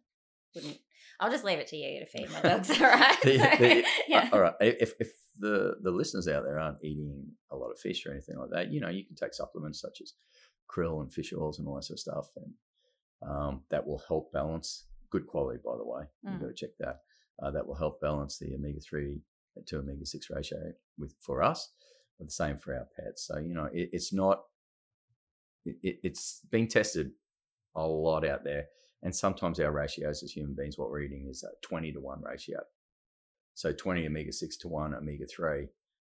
wouldn't. 0.55 0.77
I'll 1.21 1.31
just 1.31 1.45
leave 1.45 1.59
it 1.59 1.69
to 1.69 1.77
you 1.77 2.01
to 2.01 2.07
feed 2.07 2.31
my 2.33 2.41
dogs. 2.49 2.71
All 2.81 2.87
right. 2.87 3.17
The- 3.23 3.39
So, 3.39 3.57
the- 3.65 3.85
yeah. 4.09 4.29
Uh, 4.33 4.35
all 4.37 4.41
right. 4.41 4.55
If, 4.61 4.93
if 5.01 5.11
the, 5.39 5.75
the 5.83 5.91
listeners 5.91 6.29
out 6.29 6.45
there 6.45 6.59
aren't 6.61 6.85
eating 6.85 7.25
a 7.51 7.57
lot 7.57 7.71
of 7.71 7.79
fish 7.79 8.05
or 8.07 8.13
anything 8.13 8.37
like 8.39 8.51
that, 8.51 8.71
you 8.73 8.81
know, 8.81 8.89
you 8.89 9.05
can 9.05 9.17
take 9.17 9.35
supplements 9.35 9.81
such 9.81 10.01
as 10.03 10.13
krill 10.71 11.01
and 11.03 11.13
fish 11.13 11.33
oils 11.33 11.59
and 11.59 11.67
all 11.67 11.77
that 11.77 11.85
sort 11.85 11.97
of 11.97 12.01
stuff. 12.01 12.29
And 12.37 12.53
um, 13.31 13.61
that 13.71 13.87
will 13.87 14.03
help 14.07 14.33
balance 14.33 14.85
good 15.11 15.27
quality, 15.27 15.59
by 15.65 15.77
the 15.77 15.85
way. 15.87 16.05
You've 16.23 16.35
Mm. 16.35 16.41
got 16.41 16.47
to 16.49 16.55
check 16.55 16.71
that. 16.81 17.01
Uh, 17.41 17.51
that 17.51 17.67
will 17.67 17.77
help 17.77 18.01
balance 18.01 18.39
the 18.39 18.55
omega 18.55 18.81
3 18.81 19.21
to 19.67 19.79
omega 19.79 20.05
6 20.05 20.31
ratio 20.31 20.59
with 20.99 21.15
for 21.21 21.43
us, 21.43 21.71
but 22.19 22.27
the 22.27 22.33
same 22.33 22.57
for 22.57 22.75
our 22.75 22.89
pets. 22.99 23.27
So, 23.27 23.39
you 23.39 23.55
know, 23.55 23.69
it, 23.73 23.91
it's 23.93 24.13
not, 24.13 24.43
it, 25.65 25.77
it, 25.83 26.01
it's 26.03 26.41
being 26.51 26.69
tested 26.69 27.13
a 27.75 27.87
lot 27.87 28.27
out 28.27 28.45
there. 28.45 28.67
And 29.03 29.15
sometimes 29.15 29.61
our 29.61 29.71
ratios 29.71 30.23
as 30.23 30.33
human 30.33 30.55
beings, 30.55 30.77
what 30.77 30.91
we're 30.91 31.03
eating 31.03 31.29
is 31.31 31.45
a 31.45 31.51
20 31.63 31.93
to 31.93 32.01
1 32.01 32.23
ratio. 32.23 32.59
So 33.55 33.73
20 33.73 34.07
omega 34.07 34.33
6 34.33 34.57
to 34.59 34.69
1 34.69 34.95
omega 34.95 35.27
3. 35.27 35.69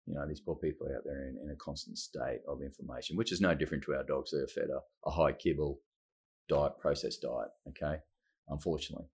You 0.06 0.16
know, 0.16 0.28
these 0.28 0.42
poor 0.42 0.56
people 0.56 0.88
out 0.88 1.04
there 1.06 1.30
in, 1.30 1.38
in 1.42 1.50
a 1.50 1.56
constant 1.56 1.98
state 1.98 2.42
of 2.48 2.62
inflammation, 2.62 3.16
which 3.16 3.32
is 3.32 3.40
no 3.40 3.56
different 3.56 3.86
to 3.86 3.96
our 3.96 4.04
dogs 4.04 4.32
that 4.32 4.44
are 4.44 4.48
fed 4.48 4.68
a, 4.70 4.82
a 5.08 5.12
high 5.12 5.32
kibble 5.32 5.80
diet, 6.50 6.78
processed 6.80 7.22
diet. 7.22 7.50
Okay. 7.70 8.02
Unfortunately, 8.50 9.08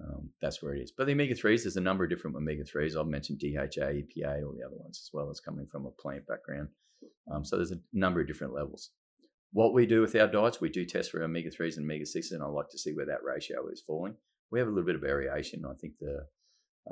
um, 0.00 0.30
that's 0.40 0.62
where 0.62 0.74
it 0.74 0.82
is. 0.82 0.92
But 0.96 1.06
the 1.06 1.12
omega 1.12 1.34
3s, 1.34 1.62
there's 1.62 1.76
a 1.76 1.80
number 1.80 2.04
of 2.04 2.10
different 2.10 2.36
omega 2.36 2.64
3s. 2.64 2.98
I've 2.98 3.06
mentioned 3.06 3.38
DHA, 3.38 3.80
EPA, 3.80 4.44
all 4.44 4.52
the 4.52 4.66
other 4.66 4.76
ones 4.76 5.00
as 5.04 5.10
well 5.12 5.30
as 5.30 5.40
coming 5.40 5.66
from 5.66 5.86
a 5.86 5.90
plant 5.90 6.26
background. 6.26 6.68
Um, 7.30 7.44
so 7.44 7.56
there's 7.56 7.72
a 7.72 7.80
number 7.92 8.20
of 8.20 8.26
different 8.26 8.54
levels. 8.54 8.90
What 9.52 9.72
we 9.72 9.86
do 9.86 10.00
with 10.00 10.16
our 10.16 10.26
diets, 10.26 10.60
we 10.60 10.68
do 10.68 10.84
test 10.84 11.12
for 11.12 11.22
omega 11.22 11.50
3s 11.50 11.76
and 11.76 11.84
omega 11.84 12.04
6s, 12.04 12.32
and 12.32 12.42
I 12.42 12.46
like 12.46 12.70
to 12.70 12.78
see 12.78 12.92
where 12.92 13.06
that 13.06 13.22
ratio 13.22 13.68
is 13.68 13.80
falling. 13.80 14.16
We 14.50 14.58
have 14.58 14.68
a 14.68 14.70
little 14.70 14.86
bit 14.86 14.96
of 14.96 15.00
variation. 15.00 15.64
I 15.64 15.74
think 15.74 15.94
the 16.00 16.26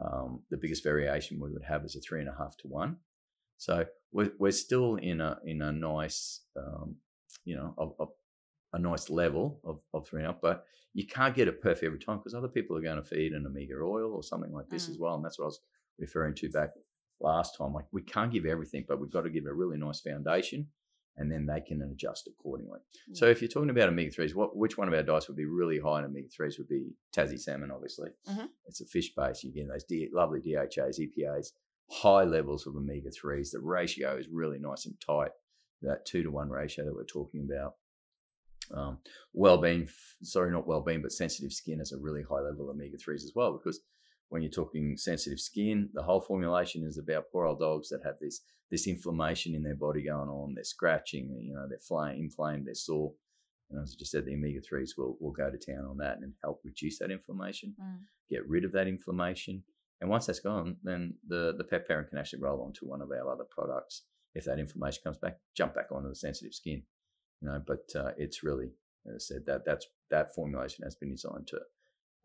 um, 0.01 0.43
the 0.51 0.57
biggest 0.57 0.83
variation 0.83 1.39
we 1.39 1.51
would 1.51 1.65
have 1.65 1.85
is 1.85 1.97
a 1.97 2.01
three 2.01 2.21
and 2.21 2.29
a 2.29 2.35
half 2.39 2.57
to 2.59 2.69
one. 2.69 2.97
So 3.59 3.85
we're, 4.11 4.33
we're 4.39 4.53
still 4.53 4.97
in 4.97 5.21
a 5.21 5.39
in 5.45 5.61
a 5.61 5.71
nice 5.71 6.41
um, 6.57 6.97
you 7.45 7.57
know 7.57 7.75
a 8.73 8.79
nice 8.79 9.11
level 9.11 9.61
of, 9.65 9.81
of 9.95 10.07
three 10.07 10.21
and 10.21 10.27
half, 10.33 10.41
but 10.41 10.65
you 10.95 11.07
can't 11.07 11.35
get 11.35 11.49
it 11.49 11.61
perfect 11.63 11.85
every 11.85 11.99
time 11.99 12.19
because 12.19 12.35
other 12.35 12.49
people 12.49 12.77
are 12.77 12.83
going 12.83 12.97
to 12.97 13.03
feed 13.03 13.33
an 13.33 13.47
omega 13.47 13.75
oil 13.83 14.13
or 14.15 14.23
something 14.23 14.53
like 14.53 14.69
this 14.69 14.87
Mm. 14.87 14.91
as 14.91 14.99
well, 14.99 15.15
and 15.15 15.25
that's 15.25 15.39
what 15.39 15.45
I 15.47 15.49
was 15.49 15.61
referring 15.99 16.35
to 16.37 16.49
back 16.51 16.71
last 17.21 17.57
time. 17.57 17.73
Like 17.73 17.87
we 17.93 18.03
can't 18.03 18.33
give 18.33 18.47
everything, 18.47 18.85
but 18.89 19.01
we've 19.01 19.11
got 19.11 19.23
to 19.23 19.31
give 19.31 19.47
a 19.47 19.53
really 19.55 19.79
nice 19.79 20.01
foundation, 20.01 20.69
and 21.17 21.31
then 21.31 21.45
they 21.47 21.61
can 21.61 21.83
adjust 21.83 22.27
accordingly. 22.27 22.81
So 23.13 23.27
if 23.27 23.41
you're 23.43 23.49
talking 23.51 23.71
about 23.71 23.89
omega 23.91 24.11
threes, 24.11 24.35
what 24.35 24.57
which 24.57 24.77
one 24.79 24.89
of 24.89 24.95
our 24.95 25.03
diets 25.03 25.29
would 25.29 25.37
be 25.37 25.45
really 25.45 25.79
high 25.79 25.99
in 26.01 26.05
omega 26.07 26.29
threes 26.29 26.59
would 26.59 26.69
be 26.69 26.95
Tassie 27.15 27.39
salmon, 27.39 27.71
obviously. 27.71 28.11
Mhm. 28.29 28.49
It's 28.67 28.81
a 28.81 28.87
fish 28.87 29.15
base. 29.15 29.45
You 29.45 29.53
get 29.53 29.69
those 29.69 29.85
D, 29.85 30.09
lovely 30.13 30.41
DHAs, 30.41 30.99
EPAs, 30.99 31.53
high 31.91 32.25
levels 32.25 32.67
of 32.67 32.75
omega 32.77 33.11
threes. 33.11 33.51
The 33.51 33.61
ratio 33.61 34.17
is 34.17 34.29
really 34.29 34.59
nice 34.59 34.87
and 34.87 34.99
tight. 35.01 35.33
That 35.83 36.07
two 36.07 36.23
to 36.23 36.31
one 36.31 36.49
ratio 36.49 36.85
that 36.87 36.95
we're 36.95 37.05
talking 37.05 37.43
about. 37.51 37.75
Um, 38.71 38.99
well-being, 39.33 39.89
sorry, 40.23 40.51
not 40.53 40.67
well-being, 40.67 41.03
but 41.03 41.13
sensitive 41.13 41.53
skin 41.53 41.79
has 41.79 41.93
a 41.93 41.99
really 41.99 42.23
high 42.23 42.41
level 42.41 42.69
of 42.71 42.75
omega 42.77 42.97
threes 42.97 43.25
as 43.25 43.33
well. 43.35 43.53
Because 43.53 43.81
when 44.29 44.43
you're 44.43 44.51
talking 44.51 44.97
sensitive 44.97 45.41
skin, 45.41 45.91
the 45.93 46.03
whole 46.03 46.21
formulation 46.21 46.85
is 46.85 46.99
about 46.99 47.25
poor 47.31 47.45
old 47.47 47.61
dogs 47.61 47.89
that 47.91 48.01
have 48.05 48.17
this 48.21 48.41
this 48.71 48.87
inflammation 48.87 49.55
in 49.55 49.63
their 49.63 49.75
body 49.77 50.03
going 50.03 50.31
on. 50.31 50.55
They're 50.55 50.65
scratching, 50.65 51.29
you 51.39 51.53
know, 51.53 51.67
they're 51.69 51.79
flying, 51.79 52.21
inflamed, 52.21 52.67
they're 52.67 52.75
sore. 52.75 53.13
And 53.71 53.83
as 53.83 53.95
I 53.95 53.99
just 53.99 54.11
said, 54.11 54.25
the 54.25 54.35
omega 54.35 54.61
threes 54.63 54.95
will 54.97 55.17
will 55.21 55.33
go 55.33 55.51
to 55.51 55.59
town 55.59 55.85
on 55.85 55.99
that 55.99 56.19
and 56.23 56.33
help 56.43 56.61
reduce 56.65 56.99
that 56.99 57.11
inflammation, 57.11 57.75
Mm. 57.79 57.99
get 58.31 58.49
rid 58.49 58.65
of 58.65 58.73
that 58.73 58.87
inflammation. 58.89 59.65
And 60.01 60.09
once 60.09 60.27
that's 60.27 60.41
gone, 60.41 60.79
then 60.83 61.19
the 61.27 61.55
the 61.57 61.65
pet 61.65 61.87
parent 61.87 62.09
can 62.09 62.19
actually 62.19 62.43
roll 62.43 62.63
onto 62.63 62.87
one 62.87 63.03
of 63.03 63.11
our 63.11 63.31
other 63.31 63.45
products. 63.51 64.05
If 64.35 64.45
that 64.45 64.59
inflammation 64.59 65.03
comes 65.05 65.19
back, 65.19 65.41
jump 65.55 65.75
back 65.75 65.93
onto 65.93 66.09
the 66.09 66.15
sensitive 66.15 66.55
skin. 66.55 66.85
You 67.43 67.49
know, 67.49 67.63
but 67.67 67.91
uh, 67.97 68.13
it's 68.17 68.43
really, 68.45 68.71
as 69.07 69.15
I 69.15 69.19
said, 69.19 69.47
that 69.47 69.65
that's 69.67 69.87
that 70.11 70.35
formulation 70.35 70.85
has 70.85 70.95
been 70.95 71.11
designed 71.11 71.49
to 71.49 71.61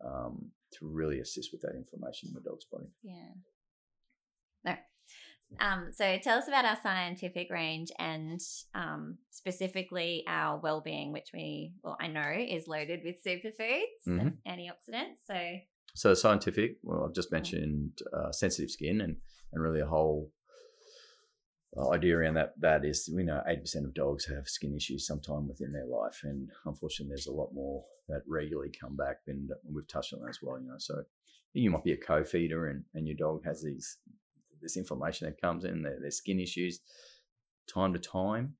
um, 0.06 0.52
to 0.74 0.86
really 0.86 1.18
assist 1.18 1.50
with 1.52 1.60
that 1.62 1.74
inflammation 1.74 2.28
in 2.28 2.34
the 2.34 2.48
dog's 2.48 2.66
body. 2.70 2.86
Yeah. 3.02 3.32
No. 4.64 4.74
Um, 5.60 5.88
so 5.92 6.18
tell 6.22 6.38
us 6.38 6.46
about 6.46 6.66
our 6.66 6.78
scientific 6.82 7.50
range 7.50 7.90
and 7.98 8.40
um, 8.74 9.16
specifically 9.30 10.22
our 10.28 10.60
well-being, 10.60 11.10
which 11.10 11.30
we, 11.32 11.72
well, 11.82 11.96
I 11.98 12.06
know 12.08 12.34
is 12.36 12.68
loaded 12.68 13.00
with 13.02 13.24
superfoods 13.26 14.06
and 14.06 14.36
antioxidants. 14.46 15.24
So 15.26 15.34
So 15.94 16.14
scientific, 16.14 16.76
well, 16.82 17.04
I've 17.04 17.14
just 17.14 17.32
mentioned 17.32 17.98
uh, 18.12 18.30
sensitive 18.30 18.70
skin 18.70 19.00
and 19.00 19.16
and 19.52 19.62
really 19.62 19.80
a 19.80 19.86
whole 19.86 20.30
idea 21.92 22.16
around 22.16 22.34
that 22.34 22.54
that 22.60 22.84
is 22.84 23.10
we 23.14 23.22
know 23.22 23.42
80% 23.48 23.84
of 23.84 23.94
dogs 23.94 24.26
have 24.26 24.48
skin 24.48 24.74
issues 24.74 25.06
sometime 25.06 25.46
within 25.46 25.72
their 25.72 25.86
life, 25.86 26.20
and 26.22 26.50
unfortunately, 26.64 27.10
there's 27.10 27.26
a 27.26 27.32
lot 27.32 27.52
more 27.52 27.84
that 28.08 28.22
regularly 28.26 28.70
come 28.80 28.96
back. 28.96 29.18
And 29.26 29.50
we've 29.70 29.86
touched 29.86 30.14
on 30.14 30.20
that 30.20 30.30
as 30.30 30.38
well. 30.42 30.58
You 30.58 30.68
know, 30.68 30.78
so 30.78 31.02
you 31.52 31.70
might 31.70 31.84
be 31.84 31.92
a 31.92 31.96
co-feeder, 31.96 32.68
and, 32.68 32.84
and 32.94 33.06
your 33.06 33.16
dog 33.16 33.44
has 33.44 33.62
these 33.62 33.98
this 34.60 34.76
inflammation 34.76 35.26
that 35.26 35.40
comes 35.40 35.64
in, 35.64 35.82
their, 35.82 35.98
their 36.00 36.10
skin 36.10 36.40
issues, 36.40 36.80
time 37.72 37.92
to 37.92 37.98
time. 37.98 38.54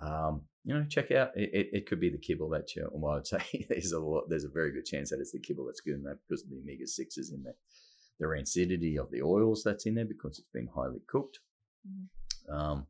Um, 0.00 0.42
you 0.64 0.74
know, 0.74 0.84
check 0.88 1.10
out. 1.12 1.30
It, 1.36 1.50
it, 1.52 1.68
it, 1.72 1.86
could 1.86 2.00
be 2.00 2.10
the 2.10 2.18
kibble 2.18 2.48
that 2.50 2.74
you. 2.74 2.88
Well, 2.92 3.16
I'd 3.16 3.26
say 3.26 3.66
there's 3.68 3.92
a 3.92 4.00
lot. 4.00 4.24
There's 4.28 4.44
a 4.44 4.50
very 4.50 4.72
good 4.72 4.84
chance 4.84 5.10
that 5.10 5.20
it's 5.20 5.32
the 5.32 5.40
kibble 5.40 5.66
that's 5.66 5.82
doing 5.84 6.02
that 6.02 6.18
because 6.26 6.42
of 6.42 6.50
the 6.50 6.58
omega 6.58 6.86
sixes 6.86 7.30
in 7.32 7.42
there, 7.44 7.54
the 8.18 8.26
rancidity 8.26 8.98
of 8.98 9.10
the 9.10 9.22
oils 9.22 9.62
that's 9.64 9.86
in 9.86 9.94
there 9.94 10.04
because 10.04 10.38
it's 10.38 10.48
been 10.48 10.68
highly 10.74 11.00
cooked. 11.06 11.38
Mm-hmm 11.86 12.06
um, 12.48 12.86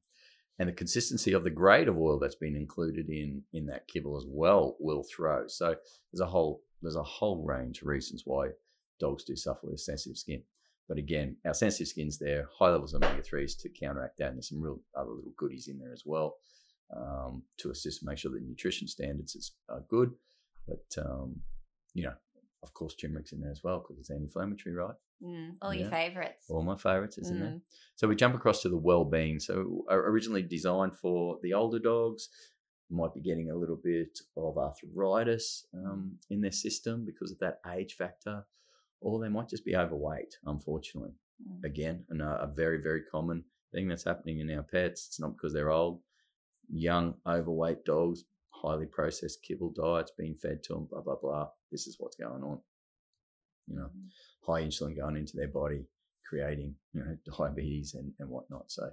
and 0.58 0.68
the 0.68 0.72
consistency 0.72 1.32
of 1.32 1.44
the 1.44 1.50
grade 1.50 1.88
of 1.88 1.98
oil 1.98 2.18
that's 2.18 2.34
been 2.34 2.56
included 2.56 3.08
in 3.08 3.42
in 3.52 3.66
that 3.66 3.88
kibble 3.88 4.16
as 4.16 4.24
well 4.26 4.76
will 4.80 5.04
throw. 5.04 5.46
So 5.48 5.74
there's 6.12 6.20
a 6.20 6.26
whole 6.26 6.62
there's 6.82 6.96
a 6.96 7.02
whole 7.02 7.44
range 7.44 7.80
of 7.82 7.88
reasons 7.88 8.22
why 8.24 8.48
dogs 8.98 9.24
do 9.24 9.36
suffer 9.36 9.66
with 9.66 9.80
sensitive 9.80 10.16
skin. 10.16 10.42
But 10.88 10.98
again, 10.98 11.36
our 11.44 11.52
sensitive 11.52 11.88
skin's 11.88 12.18
there, 12.18 12.48
high 12.58 12.70
levels 12.70 12.94
of 12.94 13.02
omega 13.02 13.22
threes 13.22 13.56
to 13.56 13.68
counteract 13.68 14.18
that, 14.18 14.28
and 14.28 14.36
there's 14.36 14.48
some 14.48 14.60
real 14.60 14.80
other 14.96 15.10
little 15.10 15.32
goodies 15.36 15.68
in 15.68 15.78
there 15.78 15.92
as 15.92 16.04
well 16.06 16.36
um, 16.96 17.42
to 17.58 17.70
assist 17.70 18.04
make 18.04 18.18
sure 18.18 18.30
the 18.30 18.40
nutrition 18.40 18.86
standards 18.86 19.34
is, 19.34 19.52
are 19.68 19.82
good. 19.88 20.12
But 20.66 21.04
um, 21.04 21.40
you 21.92 22.04
know, 22.04 22.14
of 22.62 22.72
course, 22.72 22.94
turmeric's 22.94 23.32
in 23.32 23.40
there 23.40 23.50
as 23.50 23.62
well 23.64 23.80
because 23.80 23.98
it's 23.98 24.10
anti-inflammatory, 24.10 24.74
right? 24.74 24.94
Mm, 25.24 25.56
all 25.62 25.72
yeah. 25.72 25.82
your 25.82 25.90
favorites. 25.90 26.44
All 26.48 26.62
my 26.62 26.76
favorites 26.76 27.18
is 27.18 27.28
mm. 27.28 27.32
in 27.32 27.40
there. 27.40 27.58
So 27.94 28.08
we 28.08 28.16
jump 28.16 28.34
across 28.34 28.62
to 28.62 28.68
the 28.68 28.76
well-being. 28.76 29.40
So 29.40 29.84
originally 29.90 30.42
designed 30.42 30.96
for 30.96 31.38
the 31.42 31.54
older 31.54 31.78
dogs, 31.78 32.28
might 32.90 33.14
be 33.14 33.20
getting 33.20 33.50
a 33.50 33.56
little 33.56 33.80
bit 33.82 34.18
of 34.36 34.56
arthritis 34.58 35.66
um, 35.74 36.18
in 36.30 36.40
their 36.40 36.52
system 36.52 37.04
because 37.04 37.32
of 37.32 37.38
that 37.38 37.58
age 37.74 37.94
factor, 37.94 38.46
or 39.00 39.18
they 39.18 39.28
might 39.28 39.48
just 39.48 39.64
be 39.64 39.74
overweight. 39.74 40.36
Unfortunately, 40.44 41.14
mm. 41.42 41.64
again, 41.64 42.04
and 42.10 42.22
a, 42.22 42.42
a 42.42 42.46
very 42.46 42.80
very 42.80 43.02
common 43.10 43.44
thing 43.72 43.88
that's 43.88 44.04
happening 44.04 44.38
in 44.38 44.56
our 44.56 44.62
pets. 44.62 45.06
It's 45.08 45.20
not 45.20 45.32
because 45.36 45.52
they're 45.52 45.72
old. 45.72 46.00
Young 46.68 47.14
overweight 47.26 47.84
dogs, 47.84 48.24
highly 48.50 48.86
processed 48.86 49.42
kibble 49.42 49.72
diets 49.72 50.12
being 50.16 50.36
fed 50.36 50.62
to 50.64 50.74
them. 50.74 50.86
Blah 50.88 51.00
blah 51.00 51.16
blah. 51.20 51.48
This 51.72 51.86
is 51.86 51.96
what's 51.98 52.16
going 52.16 52.44
on 52.44 52.60
you 53.66 53.76
know, 53.76 53.88
high 54.46 54.62
insulin 54.62 54.96
going 54.96 55.16
into 55.16 55.36
their 55.36 55.48
body, 55.48 55.86
creating, 56.28 56.74
you 56.92 57.00
know, 57.00 57.16
diabetes 57.38 57.94
and, 57.94 58.12
and 58.18 58.28
whatnot. 58.28 58.70
So 58.70 58.88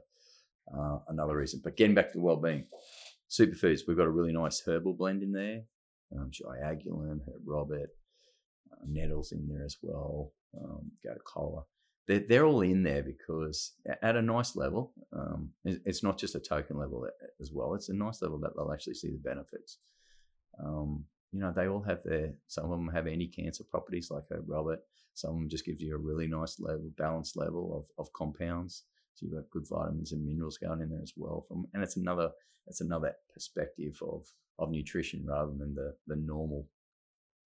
uh, 0.75 0.99
another 1.09 1.37
reason. 1.37 1.61
But 1.63 1.77
getting 1.77 1.95
back 1.95 2.11
to 2.11 2.17
the 2.17 2.23
well-being, 2.23 2.65
superfoods, 3.29 3.81
we've 3.87 3.97
got 3.97 4.07
a 4.07 4.11
really 4.11 4.33
nice 4.33 4.61
herbal 4.65 4.93
blend 4.93 5.23
in 5.23 5.31
there. 5.31 5.61
Um, 6.15 6.29
Herb 6.41 7.41
Robert, 7.45 7.89
uh, 8.71 8.85
nettles 8.87 9.31
in 9.31 9.47
there 9.47 9.65
as 9.65 9.77
well, 9.81 10.31
um, 10.55 10.91
Gotu 11.05 11.63
They're, 12.07 12.23
they're 12.27 12.45
all 12.45 12.61
in 12.61 12.83
there 12.83 13.01
because 13.01 13.73
at 14.01 14.15
a 14.15 14.21
nice 14.21 14.55
level, 14.55 14.93
um, 15.11 15.49
it's 15.65 16.03
not 16.03 16.19
just 16.19 16.35
a 16.35 16.39
token 16.39 16.77
level 16.77 17.07
as 17.41 17.51
well. 17.51 17.73
It's 17.73 17.89
a 17.89 17.95
nice 17.95 18.21
level 18.21 18.39
that 18.39 18.51
they'll 18.55 18.71
actually 18.71 18.95
see 18.95 19.09
the 19.09 19.17
benefits. 19.17 19.79
Um, 20.63 21.05
you 21.33 21.39
know, 21.39 21.51
they 21.51 21.67
all 21.67 21.81
have 21.81 22.03
their, 22.05 22.33
some 22.47 22.65
of 22.65 22.71
them 22.71 22.89
have 22.93 23.07
anti-cancer 23.07 23.63
properties 23.69 24.11
like 24.11 24.25
a 24.31 24.39
Robert. 24.41 24.79
Some 25.15 25.31
of 25.31 25.35
them 25.37 25.49
just 25.49 25.65
gives 25.65 25.81
you 25.81 25.95
a 25.95 25.97
really 25.97 26.27
nice 26.27 26.59
level, 26.59 26.91
balanced 26.95 27.35
level 27.35 27.75
of, 27.75 27.85
of 27.97 28.13
compounds. 28.13 28.83
So 29.15 29.25
you've 29.25 29.35
got 29.35 29.49
good 29.49 29.67
vitamins 29.67 30.11
and 30.11 30.25
minerals 30.25 30.57
going 30.57 30.81
in 30.81 30.89
there 30.89 31.01
as 31.01 31.13
well. 31.15 31.43
From 31.47 31.65
and 31.73 31.83
it's 31.83 31.97
another 31.97 32.31
it's 32.67 32.81
another 32.81 33.13
perspective 33.33 33.99
of 34.01 34.25
of 34.57 34.71
nutrition 34.71 35.23
rather 35.27 35.51
than 35.51 35.75
the 35.75 35.95
the 36.07 36.15
normal 36.15 36.67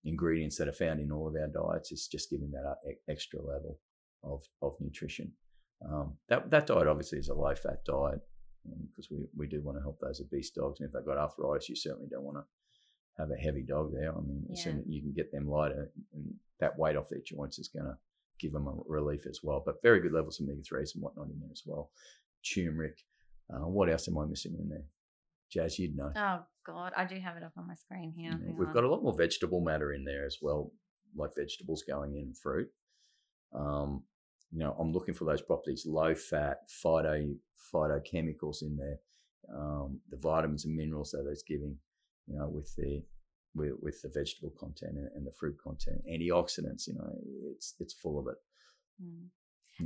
ingredients 0.05 0.57
that 0.57 0.67
are 0.69 0.73
found 0.73 0.99
in 0.99 1.11
all 1.11 1.27
of 1.27 1.35
our 1.35 1.47
diets. 1.47 1.91
It's 1.91 2.07
just 2.07 2.29
giving 2.29 2.51
that 2.51 2.77
extra 3.09 3.41
level 3.41 3.79
of 4.23 4.43
of 4.61 4.75
nutrition. 4.79 5.33
Um, 5.85 6.15
that 6.29 6.49
that 6.51 6.67
diet 6.67 6.87
obviously 6.87 7.19
is 7.19 7.29
a 7.29 7.33
low 7.33 7.55
fat 7.55 7.83
diet 7.85 8.21
because 8.63 9.11
um, 9.11 9.17
we, 9.17 9.45
we 9.45 9.47
do 9.47 9.61
want 9.61 9.77
to 9.77 9.81
help 9.81 9.99
those 9.99 10.21
obese 10.21 10.51
dogs. 10.51 10.79
And 10.79 10.87
if 10.87 10.93
they've 10.93 11.05
got 11.05 11.17
arthritis, 11.17 11.69
you 11.69 11.75
certainly 11.75 12.07
don't 12.09 12.23
want 12.23 12.37
to 12.37 12.43
have 13.17 13.29
a 13.31 13.41
heavy 13.41 13.63
dog 13.63 13.91
there. 13.93 14.15
I 14.15 14.21
mean, 14.21 14.45
yeah. 14.49 14.61
soon 14.61 14.83
you 14.87 15.01
can 15.01 15.13
get 15.13 15.31
them 15.31 15.49
lighter, 15.49 15.91
and 16.13 16.33
that 16.59 16.77
weight 16.77 16.95
off 16.95 17.09
their 17.09 17.21
joints 17.25 17.59
is 17.59 17.67
going 17.67 17.85
to 17.85 17.97
give 18.39 18.53
them 18.53 18.67
a 18.67 18.73
relief 18.85 19.25
as 19.27 19.39
well. 19.43 19.63
But 19.65 19.81
very 19.81 19.99
good 19.99 20.13
levels 20.13 20.39
of 20.39 20.45
omega 20.45 20.61
threes 20.63 20.93
and 20.93 21.03
whatnot 21.03 21.27
in 21.27 21.39
there 21.39 21.51
as 21.51 21.63
well. 21.65 21.91
Turmeric. 22.53 22.99
Uh, 23.51 23.67
what 23.67 23.89
else 23.89 24.07
am 24.07 24.17
I 24.17 24.25
missing 24.25 24.55
in 24.59 24.69
there? 24.69 24.83
Jazz, 25.51 25.79
you'd 25.79 25.95
know. 25.95 26.11
Oh 26.15 26.39
God, 26.65 26.91
I 26.95 27.05
do 27.05 27.15
have 27.19 27.37
it 27.37 27.43
up 27.43 27.53
on 27.57 27.67
my 27.67 27.75
screen 27.75 28.13
here. 28.15 28.31
Yeah, 28.31 28.53
we've 28.57 28.67
on. 28.67 28.73
got 28.73 28.83
a 28.83 28.89
lot 28.89 29.03
more 29.03 29.15
vegetable 29.15 29.61
matter 29.61 29.93
in 29.93 30.03
there 30.03 30.25
as 30.25 30.37
well, 30.41 30.71
like 31.15 31.31
vegetables 31.37 31.83
going 31.87 32.17
in 32.17 32.33
fruit. 32.33 32.67
Um, 33.55 34.03
you 34.51 34.59
know, 34.59 34.75
I'm 34.77 34.91
looking 34.91 35.13
for 35.13 35.23
those 35.23 35.41
properties: 35.41 35.85
low 35.87 36.13
fat, 36.13 36.57
phyto 36.83 37.33
phytochemicals 37.73 38.61
in 38.61 38.77
there, 38.77 38.99
um, 39.55 40.01
the 40.09 40.17
vitamins 40.17 40.65
and 40.65 40.75
minerals 40.75 41.11
that 41.11 41.25
it's 41.29 41.43
giving 41.43 41.77
you 42.27 42.37
know, 42.37 42.47
with 42.47 42.75
the 42.75 43.03
with, 43.55 43.73
with 43.81 44.01
the 44.01 44.09
vegetable 44.09 44.53
content 44.59 44.97
and, 45.15 45.25
the 45.25 45.31
fruit 45.31 45.57
content, 45.61 46.03
antioxidants. 46.09 46.87
You 46.87 46.95
know, 46.95 47.11
it's 47.55 47.73
it's 47.79 47.93
full 47.93 48.19
of 48.19 48.27
it. 48.27 48.37
Mm. 49.03 49.29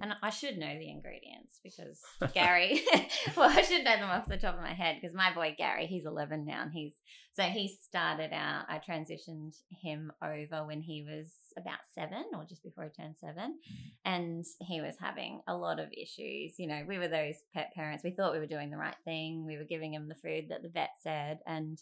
And 0.01 0.13
I 0.23 0.29
should 0.29 0.57
know 0.57 0.77
the 0.77 0.89
ingredients 0.89 1.59
because 1.61 1.99
Gary, 2.33 2.81
well, 3.35 3.49
I 3.49 3.61
should 3.61 3.83
know 3.83 3.97
them 3.97 4.09
off 4.09 4.25
the 4.25 4.37
top 4.37 4.55
of 4.55 4.61
my 4.61 4.73
head 4.73 4.95
because 5.01 5.13
my 5.13 5.33
boy 5.33 5.53
Gary, 5.57 5.85
he's 5.85 6.05
11 6.05 6.45
now, 6.45 6.61
and 6.63 6.71
he's 6.71 6.95
so 7.33 7.43
he 7.43 7.67
started 7.67 8.31
out. 8.31 8.65
I 8.69 8.79
transitioned 8.79 9.55
him 9.81 10.11
over 10.23 10.65
when 10.65 10.81
he 10.81 11.03
was 11.03 11.31
about 11.57 11.79
seven 11.93 12.23
or 12.33 12.45
just 12.45 12.63
before 12.63 12.85
he 12.85 12.89
turned 12.89 13.17
seven, 13.17 13.57
mm. 13.69 13.91
and 14.05 14.45
he 14.61 14.79
was 14.79 14.95
having 14.99 15.41
a 15.47 15.55
lot 15.57 15.79
of 15.79 15.89
issues. 15.91 16.57
You 16.57 16.67
know, 16.67 16.83
we 16.87 16.97
were 16.97 17.09
those 17.09 17.35
pet 17.53 17.73
parents. 17.75 18.03
We 18.03 18.11
thought 18.11 18.33
we 18.33 18.39
were 18.39 18.45
doing 18.45 18.71
the 18.71 18.77
right 18.77 18.95
thing. 19.03 19.45
We 19.45 19.57
were 19.57 19.65
giving 19.65 19.93
him 19.93 20.07
the 20.07 20.15
food 20.15 20.45
that 20.49 20.61
the 20.63 20.69
vet 20.69 20.91
said, 21.01 21.39
and 21.45 21.77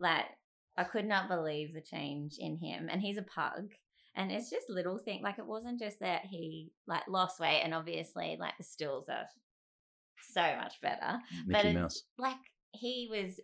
like 0.00 0.26
I 0.76 0.84
could 0.84 1.06
not 1.06 1.28
believe 1.28 1.74
the 1.74 1.80
change 1.80 2.36
in 2.38 2.56
him. 2.56 2.88
And 2.90 3.00
he's 3.00 3.18
a 3.18 3.22
pug. 3.22 3.70
And 4.16 4.32
it's 4.32 4.50
just 4.50 4.68
little 4.68 4.98
thing 4.98 5.22
like 5.22 5.38
it 5.38 5.46
wasn't 5.46 5.78
just 5.78 6.00
that 6.00 6.22
he 6.24 6.72
like 6.86 7.02
lost 7.08 7.38
weight 7.38 7.60
and 7.62 7.72
obviously 7.72 8.36
like 8.40 8.54
the 8.58 8.64
stools 8.64 9.08
are 9.08 9.26
so 10.32 10.56
much 10.56 10.80
better. 10.82 11.18
Mickey 11.46 11.72
but 11.72 11.80
Mouse. 11.80 12.02
like 12.18 12.36
he 12.72 13.08
was 13.10 13.40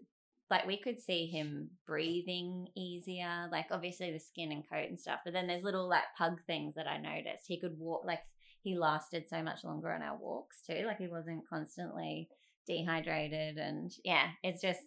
like 0.51 0.67
we 0.67 0.77
could 0.77 1.01
see 1.01 1.27
him 1.27 1.71
breathing 1.87 2.69
easier, 2.77 3.49
like 3.51 3.67
obviously 3.71 4.11
the 4.11 4.19
skin 4.19 4.51
and 4.51 4.69
coat 4.69 4.89
and 4.89 4.99
stuff. 4.99 5.21
But 5.25 5.35
then 5.35 5.47
there's 5.47 5.63
little 5.63 5.89
like 5.89 6.05
pug 6.19 6.41
things 6.47 6.75
that 6.75 6.89
I 6.89 6.99
noticed. 6.99 7.45
He 7.47 7.61
could 7.61 7.79
walk 7.79 8.05
like 8.05 8.21
he 8.63 8.77
lasted 8.77 9.29
so 9.29 9.43
much 9.43 9.63
longer 9.63 9.93
on 9.93 10.03
our 10.03 10.17
walks 10.17 10.63
too. 10.67 10.85
Like 10.87 10.99
he 10.99 11.09
wasn't 11.09 11.49
constantly 11.49 12.29
dehydrated 12.67 13.57
and 13.57 13.93
yeah, 14.05 14.31
it's 14.43 14.61
just 14.61 14.81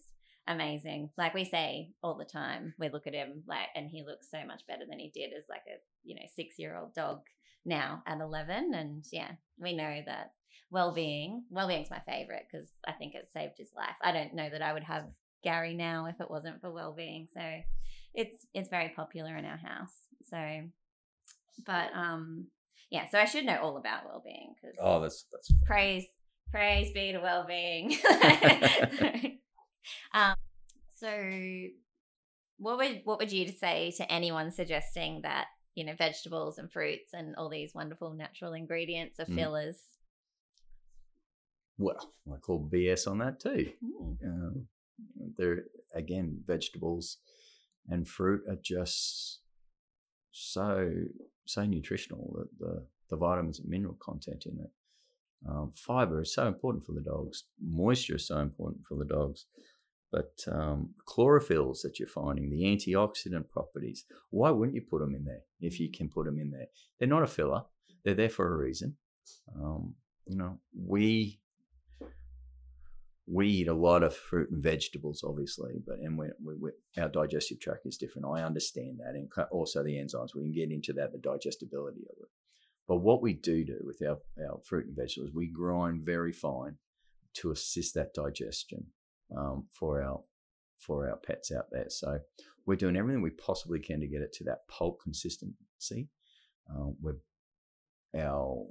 amazing. 0.50 1.12
Like 1.18 1.34
we 1.34 1.46
say 1.46 1.92
all 2.04 2.16
the 2.16 2.26
time, 2.26 2.74
we 2.78 2.90
look 2.90 3.08
at 3.08 3.14
him 3.14 3.44
like, 3.48 3.68
and 3.76 3.90
he 3.90 4.04
looks 4.04 4.30
so 4.30 4.46
much 4.46 4.68
better 4.68 4.84
than 4.90 5.00
he 5.00 5.10
did 5.14 5.32
as 5.38 5.46
like 5.50 5.64
a 5.68 5.80
you 6.04 6.16
know 6.16 6.28
six 6.36 6.60
year 6.60 6.76
old 6.76 6.94
dog 6.94 7.22
now 7.66 8.04
at 8.06 8.20
eleven. 8.20 8.74
And 8.74 9.06
yeah, 9.12 9.32
we 9.58 9.74
know 9.74 10.02
that 10.06 10.32
well-being 10.72 11.44
well-being's 11.50 11.90
my 11.90 12.00
favorite 12.08 12.46
because 12.52 12.68
i 12.88 12.92
think 12.92 13.16
it 13.16 13.28
saved 13.34 13.54
his 13.58 13.72
life 13.76 13.96
i 14.04 14.12
don't 14.12 14.34
know 14.34 14.50
that 14.50 14.62
i 14.62 14.72
would 14.72 14.84
have 14.84 15.06
gary 15.44 15.74
now 15.74 16.06
if 16.06 16.20
it 16.22 16.30
wasn't 16.30 16.60
for 16.62 16.72
well-being 16.72 17.28
so 17.34 17.42
it's 18.14 18.46
it's 18.54 18.70
very 18.70 18.90
popular 18.96 19.36
in 19.36 19.46
our 19.46 19.58
house 19.58 19.94
so 20.30 20.62
but 21.66 21.90
um 21.96 22.48
yeah 22.92 23.08
so 23.10 23.18
i 23.18 23.26
should 23.26 23.46
know 23.46 23.60
all 23.62 23.78
about 23.78 24.06
well-being 24.06 24.54
because 24.62 24.78
oh 24.80 25.02
that's 25.02 25.26
that's 25.32 25.52
praise 25.66 26.06
praise 26.52 26.92
be 26.94 27.12
to 27.12 27.20
well-being 27.20 27.90
um, 30.14 30.36
so, 30.96 31.10
what 32.58 32.78
would 32.78 33.02
what 33.06 33.20
would 33.20 33.32
you 33.32 33.48
say 33.48 33.92
to 33.98 34.12
anyone 34.12 34.52
suggesting 34.52 35.22
that 35.24 35.48
you 35.76 35.86
know 35.86 35.94
vegetables 35.98 36.58
and 36.58 36.72
fruits 36.72 37.14
and 37.14 37.36
all 37.36 37.50
these 37.50 37.74
wonderful 37.74 38.14
natural 38.14 38.54
ingredients 38.54 39.20
are 39.20 39.26
mm. 39.26 39.36
fillers? 39.36 39.78
Well, 41.78 42.14
I 42.32 42.38
call 42.38 42.70
BS 42.72 43.10
on 43.10 43.20
that 43.20 43.40
too. 43.40 43.72
Mm. 43.84 44.18
Um, 44.24 44.68
they're 45.38 45.64
again 45.96 46.42
vegetables 46.46 47.18
and 47.88 48.08
fruit 48.08 48.42
are 48.50 48.60
just 48.62 49.40
so 50.32 50.92
so 51.46 51.66
nutritional. 51.66 52.36
that 52.38 52.60
the, 52.60 52.86
the 53.10 53.18
vitamins 53.18 53.60
and 53.60 53.70
mineral 53.70 53.98
content 54.00 54.46
in 54.46 54.60
it. 54.60 54.70
Um, 55.48 55.72
fiber 55.76 56.22
is 56.22 56.34
so 56.34 56.48
important 56.48 56.86
for 56.86 56.94
the 56.94 57.02
dogs. 57.02 57.46
Moisture 57.62 58.16
is 58.16 58.28
so 58.28 58.40
important 58.40 58.86
for 58.88 58.98
the 58.98 59.06
dogs. 59.06 59.46
But 60.12 60.44
um, 60.52 60.96
chlorophylls 61.08 61.82
that 61.84 62.00
you're 62.00 62.08
finding, 62.08 62.50
the 62.50 62.64
antioxidant 62.64 63.50
properties, 63.50 64.06
why 64.32 64.50
wouldn't 64.50 64.76
you 64.76 64.82
put 64.82 65.02
them 65.02 65.14
in 65.14 65.26
there 65.26 65.42
if 65.62 65.80
you 65.80 65.92
can 65.92 66.10
put 66.10 66.26
them 66.26 66.40
in 66.40 66.50
there? 66.50 66.68
They're 67.00 67.08
not 67.08 67.24
a 67.24 67.28
filler. 67.28 67.64
They're 68.04 68.16
there 68.16 68.30
for 68.30 68.52
a 68.52 68.58
reason. 68.58 68.96
Um, 69.56 69.96
you 70.26 70.38
know, 70.38 70.60
we 70.76 71.40
we 73.32 73.48
eat 73.48 73.68
a 73.68 73.74
lot 73.74 74.02
of 74.02 74.16
fruit 74.16 74.50
and 74.50 74.64
vegetables, 74.64 75.24
obviously, 75.24 75.74
but 75.86 76.00
and 76.00 76.18
we, 76.18 76.30
we, 76.44 76.72
our 76.98 77.10
digestive 77.10 77.60
tract 77.60 77.86
is 77.86 77.98
different. 77.98 78.28
I 78.28 78.42
understand 78.42 79.00
that, 79.00 79.14
and 79.14 79.30
also 79.52 79.84
the 79.84 79.96
enzymes. 79.96 80.34
We 80.34 80.42
can 80.42 80.52
get 80.52 80.72
into 80.72 80.94
that, 80.94 81.12
the 81.12 81.20
digestibility 81.20 82.02
of 82.10 82.18
it. 82.20 82.30
But 82.90 82.98
what 82.98 83.22
we 83.22 83.34
do 83.34 83.64
do 83.64 83.78
with 83.84 84.02
our, 84.02 84.18
our 84.44 84.60
fruit 84.66 84.88
and 84.88 84.96
vegetables, 84.98 85.32
we 85.32 85.48
grind 85.48 86.02
very 86.04 86.34
fine 86.34 86.78
to 87.36 87.52
assist 87.52 87.94
that 87.94 88.16
digestion 88.16 88.88
um, 89.38 89.68
for 89.72 90.02
our 90.02 90.22
for 90.80 91.08
our 91.08 91.18
pets 91.18 91.52
out 91.52 91.66
there. 91.72 91.86
So 91.90 92.20
we're 92.66 92.78
doing 92.78 92.98
everything 92.98 93.22
we 93.22 93.30
possibly 93.30 93.80
can 93.80 94.00
to 94.00 94.08
get 94.08 94.22
it 94.22 94.34
to 94.34 94.44
that 94.46 94.68
pulp 94.68 95.02
consistency. 95.04 96.10
Um, 96.68 96.96
we're 97.00 97.18
our 98.18 98.66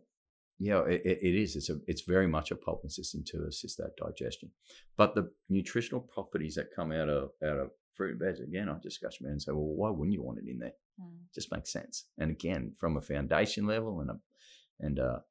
yeah, 0.59 0.83
it, 0.87 1.03
it 1.05 1.41
is. 1.41 1.55
It's 1.55 1.71
a 1.71 1.77
it's 1.87 2.03
very 2.03 2.27
much 2.27 2.51
a 2.51 2.57
pulping 2.57 2.91
system 2.91 3.23
to 3.29 3.47
assist 3.47 3.79
that 3.79 3.97
digestion. 3.97 4.51
But 4.97 5.14
the 5.14 5.31
nutritional 5.49 6.01
properties 6.01 6.57
that 6.57 6.75
come 6.75 6.91
out 6.91 7.09
of 7.09 7.31
out 7.45 7.59
of 7.59 7.71
fruit 7.99 8.13
and 8.13 8.21
veg, 8.21 8.43
again, 8.43 8.71
I 8.71 8.77
discuss 8.81 9.19
and 9.21 9.43
say, 9.43 9.53
well, 9.53 9.75
why 9.77 9.91
wouldn't 9.91 10.15
you 10.15 10.23
want 10.23 10.39
it 10.39 10.49
in 10.49 10.61
there? 10.61 10.73
Mm. 10.99 11.19
Just 11.35 11.53
makes 11.53 11.71
sense. 11.71 12.05
And 12.17 12.31
again, 12.31 12.73
from 12.79 12.97
a 12.97 13.03
foundation 13.03 13.67
level 13.67 14.01
and 14.01 14.11
a 14.11 14.19
and 14.81 14.99
a, 15.01 15.23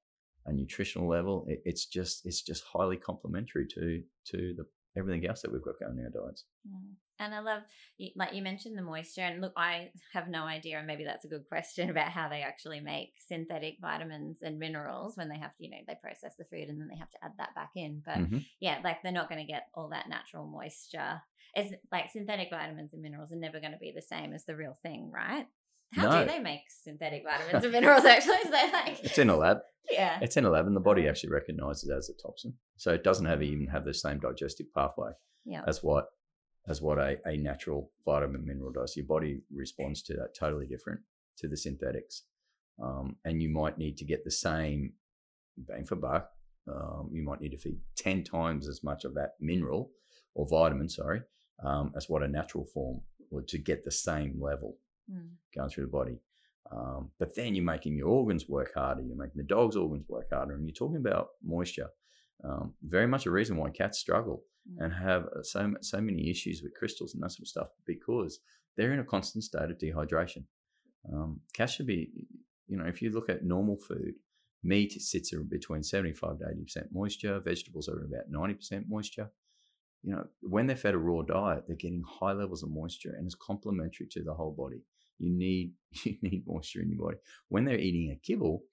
a 0.46 0.54
nutritional 0.54 1.10
level, 1.10 1.46
it, 1.48 1.62
it's 1.66 1.86
just 1.86 2.26
it's 2.26 2.42
just 2.42 2.64
highly 2.66 2.98
complementary 2.98 3.66
to 3.70 4.04
to 4.28 4.54
the 4.58 4.66
everything 4.96 5.26
else 5.26 5.42
that 5.42 5.52
we've 5.52 5.64
got 5.64 5.80
going 5.80 5.98
in 5.98 6.06
our 6.06 6.28
diets. 6.28 6.44
Mm. 6.68 6.94
And 7.20 7.34
I 7.34 7.40
love, 7.40 7.64
like 8.16 8.34
you 8.34 8.42
mentioned, 8.42 8.78
the 8.78 8.82
moisture. 8.82 9.22
And 9.22 9.42
look, 9.42 9.54
I 9.58 9.90
have 10.14 10.28
no 10.28 10.44
idea, 10.44 10.78
and 10.78 10.88
maybe 10.88 11.04
that's 11.04 11.26
a 11.26 11.30
good 11.30 11.48
question 11.48 11.90
about 11.92 12.10
how 12.10 12.30
they 12.30 12.42
actually 12.42 12.80
make 12.80 13.14
synthetic 13.28 13.78
vitamins 13.82 14.40
and 14.42 14.60
minerals 14.60 15.18
when 15.18 15.30
they 15.30 15.38
have 15.38 15.56
to, 15.58 15.64
you 15.64 15.70
know, 15.70 15.78
they 15.88 15.96
process 16.02 16.36
the 16.38 16.46
food 16.46 16.70
and 16.70 16.80
then 16.80 16.88
they 16.88 16.98
have 16.98 17.12
to 17.12 17.24
add 17.24 17.34
that 17.38 17.56
back 17.56 17.72
in. 17.76 18.02
But 18.06 18.18
mm-hmm. 18.18 18.40
yeah, 18.60 18.80
like 18.84 19.02
they're 19.04 19.12
not 19.12 19.30
going 19.30 19.46
to 19.46 19.52
get 19.52 19.68
all 19.74 19.90
that 19.90 20.10
natural 20.10 20.46
moisture. 20.46 21.22
It's 21.56 21.74
like 21.92 22.12
synthetic 22.12 22.50
vitamins 22.52 22.94
and 22.94 23.02
minerals 23.02 23.32
are 23.32 23.38
never 23.38 23.60
going 23.60 23.72
to 23.72 23.80
be 23.80 23.94
the 23.96 24.02
same 24.02 24.34
as 24.34 24.46
the 24.46 24.56
real 24.56 24.78
thing, 24.84 25.12
right? 25.12 25.48
How 25.94 26.10
no. 26.10 26.26
do 26.26 26.32
they 26.32 26.40
make 26.40 26.62
synthetic 26.70 27.24
vitamins 27.28 27.64
and 27.64 27.74
minerals? 27.74 28.06
Actually, 28.06 28.36
is 28.38 28.52
they 28.52 28.72
like 28.72 29.00
it's 29.04 29.18
in 29.18 29.30
a 29.30 29.38
lab. 29.38 29.58
Yeah, 29.90 30.20
it's 30.22 30.36
in 30.36 30.44
a 30.44 30.50
lab, 30.50 30.68
and 30.68 30.76
the 30.76 30.82
body 30.82 31.08
actually 31.08 31.30
recognizes 31.30 31.90
it 31.90 31.94
as 31.94 32.10
a 32.10 32.22
toxin, 32.22 32.56
so 32.76 32.92
it 32.92 33.06
doesn't 33.06 33.26
have 33.26 33.42
even 33.42 33.68
have 33.68 33.86
the 33.86 33.94
same 33.94 34.20
digestive 34.20 34.68
pathway. 34.76 35.12
Yeah, 35.46 35.62
as 35.66 35.82
what 35.82 36.08
as 36.68 36.82
what 36.82 36.98
a, 36.98 37.18
a 37.26 37.38
natural 37.38 37.92
vitamin 38.06 38.46
mineral 38.46 38.72
does. 38.72 38.96
Your 38.96 39.06
body 39.06 39.42
responds 39.54 40.02
to 40.04 40.14
that 40.14 40.36
totally 40.38 40.68
different 40.68 41.02
to 41.38 41.48
the 41.48 41.58
synthetics. 41.58 42.24
Um, 42.82 43.16
and 43.26 43.42
you 43.42 43.50
might 43.50 43.78
need 43.78 43.98
to 43.98 44.06
get 44.06 44.24
the 44.24 44.32
same 44.32 44.94
bang 45.58 45.84
for 45.84 45.96
buck. 45.96 46.30
Um, 46.68 47.10
you 47.12 47.24
might 47.24 47.42
need 47.42 47.52
to 47.52 47.58
feed 47.58 47.80
10 47.96 48.24
times 48.24 48.68
as 48.68 48.84
much 48.84 49.06
of 49.06 49.14
that 49.16 49.32
mineral 49.40 49.92
or 50.36 50.48
vitamin, 50.48 50.90
sorry, 50.90 51.22
um, 51.64 51.94
as 51.96 52.10
what 52.10 52.24
a 52.24 52.28
natural 52.28 52.66
form 52.66 53.02
would 53.32 53.48
to 53.48 53.58
get 53.58 53.84
the 53.84 53.92
same 53.92 54.40
level 54.40 54.78
mm. 55.12 55.30
going 55.56 55.70
through 55.70 55.86
the 55.86 55.92
body. 55.92 56.20
Um, 56.72 57.12
but 57.18 57.36
then 57.36 57.56
you're 57.56 57.64
making 57.64 57.96
your 57.96 58.10
organs 58.10 58.50
work 58.50 58.74
harder, 58.76 59.02
you're 59.02 59.16
making 59.16 59.38
the 59.38 59.44
dog's 59.44 59.78
organs 59.78 60.06
work 60.10 60.28
harder, 60.32 60.54
and 60.54 60.68
you're 60.68 60.74
talking 60.74 60.98
about 60.98 61.30
moisture. 61.44 61.90
Um, 62.44 62.74
very 62.84 63.08
much 63.08 63.26
a 63.26 63.32
reason 63.32 63.58
why 63.58 63.70
cats 63.70 63.98
struggle 63.98 64.44
mm. 64.70 64.84
and 64.84 64.94
have 64.94 65.26
uh, 65.26 65.44
so 65.44 65.74
so 65.82 66.02
many 66.02 66.30
issues 66.30 66.62
with 66.62 66.74
crystals 66.74 67.14
and 67.14 67.24
that 67.24 67.32
sort 67.32 67.44
of 67.44 67.48
stuff 67.48 67.68
because 67.86 68.40
they're 68.76 68.94
in 68.94 69.00
a 69.00 69.04
constant 69.04 69.44
state 69.44 69.72
of 69.72 69.78
dehydration. 69.78 70.44
Um, 71.12 71.42
cats 71.54 71.74
should 71.74 71.88
be, 71.88 72.10
you 72.68 72.78
know, 72.78 72.86
if 72.86 73.02
you 73.02 73.12
look 73.12 73.30
at 73.30 73.44
normal 73.44 73.78
food, 73.78 74.14
meat 74.64 74.92
sits 75.02 75.34
between 75.50 75.84
75 75.84 76.40
to 76.40 76.46
80% 76.46 76.88
moisture, 76.92 77.40
vegetables 77.40 77.90
are 77.90 78.04
about 78.04 78.32
90% 78.32 78.88
moisture. 78.88 79.32
You 80.04 80.14
know, 80.14 80.26
when 80.42 80.68
they're 80.68 80.76
fed 80.76 80.94
a 80.94 80.98
raw 80.98 81.22
diet, 81.24 81.64
they're 81.68 81.76
getting 81.76 82.04
high 82.04 82.34
levels 82.34 82.64
of 82.64 82.70
moisture 82.70 83.16
and 83.18 83.26
it's 83.26 83.36
complementary 83.36 84.08
to 84.12 84.24
the 84.24 84.34
whole 84.34 84.52
body. 84.52 84.82
You 85.18 85.32
need 85.32 85.74
you 86.04 86.18
need 86.22 86.44
moisture 86.46 86.82
in 86.82 86.92
your 86.92 87.06
body. 87.06 87.18
When 87.50 87.66
they're 87.66 87.80
eating 87.80 88.12
a 88.12 88.20
kibble, 88.26 88.64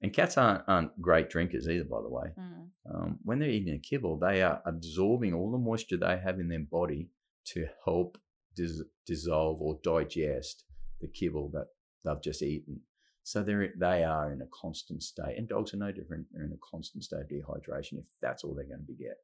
and 0.00 0.12
cats 0.12 0.38
aren't, 0.38 0.62
aren't 0.68 1.00
great 1.00 1.28
drinkers 1.28 1.68
either, 1.68 1.84
by 1.84 2.00
the 2.00 2.08
way. 2.08 2.28
Mm. 2.38 2.68
Um, 2.94 3.18
when 3.24 3.38
they're 3.38 3.50
eating 3.50 3.74
a 3.74 3.78
kibble, 3.78 4.16
they 4.18 4.42
are 4.42 4.62
absorbing 4.64 5.34
all 5.34 5.50
the 5.50 5.58
moisture 5.58 5.96
they 5.96 6.18
have 6.18 6.38
in 6.38 6.48
their 6.48 6.60
body 6.60 7.08
to 7.46 7.66
help 7.84 8.18
dis- 8.54 8.82
dissolve 9.06 9.60
or 9.60 9.78
digest 9.82 10.64
the 11.00 11.08
kibble 11.08 11.50
that 11.52 11.66
they've 12.04 12.22
just 12.22 12.42
eaten. 12.42 12.80
So 13.24 13.42
they're 13.42 13.74
they 13.78 14.04
are 14.04 14.32
in 14.32 14.40
a 14.40 14.46
constant 14.46 15.02
state, 15.02 15.36
and 15.36 15.46
dogs 15.46 15.74
are 15.74 15.78
no 15.78 15.92
different. 15.92 16.26
They're 16.32 16.46
in 16.46 16.52
a 16.52 16.70
constant 16.70 17.04
state 17.04 17.20
of 17.20 17.28
dehydration 17.28 17.98
if 17.98 18.06
that's 18.22 18.42
all 18.42 18.54
they're 18.54 18.64
going 18.64 18.80
to 18.80 18.86
be 18.86 18.94
get 18.94 19.18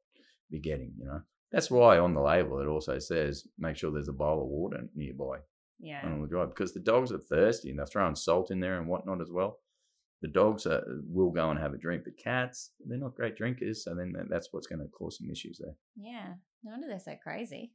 be 0.51 0.59
getting. 0.59 0.93
You 0.99 1.05
know, 1.05 1.21
that's 1.51 1.71
why 1.71 1.97
on 1.97 2.13
the 2.13 2.21
label 2.21 2.59
it 2.59 2.67
also 2.67 2.99
says 2.99 3.47
make 3.57 3.77
sure 3.77 3.91
there's 3.91 4.09
a 4.09 4.13
bowl 4.13 4.41
of 4.41 4.47
water 4.47 4.81
nearby. 4.93 5.37
Yeah. 5.79 6.05
On 6.05 6.21
the 6.21 6.27
drive 6.27 6.49
because 6.49 6.73
the 6.73 6.79
dogs 6.81 7.11
are 7.11 7.17
thirsty 7.17 7.69
and 7.69 7.79
they're 7.79 7.85
throwing 7.87 8.15
salt 8.15 8.51
in 8.51 8.59
there 8.59 8.77
and 8.77 8.87
whatnot 8.87 9.21
as 9.21 9.31
well 9.31 9.57
the 10.25 10.31
dogs 10.31 10.65
are, 10.65 10.83
will 11.07 11.29
go 11.29 11.51
and 11.51 11.59
have 11.59 11.75
a 11.75 11.77
drink, 11.77 12.01
but 12.03 12.17
cats, 12.17 12.71
they're 12.83 12.97
not 12.97 13.13
great 13.13 13.37
drinkers. 13.37 13.83
So 13.83 13.93
then 13.93 14.11
that's 14.27 14.47
what's 14.51 14.65
going 14.65 14.79
to 14.79 14.87
cause 14.87 15.19
some 15.19 15.29
issues 15.29 15.59
there. 15.63 15.75
Yeah. 15.95 16.33
No 16.63 16.71
wonder 16.71 16.87
they're 16.89 16.99
so 16.99 17.13
crazy. 17.21 17.73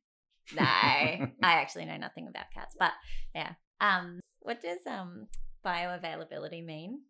No, 0.57 0.63
I 0.65 1.31
actually 1.43 1.85
know 1.85 1.97
nothing 1.97 2.27
about 2.29 2.47
cats, 2.53 2.75
but 2.77 2.91
yeah. 3.37 3.53
Um, 3.81 4.19
what 4.41 4.61
does 4.61 4.81
um 4.85 5.29
bioavailability 5.65 6.65
mean? 6.65 7.03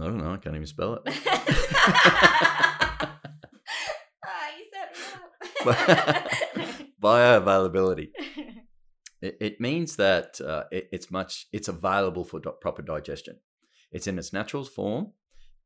I 0.00 0.04
don't 0.04 0.16
know. 0.16 0.32
I 0.32 0.38
can't 0.38 0.56
even 0.56 0.66
spell 0.66 0.94
it. 0.94 1.02
oh, 1.04 1.10
you 4.58 4.64
set 4.72 4.96
me 4.96 5.02
up. 5.66 6.28
bioavailability. 7.02 8.10
It, 9.20 9.36
it 9.40 9.60
means 9.60 9.96
that 9.96 10.40
uh, 10.40 10.64
it, 10.70 10.88
it's 10.92 11.10
much. 11.10 11.48
It's 11.52 11.68
available 11.68 12.24
for 12.24 12.40
do- 12.40 12.54
proper 12.60 12.82
digestion. 12.82 13.38
It's 13.90 14.06
in 14.06 14.18
its 14.18 14.32
natural 14.32 14.64
form. 14.64 15.12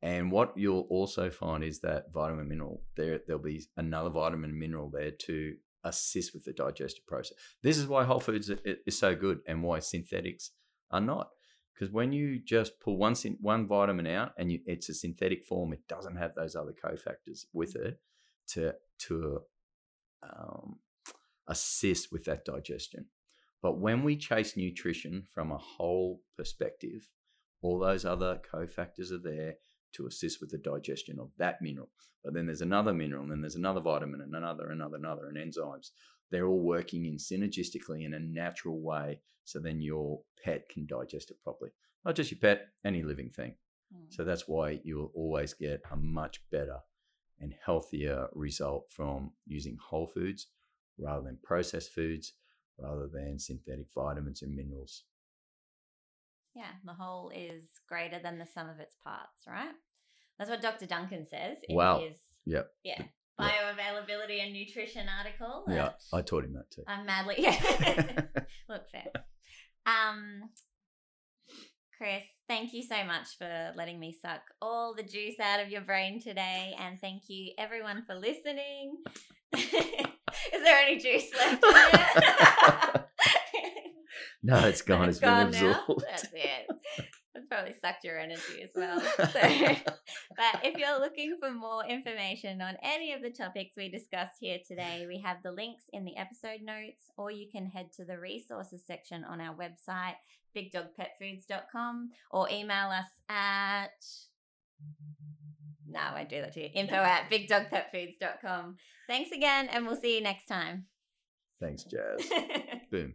And 0.02 0.32
what 0.32 0.56
you'll 0.56 0.86
also 0.88 1.30
find 1.30 1.62
is 1.62 1.80
that 1.80 2.12
vitamin 2.12 2.48
mineral, 2.48 2.82
there 2.96 3.20
there'll 3.26 3.42
be 3.42 3.66
another 3.76 4.10
vitamin 4.10 4.58
mineral 4.58 4.90
there 4.90 5.10
to 5.10 5.56
assist 5.84 6.32
with 6.32 6.44
the 6.44 6.52
digestive 6.52 7.06
process. 7.06 7.36
This 7.62 7.76
is 7.76 7.86
why 7.86 8.04
whole 8.04 8.20
foods 8.20 8.50
is 8.64 8.98
so 8.98 9.14
good 9.14 9.40
and 9.46 9.62
why 9.62 9.80
synthetics 9.80 10.52
are 10.90 11.00
not. 11.00 11.28
Because 11.74 11.92
when 11.92 12.12
you 12.12 12.38
just 12.38 12.80
pull 12.80 12.96
one 12.96 13.14
one 13.40 13.66
vitamin 13.66 14.06
out 14.06 14.32
and 14.38 14.52
you, 14.52 14.60
it's 14.66 14.88
a 14.88 14.94
synthetic 14.94 15.44
form, 15.44 15.72
it 15.72 15.86
doesn't 15.88 16.16
have 16.16 16.34
those 16.34 16.56
other 16.56 16.72
cofactors 16.72 17.46
with 17.52 17.76
it 17.76 17.98
to 18.48 18.74
to 19.00 19.40
um, 20.22 20.78
assist 21.46 22.12
with 22.12 22.24
that 22.24 22.44
digestion. 22.44 23.06
But 23.62 23.78
when 23.78 24.02
we 24.02 24.16
chase 24.16 24.56
nutrition 24.56 25.24
from 25.32 25.52
a 25.52 25.58
whole 25.58 26.22
perspective, 26.36 27.08
all 27.62 27.78
those 27.78 28.04
other 28.04 28.40
cofactors 28.52 29.12
are 29.12 29.22
there 29.22 29.54
to 29.92 30.06
assist 30.06 30.40
with 30.40 30.50
the 30.50 30.58
digestion 30.58 31.18
of 31.18 31.30
that 31.38 31.61
mineral. 31.61 31.90
But 32.24 32.34
then 32.34 32.46
there's 32.46 32.61
another 32.61 32.92
mineral, 32.92 33.22
and 33.22 33.30
then 33.30 33.40
there's 33.40 33.56
another 33.56 33.80
vitamin, 33.80 34.20
and 34.20 34.34
another, 34.34 34.70
another, 34.70 34.96
another, 34.96 35.28
and 35.28 35.36
enzymes. 35.36 35.90
They're 36.30 36.46
all 36.46 36.61
working 36.61 37.06
in 37.06 37.16
synergistically 37.16 38.04
in 38.04 38.14
a 38.14 38.20
natural 38.20 38.80
way, 38.80 39.20
so 39.44 39.58
then 39.58 39.80
your 39.80 40.20
pet 40.44 40.68
can 40.68 40.86
digest 40.86 41.30
it 41.30 41.42
properly. 41.42 41.70
Not 42.04 42.14
just 42.14 42.30
your 42.30 42.40
pet, 42.40 42.68
any 42.84 43.02
living 43.02 43.30
thing. 43.30 43.54
Mm. 43.94 44.14
So 44.14 44.24
that's 44.24 44.46
why 44.46 44.80
you 44.84 44.98
will 44.98 45.12
always 45.14 45.54
get 45.54 45.82
a 45.90 45.96
much 45.96 46.40
better 46.50 46.78
and 47.40 47.54
healthier 47.64 48.28
result 48.32 48.86
from 48.90 49.32
using 49.46 49.76
whole 49.80 50.06
foods 50.06 50.46
rather 50.98 51.22
than 51.22 51.38
processed 51.42 51.92
foods, 51.92 52.34
rather 52.78 53.08
than 53.12 53.38
synthetic 53.38 53.86
vitamins 53.94 54.42
and 54.42 54.54
minerals. 54.54 55.04
Yeah, 56.55 56.70
the 56.84 56.94
whole 56.94 57.30
is 57.34 57.64
greater 57.88 58.18
than 58.22 58.38
the 58.38 58.46
sum 58.46 58.68
of 58.68 58.80
its 58.80 58.96
parts, 59.05 59.42
right? 59.46 59.72
That's 60.38 60.51
what 60.51 60.62
Dr. 60.62 60.86
Duncan 60.86 61.26
says 61.26 61.59
in 61.68 61.76
wow. 61.76 62.01
his 62.01 62.16
yep. 62.44 62.70
yeah 62.82 63.03
bioavailability 63.40 64.38
yep. 64.38 64.46
and 64.46 64.53
nutrition 64.53 65.07
article. 65.09 65.64
Yeah, 65.68 65.90
I 66.12 66.22
taught 66.22 66.44
him 66.44 66.55
that 66.55 66.70
too. 66.70 66.82
I'm 66.86 67.07
madly 67.07 67.36
yeah. 67.38 67.59
Look 68.68 68.82
fair. 68.90 69.07
Um, 69.86 70.51
Chris, 71.96 72.24
thank 72.48 72.72
you 72.72 72.82
so 72.82 73.05
much 73.05 73.36
for 73.38 73.72
letting 73.76 73.98
me 73.98 74.16
suck 74.20 74.40
all 74.61 74.94
the 74.94 75.03
juice 75.03 75.38
out 75.40 75.61
of 75.61 75.70
your 75.70 75.82
brain 75.82 76.20
today, 76.20 76.74
and 76.78 77.01
thank 77.01 77.22
you 77.28 77.53
everyone 77.59 78.05
for 78.07 78.14
listening. 78.14 78.98
Is 79.55 80.62
there 80.62 80.78
any 80.78 80.98
juice 80.98 81.30
left? 81.36 81.64
No, 84.42 84.58
it's 84.66 84.82
gone. 84.82 85.08
it's, 85.08 85.18
it's 85.18 85.24
gone 85.24 85.50
been 85.50 85.70
absorbed. 85.70 86.04
That's 86.08 86.26
it. 86.32 86.68
It's 87.32 87.46
probably 87.48 87.74
sucked 87.80 88.02
your 88.02 88.18
energy 88.18 88.60
as 88.62 88.70
well. 88.74 89.00
So, 89.16 89.40
but 90.36 90.64
if 90.64 90.76
you're 90.76 90.98
looking 90.98 91.36
for 91.38 91.52
more 91.52 91.84
information 91.86 92.60
on 92.60 92.76
any 92.82 93.12
of 93.12 93.22
the 93.22 93.30
topics 93.30 93.76
we 93.76 93.88
discussed 93.88 94.32
here 94.40 94.58
today, 94.66 95.04
we 95.06 95.20
have 95.20 95.36
the 95.44 95.52
links 95.52 95.84
in 95.92 96.04
the 96.04 96.16
episode 96.16 96.60
notes, 96.62 97.04
or 97.16 97.30
you 97.30 97.46
can 97.50 97.66
head 97.66 97.92
to 97.96 98.04
the 98.04 98.18
resources 98.18 98.82
section 98.84 99.22
on 99.22 99.40
our 99.40 99.54
website, 99.54 100.16
bigdogpetfoods.com, 100.56 102.10
or 102.32 102.50
email 102.50 102.88
us 102.88 103.06
at 103.28 103.90
No, 105.88 106.00
I 106.00 106.14
won't 106.14 106.28
do 106.28 106.40
that 106.40 106.52
to 106.54 106.62
you. 106.62 106.70
Info 106.74 106.96
at 106.96 107.30
bigdogpetfoods.com. 107.30 108.76
Thanks 109.08 109.30
again, 109.30 109.68
and 109.70 109.86
we'll 109.86 110.00
see 110.00 110.16
you 110.16 110.22
next 110.22 110.46
time. 110.46 110.86
Thanks, 111.60 111.84
Jazz. 111.84 112.28
Boom. 112.90 113.14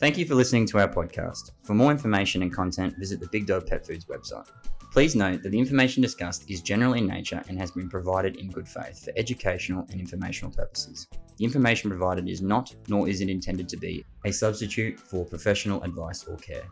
Thank 0.00 0.16
you 0.16 0.26
for 0.26 0.36
listening 0.36 0.64
to 0.66 0.78
our 0.78 0.86
podcast. 0.86 1.50
For 1.64 1.74
more 1.74 1.90
information 1.90 2.42
and 2.42 2.54
content, 2.54 2.96
visit 2.98 3.18
the 3.18 3.26
Big 3.32 3.48
Dog 3.48 3.66
Pet 3.66 3.84
Foods 3.84 4.04
website. 4.04 4.46
Please 4.92 5.16
note 5.16 5.42
that 5.42 5.48
the 5.48 5.58
information 5.58 6.04
discussed 6.04 6.48
is 6.48 6.62
general 6.62 6.92
in 6.92 7.04
nature 7.04 7.42
and 7.48 7.58
has 7.58 7.72
been 7.72 7.90
provided 7.90 8.36
in 8.36 8.48
good 8.48 8.68
faith 8.68 9.04
for 9.04 9.12
educational 9.16 9.84
and 9.90 9.98
informational 9.98 10.52
purposes. 10.52 11.08
The 11.38 11.44
information 11.44 11.90
provided 11.90 12.28
is 12.28 12.40
not, 12.40 12.72
nor 12.86 13.08
is 13.08 13.20
it 13.22 13.28
intended 13.28 13.68
to 13.70 13.76
be, 13.76 14.04
a 14.24 14.30
substitute 14.30 15.00
for 15.00 15.24
professional 15.24 15.82
advice 15.82 16.24
or 16.28 16.36
care. 16.36 16.68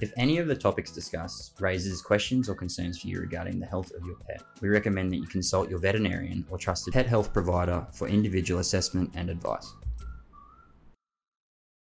If 0.00 0.12
any 0.16 0.38
of 0.38 0.46
the 0.46 0.54
topics 0.54 0.92
discussed 0.92 1.60
raises 1.60 2.02
questions 2.02 2.48
or 2.48 2.54
concerns 2.54 3.00
for 3.00 3.08
you 3.08 3.18
regarding 3.18 3.58
the 3.58 3.66
health 3.66 3.90
of 3.96 4.06
your 4.06 4.16
pet, 4.28 4.42
we 4.60 4.68
recommend 4.68 5.10
that 5.10 5.16
you 5.16 5.26
consult 5.26 5.68
your 5.68 5.80
veterinarian 5.80 6.46
or 6.48 6.58
trusted 6.58 6.94
pet 6.94 7.06
health 7.06 7.32
provider 7.32 7.84
for 7.92 8.06
individual 8.06 8.60
assessment 8.60 9.10
and 9.16 9.28
advice. 9.28 9.72